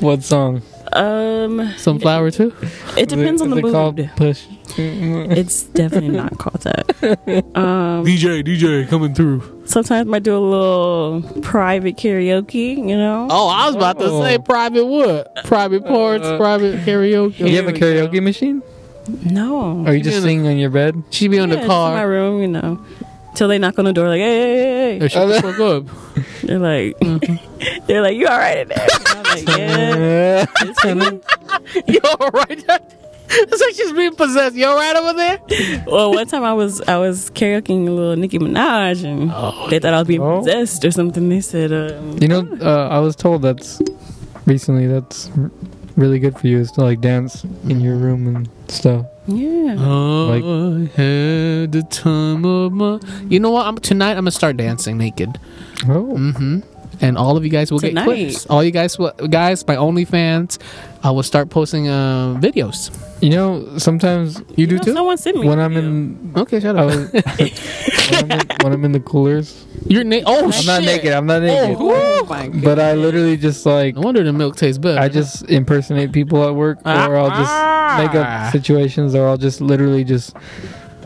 what 0.00 0.22
song? 0.22 0.62
Um, 0.92 1.72
Sunflower 1.76 2.30
too. 2.30 2.54
it 2.96 3.08
depends 3.10 3.40
Is 3.40 3.42
on 3.42 3.50
the 3.50 3.64
is 3.66 3.72
called 3.72 3.98
mood. 3.98 4.10
Push. 4.16 4.46
It's 4.78 5.64
definitely 5.64 6.08
not 6.10 6.38
called 6.38 6.62
that. 6.62 6.86
Um, 7.54 8.04
DJ, 8.04 8.42
DJ, 8.44 8.88
coming 8.88 9.14
through. 9.14 9.42
sometimes 9.66 9.90
I 10.06 10.10
might 10.10 10.22
do 10.22 10.36
a 10.36 10.38
little 10.38 11.22
private 11.42 11.96
karaoke. 11.96 12.76
You 12.76 12.96
know. 12.96 13.26
Oh, 13.30 13.48
I 13.48 13.66
was 13.66 13.76
about 13.76 13.98
to 13.98 14.06
Oh. 14.06 14.22
say 14.22 14.38
private 14.38 14.84
what? 14.86 15.44
Private 15.44 15.84
parts, 15.86 16.26
private 16.38 16.80
karaoke. 16.86 17.38
You 17.50 17.56
have 17.56 17.68
a 17.68 17.72
karaoke 17.72 18.22
machine? 18.22 18.62
No. 19.24 19.84
Or 19.86 19.92
you 19.94 20.02
just 20.02 20.16
Yeah. 20.18 20.22
sing 20.22 20.46
on 20.46 20.56
your 20.58 20.70
bed? 20.70 21.02
She 21.10 21.28
be 21.28 21.38
on 21.38 21.48
Yeah, 21.50 21.60
the 21.60 21.66
car. 21.66 21.90
in 21.92 21.96
my 21.98 22.02
room, 22.02 22.40
you 22.42 22.48
know. 22.48 22.78
Till 23.34 23.48
they 23.48 23.58
knock 23.58 23.78
on 23.78 23.84
the 23.84 23.92
door, 23.92 24.08
like, 24.08 24.20
hey, 24.20 24.38
hey, 24.40 24.56
hey, 24.56 24.98
hey. 24.98 25.08
Shut 25.08 25.28
the 25.28 25.42
fuck 25.42 25.60
up. 25.60 26.24
They're 26.42 26.58
like, 26.58 26.98
they're 27.86 28.00
like, 28.02 28.16
you 28.16 28.26
all 28.26 28.38
right 28.38 28.58
in 28.58 28.68
there? 28.68 28.88
And 28.90 29.08
I'm 29.08 29.22
like, 29.24 29.58
yeah. 29.58 30.46
it's 30.62 30.84
me." 31.84 31.92
You 31.92 32.00
alright? 32.04 32.64
It's 33.30 33.60
like 33.60 33.74
she's 33.74 33.92
being 33.92 34.14
possessed. 34.14 34.56
You 34.56 34.66
alright 34.66 34.96
over 34.96 35.12
there? 35.12 35.38
well, 35.86 36.12
one 36.14 36.26
time 36.26 36.44
I 36.44 36.54
was 36.54 36.80
I 36.82 36.96
was 36.96 37.30
karaokeing 37.30 37.86
a 37.86 37.90
little 37.90 38.16
Nicki 38.16 38.38
Minaj, 38.38 39.04
and 39.04 39.30
Oh. 39.34 39.68
they 39.68 39.78
thought 39.78 39.92
I 39.92 39.98
was 39.98 40.08
being 40.08 40.22
Oh. 40.22 40.38
possessed 40.38 40.84
or 40.84 40.90
something. 40.90 41.28
They 41.28 41.40
said, 41.42 41.70
um, 41.72 42.16
You 42.22 42.28
know, 42.28 42.48
uh, 42.62 42.88
I 42.88 42.98
was 43.00 43.14
told 43.14 43.42
that's 43.42 43.82
recently 44.46 44.86
that's 44.86 45.30
r- 45.36 45.50
really 45.96 46.18
good 46.18 46.38
for 46.38 46.46
you 46.46 46.58
is 46.58 46.72
to 46.72 46.80
like 46.82 47.00
dance 47.02 47.44
in 47.68 47.80
your 47.80 47.96
room 47.96 48.26
and 48.34 48.48
stuff. 48.68 49.04
Yeah. 49.28 49.76
I 49.78 50.88
had 50.96 51.72
the 51.72 51.86
time 51.90 52.44
of 52.44 52.72
my. 52.72 52.98
You 53.28 53.40
know 53.40 53.50
what? 53.50 53.66
I'm 53.66 53.76
tonight. 53.78 54.12
I'm 54.12 54.16
gonna 54.24 54.30
start 54.30 54.56
dancing 54.56 54.98
naked. 54.98 55.38
Oh, 55.84 56.14
Mm-hmm. 56.16 56.60
And 57.00 57.16
all 57.16 57.36
of 57.36 57.44
you 57.44 57.50
guys 57.50 57.70
will 57.70 57.78
Tonight. 57.78 58.06
get 58.06 58.26
clips. 58.26 58.46
All 58.46 58.64
you 58.64 58.72
guys, 58.72 58.98
will- 58.98 59.12
guys, 59.30 59.64
my 59.68 59.76
OnlyFans, 59.76 60.58
I 61.04 61.12
will 61.12 61.22
start 61.22 61.48
posting 61.48 61.86
uh, 61.86 62.34
videos. 62.42 62.90
you 63.22 63.30
know, 63.30 63.78
sometimes 63.78 64.42
You 64.56 64.66
do 64.66 64.78
know, 64.78 64.82
too? 64.82 64.92
Someone 64.94 65.16
sent 65.16 65.36
me. 65.38 65.46
when 65.46 65.60
I'm 65.60 65.74
video. 65.74 65.90
in, 65.90 66.32
Okay, 66.36 66.58
shut 66.58 66.76
I 66.76 66.80
up. 66.82 66.86
was, 66.86 67.12
when, 68.10 68.32
I'm 68.32 68.40
in 68.40 68.46
when 68.64 68.72
I'm 68.72 68.84
in 68.84 68.90
the 68.92 68.98
coolers, 68.98 69.64
You're 69.86 70.02
naked. 70.02 70.24
Oh 70.26 70.46
I'm 70.46 70.50
shit! 70.50 70.66
not 70.66 70.82
naked. 70.82 71.12
I'm 71.12 71.26
not 71.26 71.42
naked. 71.42 71.76
oh 71.78 72.26
my 72.28 72.48
god. 72.48 72.64
But 72.64 72.80
I 72.80 72.94
literally 72.94 73.36
just 73.36 73.64
like 73.64 73.94
No 73.94 74.00
wonder 74.00 74.24
the 74.24 74.32
milk 74.32 74.56
tastes 74.56 74.78
better. 74.78 74.98
I 74.98 75.08
just 75.08 75.44
impersonate 75.48 76.10
people 76.10 76.42
at 76.48 76.56
work, 76.56 76.78
or 76.84 76.90
I'll 77.16 77.30
just 77.30 77.52
make 77.96 78.10
Ah. 78.14 78.46
up 78.46 78.52
situations, 78.52 79.14
or 79.14 79.26
I'll 79.28 79.36
just 79.38 79.60
literally 79.60 80.04
just 80.04 80.36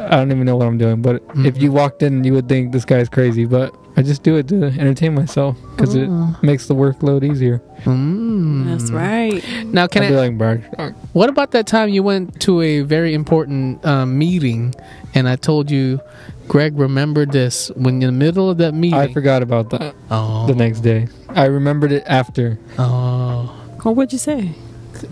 I 0.00 0.16
don't 0.16 0.32
even 0.32 0.46
know 0.46 0.56
what 0.56 0.66
I'm 0.66 0.78
doing. 0.78 1.00
But 1.02 1.22
if 1.44 1.60
you 1.62 1.70
walked 1.70 2.02
in, 2.02 2.24
you 2.24 2.32
would 2.34 2.48
think 2.48 2.72
this 2.72 2.84
guy's 2.84 3.08
crazy, 3.08 3.44
but 3.44 3.72
I 3.96 4.02
just 4.02 4.22
do 4.22 4.36
it 4.36 4.48
to 4.48 4.64
entertain 4.64 5.14
myself 5.14 5.56
because 5.76 5.94
it 5.94 6.08
makes 6.42 6.66
the 6.66 6.74
workload 6.74 7.22
easier. 7.22 7.60
Mm. 7.84 8.64
That's 8.66 8.90
right. 8.90 9.44
Now, 9.66 9.86
can 9.86 10.02
I'll 10.02 10.08
be 10.08 10.14
I? 10.16 10.18
like, 10.28 10.38
Brad, 10.38 10.64
What 11.12 11.28
about 11.28 11.50
that 11.52 11.66
time 11.66 11.90
you 11.90 12.02
went 12.02 12.40
to 12.40 12.62
a 12.62 12.80
very 12.80 13.12
important 13.14 13.84
um, 13.84 14.16
meeting, 14.18 14.74
and 15.14 15.28
I 15.28 15.36
told 15.36 15.70
you, 15.70 16.00
Greg, 16.48 16.76
remember 16.78 17.24
this 17.26 17.70
when 17.76 18.02
in 18.02 18.06
the 18.06 18.12
middle 18.12 18.48
of 18.50 18.58
that 18.58 18.72
meeting. 18.74 18.98
I 18.98 19.12
forgot 19.12 19.42
about 19.42 19.70
that 19.70 19.94
Oh, 20.10 20.46
the 20.46 20.54
next 20.54 20.80
day. 20.80 21.06
I 21.28 21.44
remembered 21.46 21.92
it 21.92 22.02
after. 22.06 22.58
oh. 22.78 23.54
Well, 23.84 23.94
what'd 23.94 24.12
you 24.12 24.18
say? 24.18 24.52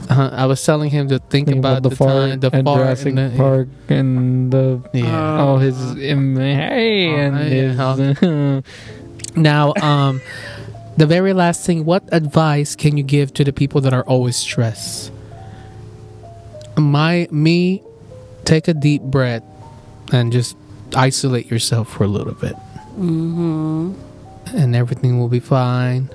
Uh, 0.08 0.30
I 0.32 0.46
was 0.46 0.64
telling 0.64 0.90
him 0.90 1.08
to 1.08 1.18
think 1.18 1.46
Thinking 1.48 1.58
about, 1.58 1.82
the, 1.82 1.90
fart 1.94 2.30
time, 2.30 2.40
the 2.40 2.50
and 2.54 2.66
fart, 2.66 2.78
Jurassic 2.78 3.06
and 3.16 3.18
the, 3.32 3.36
Park 3.36 3.68
and 3.88 4.52
the 4.52 4.80
Yeah. 4.92 5.40
all 5.40 5.58
his 5.58 5.76
im- 5.98 6.36
hey 6.36 7.08
Oh, 7.08 7.16
and 7.16 7.34
yeah. 7.52 8.62
his 8.62 8.64
Now, 9.36 9.72
um, 9.80 10.20
the 10.96 11.06
very 11.06 11.32
last 11.32 11.64
thing, 11.64 11.84
what 11.84 12.02
advice 12.12 12.74
can 12.76 12.96
you 12.96 13.02
give 13.04 13.32
to 13.34 13.44
the 13.44 13.52
people 13.52 13.80
that 13.82 13.92
are 13.94 14.02
always 14.04 14.36
stressed? 14.36 15.12
My 16.76 17.28
me 17.30 17.82
take 18.44 18.68
a 18.68 18.74
deep 18.74 19.02
breath 19.02 19.42
and 20.12 20.32
just 20.32 20.56
isolate 20.96 21.50
yourself 21.50 21.88
for 21.88 22.04
a 22.04 22.08
little 22.08 22.34
bit. 22.34 22.54
Mm-hmm. 22.98 23.92
And 24.56 24.74
everything 24.74 25.18
will 25.20 25.28
be 25.28 25.40
fine. 25.40 26.10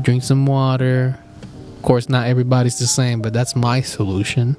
Drink 0.00 0.22
some 0.22 0.46
water. 0.46 1.18
Of 1.78 1.82
course, 1.84 2.08
not 2.08 2.26
everybody's 2.26 2.80
the 2.80 2.88
same, 2.88 3.22
but 3.22 3.32
that's 3.32 3.54
my 3.54 3.82
solution. 3.82 4.56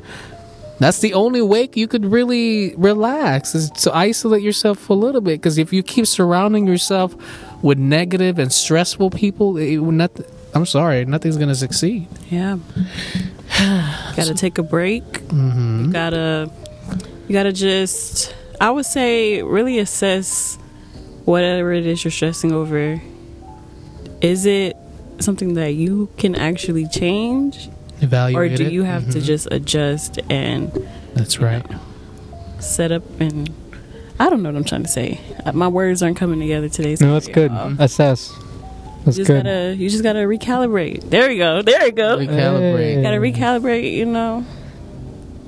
That's 0.79 0.99
the 0.99 1.13
only 1.13 1.41
way 1.41 1.67
you 1.73 1.85
could 1.85 2.05
really 2.05 2.73
relax 2.75 3.53
is 3.53 3.69
to 3.83 3.93
isolate 3.93 4.41
yourself 4.41 4.89
a 4.89 4.93
little 4.93 5.19
bit. 5.19 5.41
Because 5.41 5.57
if 5.57 5.73
you 5.73 5.83
keep 5.83 6.07
surrounding 6.07 6.65
yourself 6.65 7.13
with 7.61 7.77
negative 7.77 8.39
and 8.39 8.53
stressful 8.53 9.09
people, 9.09 9.57
it, 9.57 9.79
will 9.79 9.91
not, 9.91 10.11
I'm 10.55 10.65
sorry, 10.65 11.03
nothing's 11.03 11.35
gonna 11.35 11.55
succeed. 11.55 12.07
Yeah. 12.29 12.57
gotta 14.15 14.33
take 14.33 14.57
a 14.57 14.63
break. 14.63 15.03
Mm-hmm. 15.03 15.87
You 15.87 15.91
gotta 15.91 16.49
you 17.27 17.33
gotta 17.33 17.51
just 17.51 18.33
I 18.61 18.71
would 18.71 18.85
say 18.85 19.43
really 19.43 19.79
assess 19.79 20.57
whatever 21.25 21.73
it 21.73 21.85
is 21.85 22.05
you're 22.05 22.11
stressing 22.11 22.53
over. 22.53 23.01
Is 24.21 24.45
it 24.45 24.77
something 25.23 25.53
that 25.55 25.73
you 25.75 26.09
can 26.17 26.35
actually 26.35 26.87
change? 26.87 27.69
Or 28.01 28.47
do 28.47 28.65
it. 28.65 28.71
you 28.71 28.83
have 28.83 29.09
to 29.11 29.19
Mhm. 29.19 29.23
just 29.23 29.47
adjust 29.51 30.19
and 30.29 30.71
That's 31.15 31.39
right. 31.41 31.65
set 32.59 32.91
up 32.93 33.03
and 33.19 33.49
I 34.21 34.29
don't 34.29 34.41
know 34.41 34.49
what 34.49 34.55
I'm 34.57 34.63
trying 34.63 34.83
to 34.83 34.89
say. 34.89 35.19
Uh, 35.45 35.51
My 35.53 35.67
words 35.67 36.01
aren't 36.03 36.17
coming 36.17 36.39
together 36.39 36.69
today. 36.69 36.95
No, 37.01 37.13
that's 37.13 37.27
good. 37.27 37.51
y'all. 37.51 37.73
Assess. 37.79 38.31
That's 39.05 39.17
You 39.17 39.23
just 39.23 39.27
good. 39.27 39.43
gotta 39.45 39.75
you 39.77 39.89
just 39.89 40.03
gotta 40.03 40.19
recalibrate. 40.19 41.09
There 41.09 41.29
you 41.31 41.37
go. 41.39 41.61
There 41.61 41.85
you 41.85 41.91
go. 41.91 42.17
Recalibrate. 42.17 42.95
Hey. 42.95 43.01
Gotta 43.01 43.17
recalibrate, 43.17 43.93
you 43.93 44.05
know. 44.05 44.45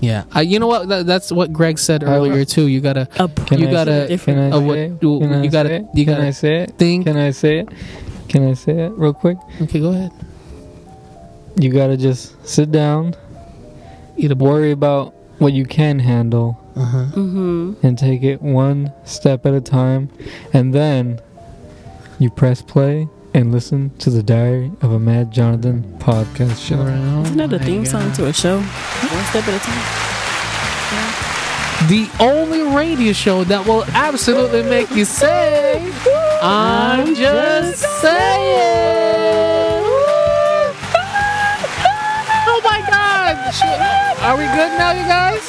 Yeah. 0.01 0.23
Uh, 0.35 0.39
you 0.39 0.57
know 0.59 0.67
what? 0.67 0.87
That, 0.89 1.05
that's 1.05 1.31
what 1.31 1.53
Greg 1.53 1.77
said 1.79 2.03
earlier 2.03 2.43
too. 2.43 2.67
You 2.67 2.81
gotta 2.81 3.07
Up 3.19 3.35
Can 3.45 3.59
You 3.59 3.67
I- 3.67 3.71
gotta- 3.71 4.17
Can 4.23 4.39
I 4.39 4.49
uh, 4.49 4.59
say 4.59 4.65
what- 4.65 4.77
it? 4.77 4.91
you- 5.01 5.19
Can 5.19 5.33
I 5.33 5.43
you 5.43 5.49
gotta- 5.51 5.69
say 5.69 5.75
it? 5.77 5.85
you 5.93 6.05
Can 6.05 6.13
gotta 6.15 6.27
I 6.27 6.31
say 6.31 6.55
it? 6.63 6.73
think. 6.77 7.05
Can 7.05 7.17
I 7.17 7.31
say 7.31 7.59
it? 7.59 7.69
Can 8.31 8.47
I 8.47 8.53
say 8.53 8.71
it 8.85 8.93
real 8.93 9.13
quick? 9.13 9.37
Okay, 9.61 9.81
go 9.81 9.89
ahead. 9.89 10.11
You 11.59 11.69
gotta 11.69 11.97
just 11.97 12.47
sit 12.47 12.71
down, 12.71 13.13
Eat 14.15 14.31
a 14.31 14.35
boy. 14.35 14.45
worry 14.49 14.71
about 14.71 15.13
what 15.39 15.51
you 15.51 15.65
can 15.65 15.99
handle, 15.99 16.57
Uh 16.77 16.85
huh. 16.85 16.97
Mm-hmm. 17.13 17.73
and 17.85 17.97
take 17.97 18.23
it 18.23 18.41
one 18.41 18.93
step 19.03 19.45
at 19.45 19.53
a 19.53 19.59
time, 19.59 20.09
and 20.53 20.73
then 20.73 21.19
you 22.19 22.29
press 22.29 22.61
play 22.61 23.09
and 23.33 23.51
listen 23.51 23.89
to 23.97 24.09
the 24.09 24.23
Diary 24.23 24.71
of 24.81 24.93
a 24.93 24.99
Mad 24.99 25.31
Jonathan 25.31 25.83
podcast 25.99 26.65
show. 26.65 26.79
Isn't 27.23 27.35
that 27.37 27.51
a 27.51 27.59
theme 27.59 27.85
song 27.85 28.13
to 28.13 28.27
a 28.27 28.33
show? 28.33 28.59
One 28.59 29.25
step 29.25 29.45
at 29.45 29.55
a 29.55 29.59
time. 29.59 30.10
The 31.87 32.09
only 32.19 32.61
radio 32.61 33.11
show 33.11 33.43
that 33.45 33.65
will 33.65 33.83
absolutely 33.93 34.63
make 34.63 34.89
you 34.91 35.03
say, 35.03 35.81
"I'm 36.41 37.15
just 37.15 37.81
saying." 38.01 39.83
Oh 42.47 42.61
my 42.63 42.79
God! 42.87 43.35
Are 44.21 44.37
we 44.37 44.45
good 44.45 44.77
now, 44.77 44.91
you 44.91 45.05
guys? 45.05 45.41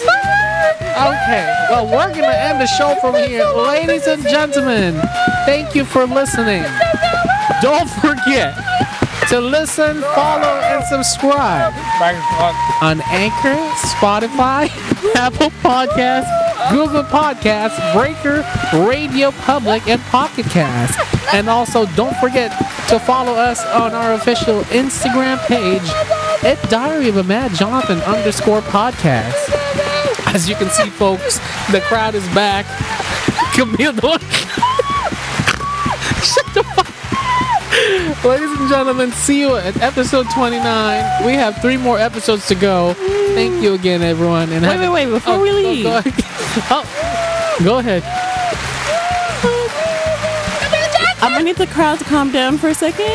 Okay. 0.93 1.45
Well, 1.71 1.87
we're 1.87 2.11
gonna 2.15 2.29
end 2.29 2.61
the 2.61 2.67
show 2.67 2.95
from 3.01 3.15
here, 3.15 3.47
ladies 3.47 4.07
and 4.07 4.23
gentlemen. 4.27 5.01
Thank 5.47 5.75
you 5.75 5.85
for 5.85 6.07
listening. 6.07 6.65
Don't 7.61 7.89
forget 7.89 8.55
to 9.33 9.41
listen, 9.41 10.03
follow, 10.15 10.61
and 10.61 10.85
subscribe 10.85 11.73
on 12.83 13.01
Anchor, 13.07 13.57
Spotify, 13.81 14.69
Apple 15.17 15.49
Podcasts, 15.63 16.29
Google 16.71 17.03
Podcasts, 17.05 17.81
Breaker, 17.95 18.45
Radio 18.87 19.31
Public, 19.31 19.89
and 19.89 20.03
Pocket 20.03 20.45
Cast. 20.51 20.99
And 21.33 21.49
also, 21.49 21.87
don't 21.97 22.15
forget 22.19 22.51
to 22.91 22.99
follow 22.99 23.33
us 23.33 23.65
on 23.69 23.95
our 23.95 24.13
official 24.13 24.65
Instagram 24.65 25.39
page 25.47 25.81
at 26.45 26.59
Diary 26.69 27.09
of 27.09 27.17
a 27.17 27.25
Mad 27.25 27.55
Jonathan 27.55 28.01
underscore 28.01 28.61
podcast. 28.61 29.49
As 30.27 30.47
you 30.47 30.57
can 30.57 30.69
see, 30.69 30.91
folks, 30.91 31.39
the 31.71 31.81
crowd 31.81 32.15
is 32.15 32.27
back. 32.35 32.67
Camille, 33.55 33.95
don't- 33.95 34.21
shut 36.23 36.47
the 36.53 36.63
fuck 36.77 36.82
Ladies 38.25 38.53
and 38.53 38.69
gentlemen, 38.69 39.11
see 39.11 39.41
you 39.41 39.57
at 39.57 39.77
episode 39.83 40.27
29. 40.31 41.27
We 41.27 41.33
have 41.33 41.61
three 41.61 41.77
more 41.77 41.99
episodes 41.99 42.47
to 42.49 42.55
go. 42.55 42.95
Thank 43.35 43.61
you 43.61 43.75
again, 43.75 44.01
everyone. 44.01 44.53
And 44.53 44.65
Wait, 44.65 44.79
wait, 44.79 44.89
wait, 44.91 45.07
before 45.07 45.35
Oh, 45.35 45.43
we 45.43 45.51
oh, 45.51 45.55
leave. 45.55 45.83
Go, 45.85 45.97
ahead. 45.97 46.15
Oh, 46.71 46.85
go 47.65 47.79
ahead. 47.79 48.03
I'm 51.21 51.33
gonna 51.33 51.45
need 51.45 51.57
the 51.57 51.67
crowd 51.67 51.99
to 51.99 52.05
calm 52.05 52.31
down 52.31 52.59
for 52.59 52.69
a 52.69 52.75
second. 52.75 53.07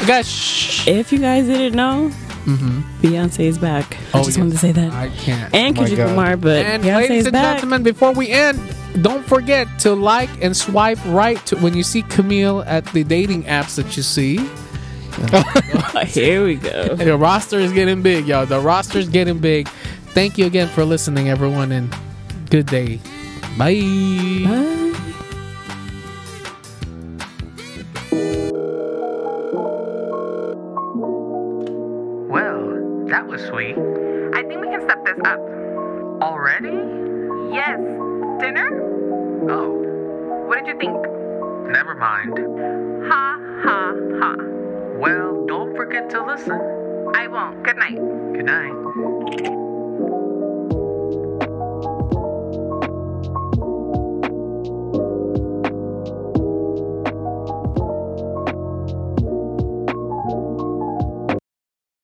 You 0.00 0.06
guys, 0.06 0.28
shh. 0.28 0.86
If 0.88 1.12
you 1.12 1.18
guys 1.20 1.46
didn't 1.46 1.76
know, 1.76 2.10
mm-hmm. 2.44 2.80
Beyonce 3.02 3.40
is 3.46 3.58
back. 3.58 3.96
I 4.14 4.20
Oh, 4.20 4.24
just 4.24 4.36
yeah. 4.36 4.42
wanted 4.44 4.52
to 4.54 4.58
say 4.58 4.72
that. 4.72 4.92
I 4.92 5.08
can't. 5.10 5.54
and 5.54 5.78
Oh 5.78 5.84
Kendrick. 5.84 6.06
Lamar, 6.08 6.36
but 6.36 6.64
And 6.64 6.82
Beyonce 6.82 6.96
ladies 6.96 7.18
is 7.20 7.26
and 7.26 7.32
back. 7.34 7.56
gentlemen, 7.56 7.82
before 7.84 8.12
we 8.12 8.30
end, 8.30 8.58
don't 9.02 9.24
forget 9.26 9.66
to 9.80 9.94
like 9.94 10.30
and 10.42 10.56
swipe 10.56 10.98
right 11.06 11.44
to, 11.46 11.56
when 11.56 11.76
you 11.76 11.82
see 11.82 12.02
Camille 12.02 12.62
at 12.62 12.84
the 12.86 13.04
dating 13.04 13.44
apps 13.44 13.76
that 13.76 13.96
you 13.96 14.02
see. 14.02 14.38
Here 16.06 16.44
we 16.44 16.56
go. 16.56 16.96
The 16.96 17.16
roster 17.16 17.58
is 17.58 17.72
getting 17.72 18.02
big, 18.02 18.26
y'all. 18.26 18.46
The 18.46 18.60
roster 18.60 18.98
is 18.98 19.08
getting 19.08 19.38
big. 19.38 19.68
Thank 20.14 20.38
you 20.38 20.46
again 20.46 20.68
for 20.68 20.84
listening, 20.84 21.28
everyone, 21.28 21.72
and 21.72 21.94
good 22.50 22.66
day. 22.66 23.00
Bye. 23.56 23.80
Bye. 24.44 24.84
Well, 32.28 33.06
that 33.06 33.26
was 33.26 33.42
sweet. 33.42 33.76
I 34.34 34.42
think 34.42 34.60
we 34.60 34.68
can 34.68 34.82
step 34.82 35.04
this 35.04 35.18
up. 35.24 35.40
Already? 36.22 36.76
Yes. 37.52 37.80
Dinner? 38.40 38.87
Oh, 39.50 40.44
What 40.46 40.58
did 40.64 40.66
you 40.68 40.78
think? 40.78 40.96
never 41.70 41.94
mind. 41.94 42.38
Ha 43.10 43.38
ha 43.62 43.94
ha. 44.20 44.34
Well, 44.98 45.44
don't 45.46 45.76
forget 45.76 46.08
to 46.10 46.24
listen. 46.24 46.60
I 47.14 47.26
won't. 47.28 47.62
Good 47.62 47.76
night. 47.76 47.96
Good 47.96 48.44
night. 48.46 49.57